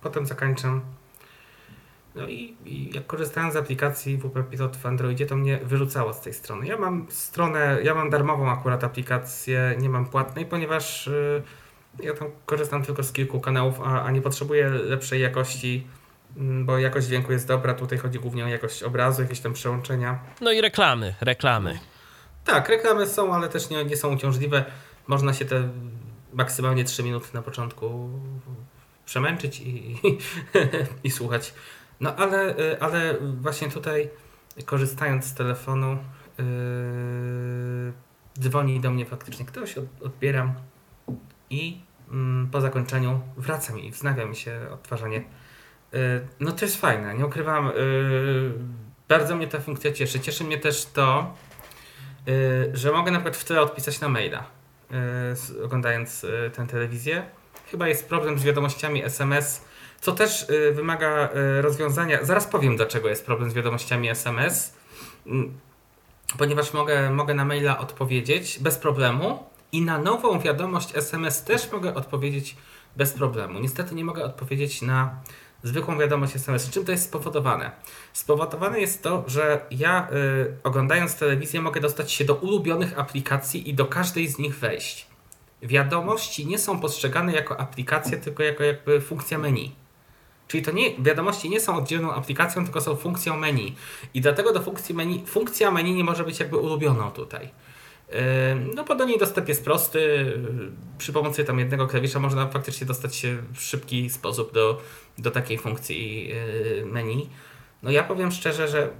[0.00, 0.80] potem zakończam.
[2.14, 6.20] No i, i jak korzystałem z aplikacji WP Pilot w Androidzie, to mnie wyrzucało z
[6.20, 6.66] tej strony.
[6.66, 11.10] Ja mam stronę, ja mam darmową akurat aplikację, nie mam płatnej, ponieważ
[12.02, 15.86] ja tam korzystam tylko z kilku kanałów, a, a nie potrzebuję lepszej jakości,
[16.36, 17.74] mm, bo jakość dźwięku jest dobra.
[17.74, 20.18] Tutaj chodzi głównie o jakość obrazu, jakieś tam przełączenia.
[20.40, 21.78] No i reklamy, reklamy.
[22.44, 24.64] Tak, reklamy są, ale też nie, nie są uciążliwe.
[25.06, 25.68] Można się te
[26.32, 28.10] maksymalnie 3 minuty na początku
[29.04, 30.18] przemęczyć i, i,
[31.04, 31.54] i słuchać.
[32.00, 34.10] No ale, y, ale właśnie tutaj
[34.64, 35.98] korzystając z telefonu
[36.38, 37.92] yy,
[38.40, 40.54] dzwoni do mnie faktycznie ktoś, od, odbieram
[41.50, 41.80] i
[42.52, 45.24] po zakończeniu wraca mi i wznawia mi się odtwarzanie.
[45.92, 46.00] Yy,
[46.40, 47.66] no to jest fajne, nie ukrywam.
[47.66, 48.52] Yy,
[49.08, 50.20] bardzo mnie ta funkcja cieszy.
[50.20, 51.34] Cieszy mnie też to,
[52.26, 54.44] yy, że mogę na przykład w tle odpisać na maila,
[55.64, 57.24] oglądając tę telewizję.
[57.70, 59.64] Chyba jest problem z wiadomościami SMS,
[60.00, 61.28] co też wymaga
[61.60, 62.24] rozwiązania.
[62.24, 64.74] Zaraz powiem, dlaczego jest problem z wiadomościami SMS.
[65.26, 65.58] Mm,
[66.38, 71.94] Ponieważ mogę, mogę na maila odpowiedzieć bez problemu i na nową wiadomość SMS też mogę
[71.94, 72.56] odpowiedzieć
[72.96, 73.58] bez problemu.
[73.58, 75.20] Niestety nie mogę odpowiedzieć na
[75.62, 76.70] zwykłą wiadomość SMS.
[76.70, 77.70] Czym to jest spowodowane?
[78.12, 83.74] Spowodowane jest to, że ja y, oglądając telewizję mogę dostać się do ulubionych aplikacji i
[83.74, 85.06] do każdej z nich wejść.
[85.62, 89.74] Wiadomości nie są postrzegane jako aplikacje, tylko jako jakby funkcja menu.
[90.48, 93.74] Czyli to nie, wiadomości nie są oddzielną aplikacją, tylko są funkcją menu.
[94.14, 97.50] I dlatego do funkcji menu, funkcja menu nie może być jakby ulubioną tutaj.
[98.74, 100.32] No bo do niej dostęp jest prosty.
[100.98, 104.82] Przy pomocy tam jednego klawisza można faktycznie dostać się w szybki sposób do,
[105.18, 107.28] do takiej funkcji yy, menu.
[107.82, 108.90] No ja powiem szczerze, że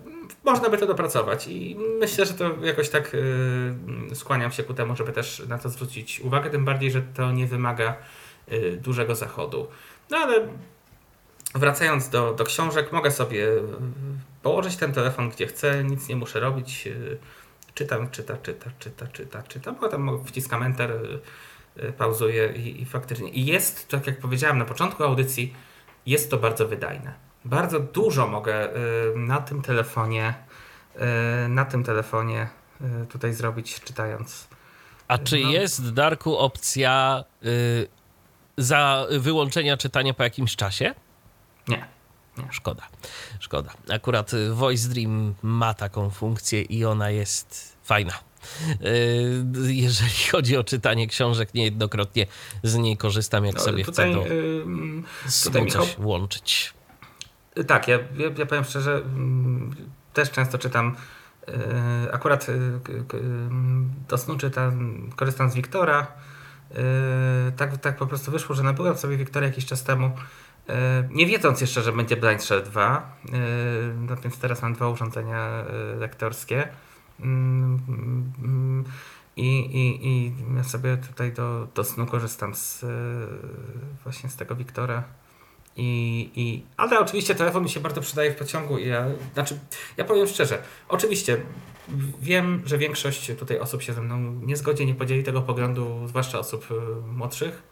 [0.45, 3.13] można by to dopracować i myślę, że to jakoś tak
[4.09, 7.33] yy, skłaniam się ku temu, żeby też na to zwrócić uwagę, tym bardziej, że to
[7.33, 7.97] nie wymaga
[8.49, 9.69] yy, dużego zachodu.
[10.11, 10.49] No ale
[11.55, 13.47] wracając do, do książek, mogę sobie
[14.43, 16.89] położyć ten telefon gdzie chcę, nic nie muszę robić.
[17.79, 21.21] Czytam, czyta, czyta, czyta, czyta, czytam, potem wciskam enter, yy,
[21.85, 23.31] yy, pauzuję i, i faktycznie.
[23.31, 25.55] I jest, tak jak powiedziałem na początku audycji,
[26.07, 27.15] jest to bardzo wydajne.
[27.45, 28.69] Bardzo dużo mogę
[29.15, 30.35] yy, na tym telefonie,
[31.49, 32.49] na tym telefonie
[33.09, 34.49] tutaj zrobić, czytając.
[35.09, 35.51] A czy No.
[35.51, 37.89] jest, Darku, opcja y,
[38.57, 40.95] za wyłączenia czytania po jakimś czasie?
[41.69, 41.98] Nie.
[42.51, 42.83] Szkoda,
[43.41, 43.71] szkoda.
[43.95, 48.13] Akurat y, Voice Dream ma taką funkcję i ona jest fajna.
[48.87, 52.27] Y, Jeżeli chodzi o czytanie książek, niejednokrotnie
[52.63, 54.25] z niej korzystam, jak No, sobie tutaj, chcę to
[55.45, 56.75] tutaj tym coś Michał- łączyć.
[57.67, 59.03] Tak, ja, ja, ja powiem szczerze,
[60.13, 60.97] też często czytam.
[62.13, 62.47] Akurat
[64.09, 66.07] do snu czytam, korzystam z Wiktora.
[67.57, 70.11] Tak, tak po prostu wyszło, że nabyłem sobie Wiktora jakiś czas temu.
[70.69, 70.75] Yy,
[71.11, 73.17] Nie wiedząc jeszcze, że będzie Blind Shell 2.
[73.25, 73.33] yy,
[73.95, 76.69] No więc teraz mam dwa urządzenia yy, lektorskie.
[77.21, 77.79] Mm,
[78.39, 78.85] mm,
[79.37, 82.85] I, i, I ja sobie tutaj do, do snu korzystam z,
[84.05, 85.05] właśnie z tego Wiktora.
[85.77, 89.59] I, i, ale oczywiście telefon mi się bardzo przydaje w pociągu i ja, znaczy,
[89.97, 91.41] ja powiem szczerze, oczywiście
[92.21, 96.39] wiem, że większość tutaj osób się ze mną nie zgodzi, nie podzieli tego poglądu, zwłaszcza
[96.39, 96.69] osób
[97.13, 97.63] młodszych,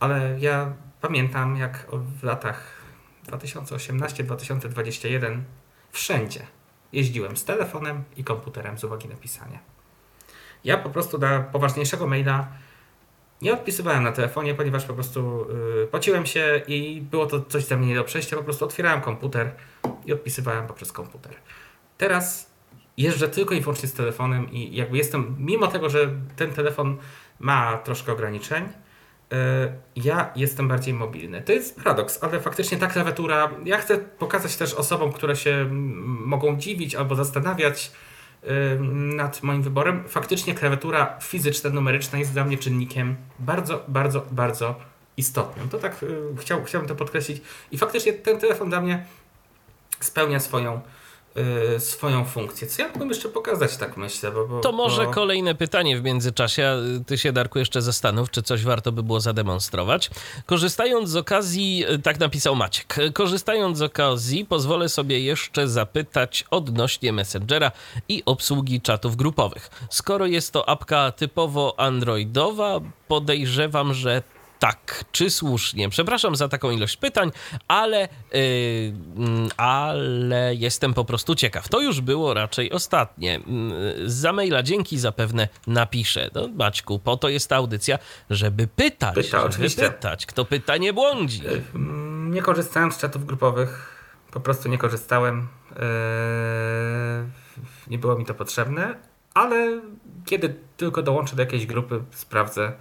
[0.00, 0.72] ale ja
[1.04, 1.86] pamiętam jak
[2.20, 2.72] w latach
[3.26, 5.40] 2018-2021
[5.92, 6.46] wszędzie
[6.92, 9.58] jeździłem z telefonem i komputerem z uwagi na pisanie.
[10.64, 12.48] Ja po prostu na poważniejszego maila
[13.42, 15.46] Nie odpisywałem na telefonie, ponieważ po prostu
[15.78, 18.36] yy, pociłem się i było to coś dla mnie nie do przejścia.
[18.36, 19.50] Po prostu otwierałem komputer
[20.06, 21.32] i odpisywałem poprzez komputer.
[21.98, 22.50] Teraz
[22.96, 26.96] jeżdżę tylko i wyłącznie z telefonem i jakby jestem, mimo tego, że ten telefon
[27.40, 28.68] ma troszkę ograniczeń,
[29.96, 31.42] ja jestem bardziej mobilny.
[31.42, 35.66] To jest paradoks, ale faktycznie ta klawiatura, ja chcę pokazać też osobom, które się
[36.24, 37.92] mogą dziwić albo zastanawiać
[38.42, 38.50] yy,
[39.16, 40.04] nad moim wyborem.
[40.08, 44.74] Faktycznie klawiatura fizyczna, numeryczna jest dla mnie czynnikiem bardzo, bardzo, bardzo
[45.16, 45.68] istotnym.
[45.68, 47.42] To tak yy, chciał, chciałbym to podkreślić.
[47.70, 49.04] I faktycznie ten telefon dla mnie
[50.00, 50.80] spełnia swoją
[51.76, 52.68] y, swoją funkcję.
[52.68, 54.32] Co ja mógłbym jeszcze pokazać, tak myślę?
[54.32, 55.10] Bo, bo, To może bo...
[55.10, 56.76] kolejne pytanie w międzyczasie.
[57.06, 60.10] Ty się, Darku, jeszcze zastanów, czy coś warto by było zademonstrować.
[60.46, 67.72] Korzystając z okazji, tak napisał Maciek, korzystając z okazji, pozwolę sobie jeszcze zapytać odnośnie Messengera
[68.08, 69.70] i obsługi czatów grupowych.
[69.90, 74.22] Skoro jest to apka typowo androidowa, podejrzewam, że
[74.58, 75.88] tak, czy słusznie?
[75.88, 77.30] Przepraszam za taką ilość pytań,
[77.68, 78.92] ale, yy,
[79.56, 81.68] ale jestem po prostu ciekaw.
[81.68, 83.40] To już było raczej ostatnie.
[83.98, 86.30] Yy, Za maila dzięki zapewne napiszę.
[86.34, 87.98] No, Maćku, po to jest ta audycja,
[88.30, 89.14] żeby pytać.
[89.14, 89.90] Pyta, żeby oczywiście.
[89.90, 90.26] pytać.
[90.26, 91.42] Kto pyta, nie błądzi.
[91.74, 93.90] Mm, Nie korzystałem z czatów grupowych.
[94.30, 95.48] Po prostu nie korzystałem.
[95.70, 95.80] Eee,
[97.86, 98.94] Nie było mi to potrzebne,
[99.34, 99.80] ale
[100.26, 102.72] kiedy tylko dołączę do jakiejś grupy, sprawdzę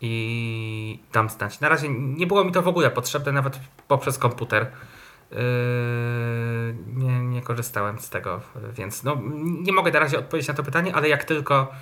[0.00, 1.60] i dam znać.
[1.60, 4.62] Na razie nie było mi to w ogóle potrzebne, nawet poprzez komputer.
[5.32, 5.38] Eee,
[6.86, 8.40] Nie, nie korzystałem z tego,
[8.76, 11.72] więc no, nie mogę na razie odpowiedzieć na to pytanie, ale jak tylko,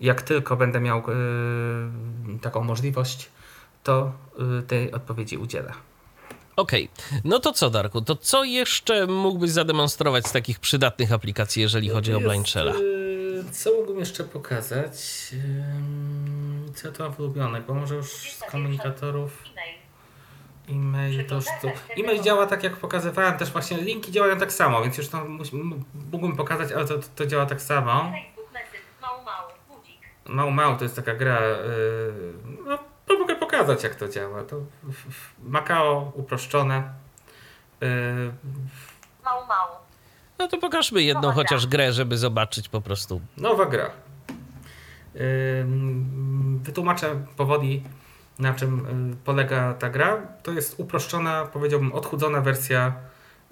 [0.00, 3.30] jak tylko będę miał eee, taką możliwość,
[3.82, 5.72] to eee, tej odpowiedzi udzielę.
[6.56, 6.88] Okej,
[7.24, 8.00] no to co, Darku?
[8.02, 12.72] To co jeszcze mógłbyś zademonstrować z takich przydatnych aplikacji, jeżeli chodzi o Blind Shella?
[13.50, 14.96] Co mógłbym jeszcze pokazać?
[16.74, 17.60] Co to ulubione?
[17.60, 19.42] Bo może już z komunikatorów
[20.68, 21.14] E-mail.
[21.14, 21.68] e-mail to, to
[22.00, 25.24] e-mail działa tak jak pokazywałem, też właśnie linki działają tak samo, więc już to
[26.12, 28.12] mógłbym pokazać, ale to, to działa tak samo.
[30.26, 32.32] Mało mało to jest taka gra, yy,
[32.66, 34.44] no to mogę pokazać jak to działa.
[34.44, 34.56] To
[35.42, 36.92] Macao uproszczone.
[37.80, 37.88] Yy,
[39.24, 39.81] Mału mału.
[40.42, 41.34] No to pokażmy jedną Dobra.
[41.34, 43.20] chociaż grę, żeby zobaczyć po prostu.
[43.36, 43.90] Nowa gra.
[46.62, 47.82] Wytłumaczę powoli,
[48.38, 50.26] na czym y, polega ta gra.
[50.42, 52.94] To jest uproszczona, powiedziałbym, odchudzona wersja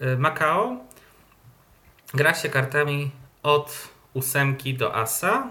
[0.02, 0.76] y, Macao.
[2.14, 3.10] Gra się kartami
[3.42, 5.48] od ósemki do asa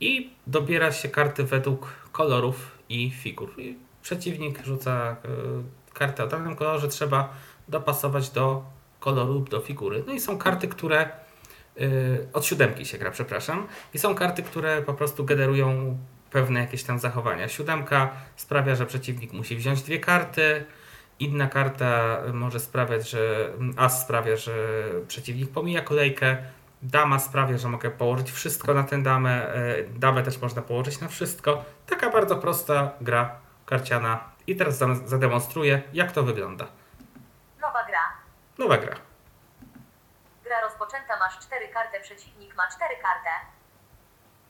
[0.00, 3.60] i dobiera się karty według kolorów i figur.
[3.60, 5.16] I przeciwnik rzuca
[5.90, 7.28] y, kartę o danym kolorze, trzeba
[7.68, 8.71] dopasować do
[9.02, 10.04] koloru lub do figury.
[10.06, 11.10] No i są karty, które
[11.80, 13.66] y, od siódemki się gra, przepraszam.
[13.94, 15.98] I są karty, które po prostu generują
[16.30, 17.48] pewne jakieś tam zachowania.
[17.48, 20.64] Siódemka sprawia, że przeciwnik musi wziąć dwie karty.
[21.18, 24.52] Inna karta może sprawiać, że as sprawia, że
[25.08, 26.36] przeciwnik pomija kolejkę.
[26.82, 29.54] Dama sprawia, że mogę położyć wszystko na tę damę.
[29.54, 31.64] e, Damę też można położyć na wszystko.
[31.86, 34.24] Taka bardzo prosta gra karciana.
[34.46, 36.66] I teraz zademonstruję, jak to wygląda.
[38.58, 38.96] Nowa gra.
[40.44, 40.60] Gra.
[40.60, 43.30] Rozpoczęta, masz cztery karty, przeciwnik ma cztery kartę.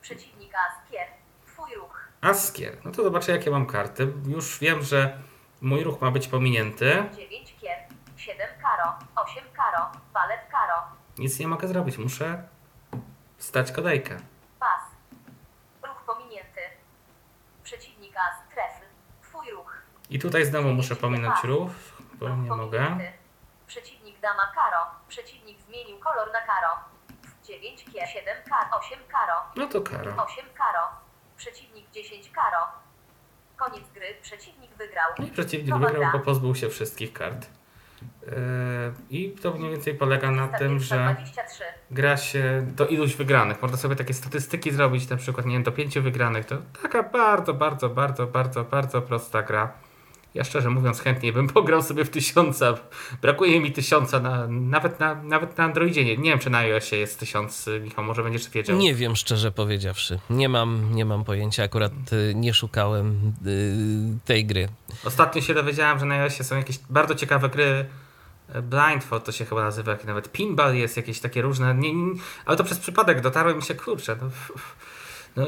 [0.00, 1.06] Przeciwnik as, kier.
[1.47, 2.08] Twój ruch.
[2.20, 2.76] Askier.
[2.84, 4.12] No to zobaczę, jakie mam karty.
[4.26, 5.18] Już wiem, że
[5.60, 7.05] mój ruch ma być pominięty.
[7.16, 7.78] 9 kier.
[8.16, 8.98] 7 karo.
[9.16, 9.90] 8 karo.
[10.14, 10.82] Walet karo.
[11.18, 11.98] Nic nie mogę zrobić.
[11.98, 12.42] Muszę
[13.39, 14.16] stać kolejkę.
[14.60, 14.82] Pas.
[15.82, 16.60] Ruch pominięty.
[17.64, 18.84] Przeciwnik as, trefl.
[19.22, 19.82] Twój ruch.
[20.10, 21.70] I tutaj znowu muszę pominąć ruch,
[22.14, 22.97] bo nie mogę.
[24.23, 24.81] Dama karo.
[25.09, 26.68] Przeciwnik zmienił kolor na karo.
[27.44, 28.09] 9 kier.
[28.09, 28.78] 7 karo.
[28.78, 29.34] 8 karo.
[29.57, 30.25] No to kara.
[30.25, 30.83] 8 karo.
[31.36, 32.59] Przeciwnik 10 karo.
[33.57, 34.07] Koniec gry.
[34.23, 35.10] Przeciwnik wygrał.
[35.18, 36.18] No i przeciwnik Nowa wygrał, gra.
[36.18, 37.47] bo pozbył się wszystkich kart.
[38.23, 38.33] Yy,
[39.10, 41.65] I to mniej więcej polega na tym, że 23.
[41.91, 43.62] gra się do iluś wygranych.
[43.62, 46.47] Można sobie takie statystyki zrobić, na przykład, nie wiem, do pięciu wygranych.
[46.47, 49.73] To taka bardzo, bardzo, bardzo, bardzo, bardzo prosta gra.
[50.35, 52.75] Ja szczerze mówiąc chętnie bym pograł sobie w tysiąca.
[53.23, 56.05] Brakuje mi tysiąca, na, nawet, na, nawet na Androidzie.
[56.05, 57.70] Nie, nie wiem, czy na iOSie jest tysiąc.
[57.83, 58.77] Michał, może będziesz wiedział.
[58.77, 60.19] Nie wiem, szczerze powiedziawszy.
[60.31, 64.69] Nie mam, nie mam pojęcia, akurat y, nie szukałem y, tej gry.
[65.05, 67.86] Ostatnio się dowiedziałem, że na iOSie są jakieś bardzo ciekawe gry.
[68.62, 71.75] Blindfold to się chyba nazywa, jak nawet pinball jest, jakieś takie różne.
[71.75, 72.15] Nie, nie,
[72.47, 74.17] ale to przez przypadek dotarłem i się kurczę.
[74.23, 74.31] No,
[75.36, 75.47] no,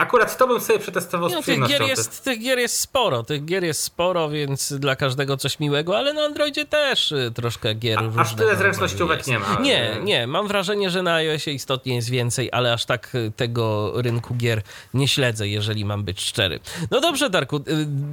[0.00, 1.78] Akurat to bym sobie przetestował z No, tych, przyjemnością.
[1.78, 5.98] gier jest, tych gier jest sporo, tych gier jest sporo, więc dla każdego coś miłego,
[5.98, 9.58] ale na Androidzie też y, troszkę gier A- aż różnego tyle zręcznościówek nie ma.
[9.60, 13.92] Nie, nie, mam wrażenie, że na iOSie istotnie jest więcej, ale aż tak y, tego
[14.02, 14.62] rynku gier
[14.94, 16.60] nie śledzę, jeżeli mam być szczery.
[16.90, 17.62] No dobrze, Darku, y,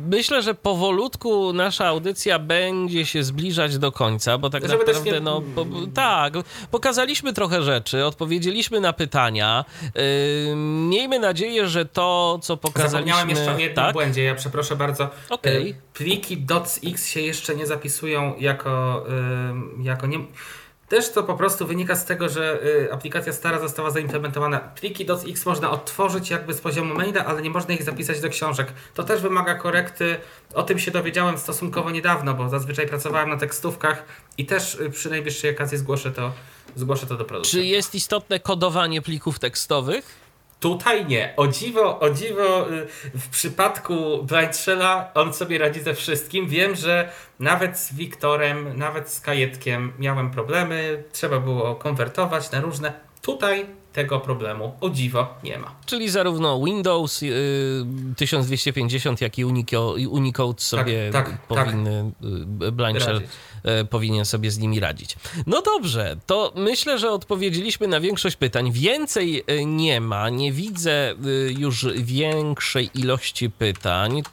[0.10, 5.20] myślę, że powolutku nasza audycja będzie się zbliżać do końca, bo tak Żeby naprawdę, nie-
[5.20, 6.34] no po, tak,
[6.72, 9.66] pokazaliśmy trochę rzeczy, odpowiedzieliśmy na pytania.
[10.52, 10.56] Y,
[10.90, 12.92] miejmy nadzieję, że to, co pokazaliśmy...
[12.92, 13.94] Zapomniałem jeszcze o jednym tak?
[13.94, 15.10] błędzie, ja przepraszam bardzo.
[15.30, 15.70] Okej.
[15.70, 16.46] E, Pliki
[16.84, 19.06] .x się jeszcze nie zapisują jako,
[19.84, 20.20] jako nie...
[20.88, 24.60] Też to po prostu wynika z tego, że y, aplikacja stara została zaimplementowana.
[24.60, 28.74] Pliki .x można odtworzyć jakby z poziomu maila, ale nie można ich zapisać do książek.
[28.94, 30.18] To też wymaga korekty.
[30.54, 34.06] O tym się dowiedziałem stosunkowo niedawno, bo zazwyczaj pracowałem na tekstówkach
[34.38, 36.32] i też y, przy najbliższej okazji zgłoszę to,
[36.76, 37.60] zgłoszę to do produkcji.
[37.60, 40.27] Czy jest istotne kodowanie plików tekstowych?
[40.60, 41.34] Tutaj nie.
[41.38, 42.88] O dziwo, o dziwo y,
[43.20, 46.48] w przypadku Blind Shella on sobie radzi ze wszystkim.
[46.48, 51.04] Wiem, że nawet z Wiktorem, nawet z Kajetkiem miałem problemy.
[51.12, 52.94] Trzeba było konwertować na różne.
[53.22, 55.76] Tutaj tego problemu o dziwo nie ma.
[55.86, 57.34] Czyli zarówno Windows y,
[58.16, 61.40] 1250, jak i Unico, i Unicode sobie tak, tak.
[61.42, 62.12] powinny,
[62.78, 63.08] Radzić.
[63.08, 63.28] y,
[63.90, 65.16] powinien sobie z nimi radzić.
[65.48, 68.72] No dobrze, to myślę, że odpowiedzieliśmy na większość pytań.
[68.72, 74.24] Więcej y, nie ma, nie widzę y, już większej ilości pytań.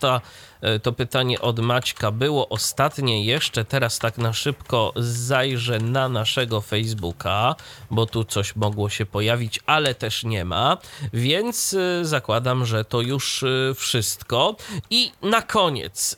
[0.83, 7.55] To, pytanie od Maćka było ostatnie jeszcze, teraz tak na szybko zajrzę na naszego Facebooka,
[7.91, 10.79] bo tu coś mogło się pojawić, ale też nie ma,
[11.13, 13.45] więc zakładam, że to już
[13.77, 14.57] wszystko.
[14.91, 16.17] I na koniec,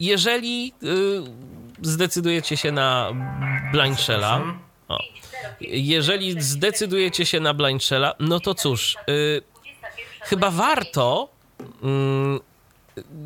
[0.00, 1.22] jeżeli y,
[1.82, 3.12] zdecydujecie się na
[3.72, 4.42] Blind Shella,
[4.88, 4.98] o,
[5.60, 9.42] jeżeli zdecydujecie się na Blind Shella, no to cóż, y,
[10.22, 11.28] chyba warto,
[11.82, 12.40] mm,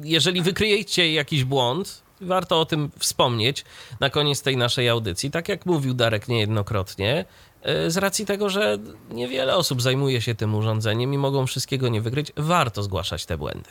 [0.02, 3.64] jeżeli wykryjecie jakiś błąd, warto o tym wspomnieć
[4.00, 5.30] na koniec tej naszej audycji.
[5.30, 7.24] Tak jak mówił Darek niejednokrotnie,
[7.86, 8.78] y, z racji tego, że
[9.10, 13.70] niewiele osób zajmuje się tym urządzeniem i mogą wszystkiego nie wykryć, warto zgłaszać te błędy.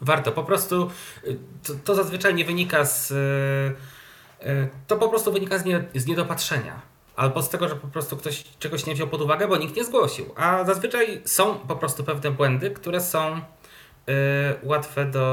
[0.00, 0.32] Warto.
[0.32, 0.90] Po prostu
[1.26, 3.10] y, to, to zazwyczaj nie wynika z.
[3.10, 6.80] y, y, To po prostu wynika z, nie, z niedopatrzenia.
[7.16, 9.84] Albo z tego, że po prostu ktoś czegoś nie wziął pod uwagę, bo nikt nie
[9.84, 10.32] zgłosił.
[10.36, 13.40] A zazwyczaj są po prostu pewne błędy, które są
[14.62, 15.24] łatwe do.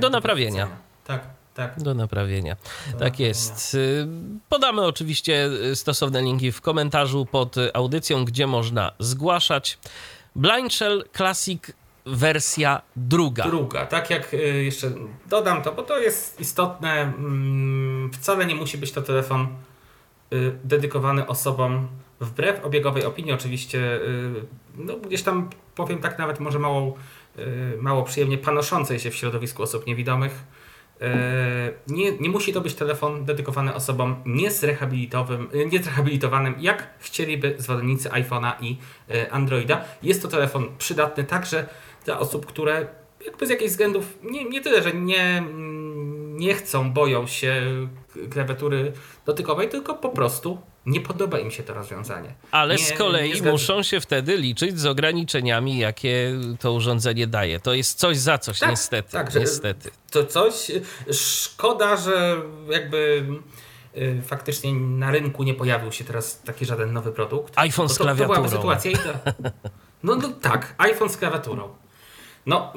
[0.00, 0.68] Do naprawienia.
[1.06, 1.20] Tak,
[1.54, 1.82] tak.
[1.82, 2.54] Do naprawienia.
[2.56, 2.60] Do
[2.92, 3.28] Tak naprawienia.
[3.28, 3.76] jest.
[4.48, 9.78] Podamy oczywiście stosowne linki w komentarzu pod audycją, gdzie można zgłaszać.
[10.36, 11.62] Blind Shell Classic
[12.06, 13.44] wersja druga.
[13.44, 14.90] Druga, tak jak y, jeszcze
[15.26, 17.00] dodam to, bo to jest istotne.
[17.02, 19.48] mm, Wcale nie musi być to telefon
[20.32, 21.88] y, dedykowany osobom
[22.20, 23.78] wbrew obiegowej opinii, oczywiście.
[23.78, 24.44] y,
[24.76, 26.94] No, gdzieś tam powiem tak nawet może mało,
[27.80, 30.44] mało przyjemnie panoszącej się w środowisku osób niewidomych.
[31.88, 34.16] Nie, nie musi to być telefon dedykowany osobom
[35.70, 38.78] niezrehabilitowanym, jak chcieliby zwolennicy iPhone'a i
[39.30, 39.84] Androida.
[40.02, 41.66] Jest to telefon przydatny także
[42.10, 42.86] dla osób, które
[43.26, 45.42] jakby z jakichś względów nie, nie tyle, że nie,
[46.30, 47.62] nie chcą, boją się
[48.30, 48.92] klawiatury
[49.26, 52.34] dotykowej, tylko po prostu nie podoba im się to rozwiązanie.
[52.50, 57.60] Ale Nie- z kolei muszą się wtedy liczyć z ograniczeniami, jakie to urządzenie daje.
[57.60, 59.12] To jest coś za coś, Tak, niestety.
[59.12, 59.90] tak, niestety.
[60.10, 60.70] To coś,
[61.12, 62.36] szkoda, że
[62.70, 63.26] jakby
[63.96, 67.52] y, faktycznie na rynku nie pojawił się teraz taki żaden nowy produkt.
[67.58, 68.60] iPhone Bo z to, to byłaby klawiaturą.
[68.60, 69.32] sytuacja i to,
[70.04, 71.68] no, no tak, iPhone z klawiaturą.
[72.50, 72.72] No,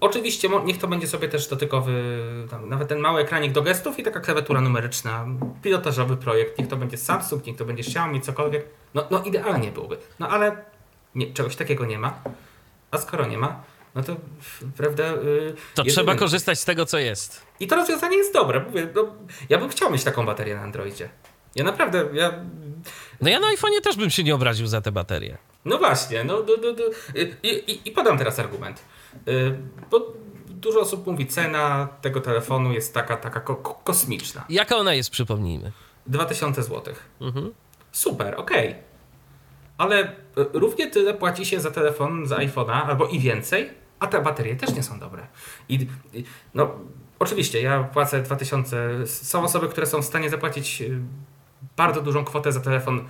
[0.00, 2.18] oczywiście niech to będzie sobie też dotykowy,
[2.66, 5.26] nawet ten mały ekranik do gestów i taka klawiatura numeryczna,
[5.62, 8.64] pilotażowy projekt, niech to będzie Samsung, niech to będzie Xiaomi, cokolwiek.
[8.94, 9.96] No, no idealnie byłoby.
[10.18, 10.56] No ale
[11.14, 12.14] nie, czegoś takiego nie ma.
[12.90, 13.62] A skoro nie ma,
[13.94, 14.16] no to
[14.76, 15.04] prawda.
[15.04, 15.16] Yy,
[15.74, 17.42] To jedynym- trzeba korzystać z tego, co jest.
[17.60, 18.60] I to rozwiązanie jest dobre.
[18.60, 19.02] Mówię, no,
[19.48, 21.08] ja bym chciał mieć taką baterię na Androidzie.
[21.54, 22.32] Ja naprawdę, ja.
[23.20, 25.36] No ja na iPhone'ie też bym się nie obraził za tę baterię.
[25.66, 26.82] No właśnie, no, do, do, do.
[27.42, 28.82] I, i, i podam teraz argument.
[29.26, 29.58] Yy,
[29.90, 30.12] Bo
[30.48, 34.44] dużo osób mówi, cena tego telefonu jest taka, taka ko- ko- kosmiczna.
[34.48, 35.72] Jaka ona jest, przypomnijmy.
[36.06, 36.94] 2000 zł.
[37.20, 37.52] Mhm.
[37.92, 38.74] Super, okej.
[39.78, 40.10] Ale y,
[40.52, 44.74] równie tyle płaci się za telefon z iPhone'a, albo i więcej, a te baterie też
[44.74, 45.26] nie są dobre.
[45.68, 45.86] I,
[46.54, 46.70] no,
[47.18, 49.06] oczywiście, ja płacę 2000.
[49.06, 50.98] Są osoby, które są w stanie zapłacić y,
[51.76, 53.08] bardzo dużą kwotę za telefon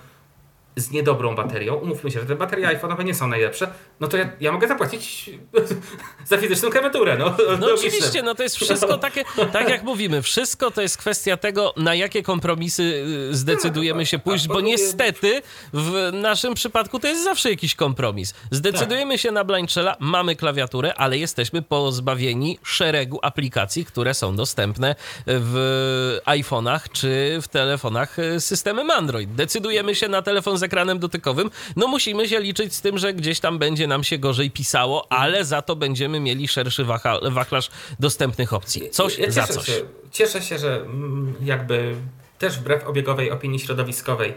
[0.77, 3.67] z niedobrą baterią, umówmy się, że te baterie iPhone'owe nie są najlepsze,
[3.99, 5.29] no to ja, ja mogę zapłacić
[6.29, 7.17] za fizyczną klawiaturę.
[7.17, 9.23] No, No oczywiście, no to jest wszystko takie,
[9.53, 12.83] tak jak mówimy, wszystko to jest kwestia tego, na jakie kompromisy
[13.31, 15.41] y, zdecydujemy się pójść, bo niestety
[15.73, 18.33] w naszym przypadku to jest zawsze jakiś kompromis.
[18.51, 26.19] Zdecydujemy się na Shella, mamy klawiaturę, ale jesteśmy pozbawieni szeregu aplikacji, które są dostępne w
[26.25, 29.35] iPhone'ach czy w telefonach y, systemem Android.
[29.35, 33.39] Decydujemy się na telefon z ekranem dotykowym, no musimy się liczyć z tym, że gdzieś
[33.39, 38.53] tam będzie nam się gorzej pisało, ale za to będziemy mieli szerszy waha- wachlarz dostępnych
[38.53, 38.89] opcji.
[38.89, 39.65] Coś ja za coś.
[39.65, 39.81] Się,
[40.11, 41.95] cieszę się, że mm, jakby
[42.39, 44.33] też wbrew obiegowej opinii środowiskowej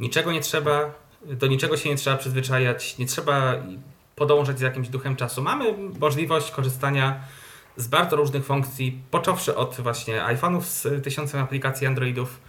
[0.00, 0.90] niczego nie trzeba,
[1.24, 3.54] do niczego się nie trzeba przyzwyczajać, nie trzeba
[4.16, 5.42] podążać za jakimś duchem czasu.
[5.42, 5.64] Mamy
[6.00, 7.20] możliwość korzystania
[7.76, 12.40] z bardzo różnych funkcji, począwszy od właśnie iPhone'ów z tysiącem aplikacji Androidów,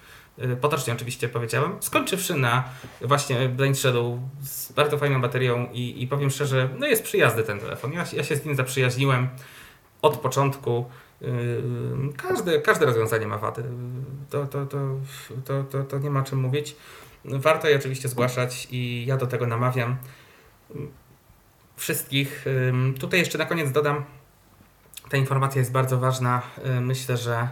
[0.61, 2.63] potocznie oczywiście powiedziałem, skończywszy na
[3.01, 7.59] właśnie Blind Shadow z bardzo fajną baterią i, i powiem szczerze, no jest przyjazny ten
[7.59, 7.93] telefon.
[7.93, 9.29] Ja, ja się z nim zaprzyjaźniłem
[10.01, 10.85] od początku.
[11.21, 11.29] Yy,
[12.17, 13.63] Każde, każde rozwiązanie ma wady.
[14.29, 14.77] To, to, to,
[15.45, 16.75] to, to, to nie ma czym mówić.
[17.25, 19.97] Warto je oczywiście zgłaszać i ja do tego namawiam
[21.75, 22.45] wszystkich.
[22.47, 24.05] Ym, Tutaj jeszcze na koniec dodam,
[25.09, 26.41] ta informacja jest bardzo ważna.
[26.81, 27.47] Myślę, że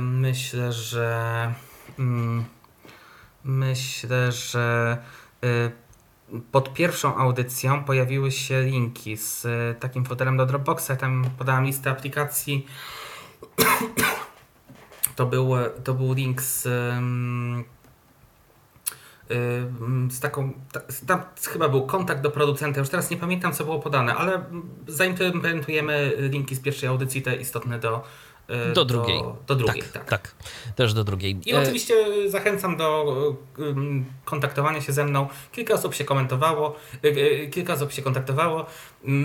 [0.00, 1.54] myślę, że
[1.98, 2.44] mm,
[3.44, 4.96] myślę, że
[5.42, 5.72] yy,
[6.52, 10.90] pod pierwszą audycją pojawiły się linki z y, takim fotelem do Dropboxa.
[10.98, 12.66] Tam podałem listę aplikacji.
[15.16, 15.50] To był,
[15.84, 17.64] to był link z, ym,
[19.30, 20.52] ym, z taką.
[20.72, 21.22] ta- Tam
[21.52, 22.80] chyba był kontakt do producenta.
[22.80, 27.36] Już teraz nie pamiętam, co było podane, ale mm, zaimplementujemy linki z pierwszej audycji, te
[27.36, 28.04] istotne do,
[28.70, 29.22] y, Do drugiej.
[29.46, 30.04] Do, drugiej, tak, tak.
[30.04, 30.34] tak.
[30.74, 31.40] Też do drugiej.
[31.46, 31.94] I E, oczywiście
[32.30, 33.16] zachęcam do
[34.24, 35.28] kontaktowania się ze mną.
[35.52, 38.66] Kilka osób się komentowało, y, y, kilka osób się kontaktowało.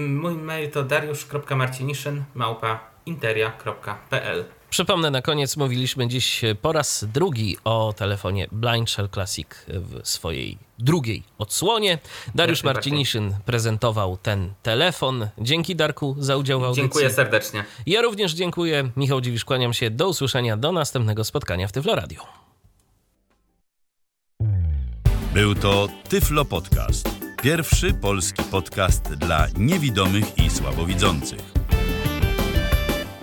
[0.07, 7.93] Mój mail to dariusz.marciniszyn małpa interia.pl Przypomnę na koniec, mówiliśmy dziś po raz drugi o
[7.97, 11.97] telefonie Blind Shell Classic w swojej drugiej odsłonie.
[12.35, 12.63] Dariusz.
[12.63, 15.29] Marciniszyn prezentował ten telefon.
[15.37, 16.83] Dzięki Darku za udział w audycji.
[16.83, 17.63] Dziękuję serdecznie.
[17.85, 18.91] Ja również dziękuję.
[18.97, 19.89] Michał Dziwisz, kłaniam się.
[19.89, 22.21] Do usłyszenia, do następnego spotkania w Tyflo Radio.
[25.33, 27.09] Był to Tyflo Podcast.
[27.41, 31.56] Pierwszy polski podcast dla niewidomych i słabowidzących.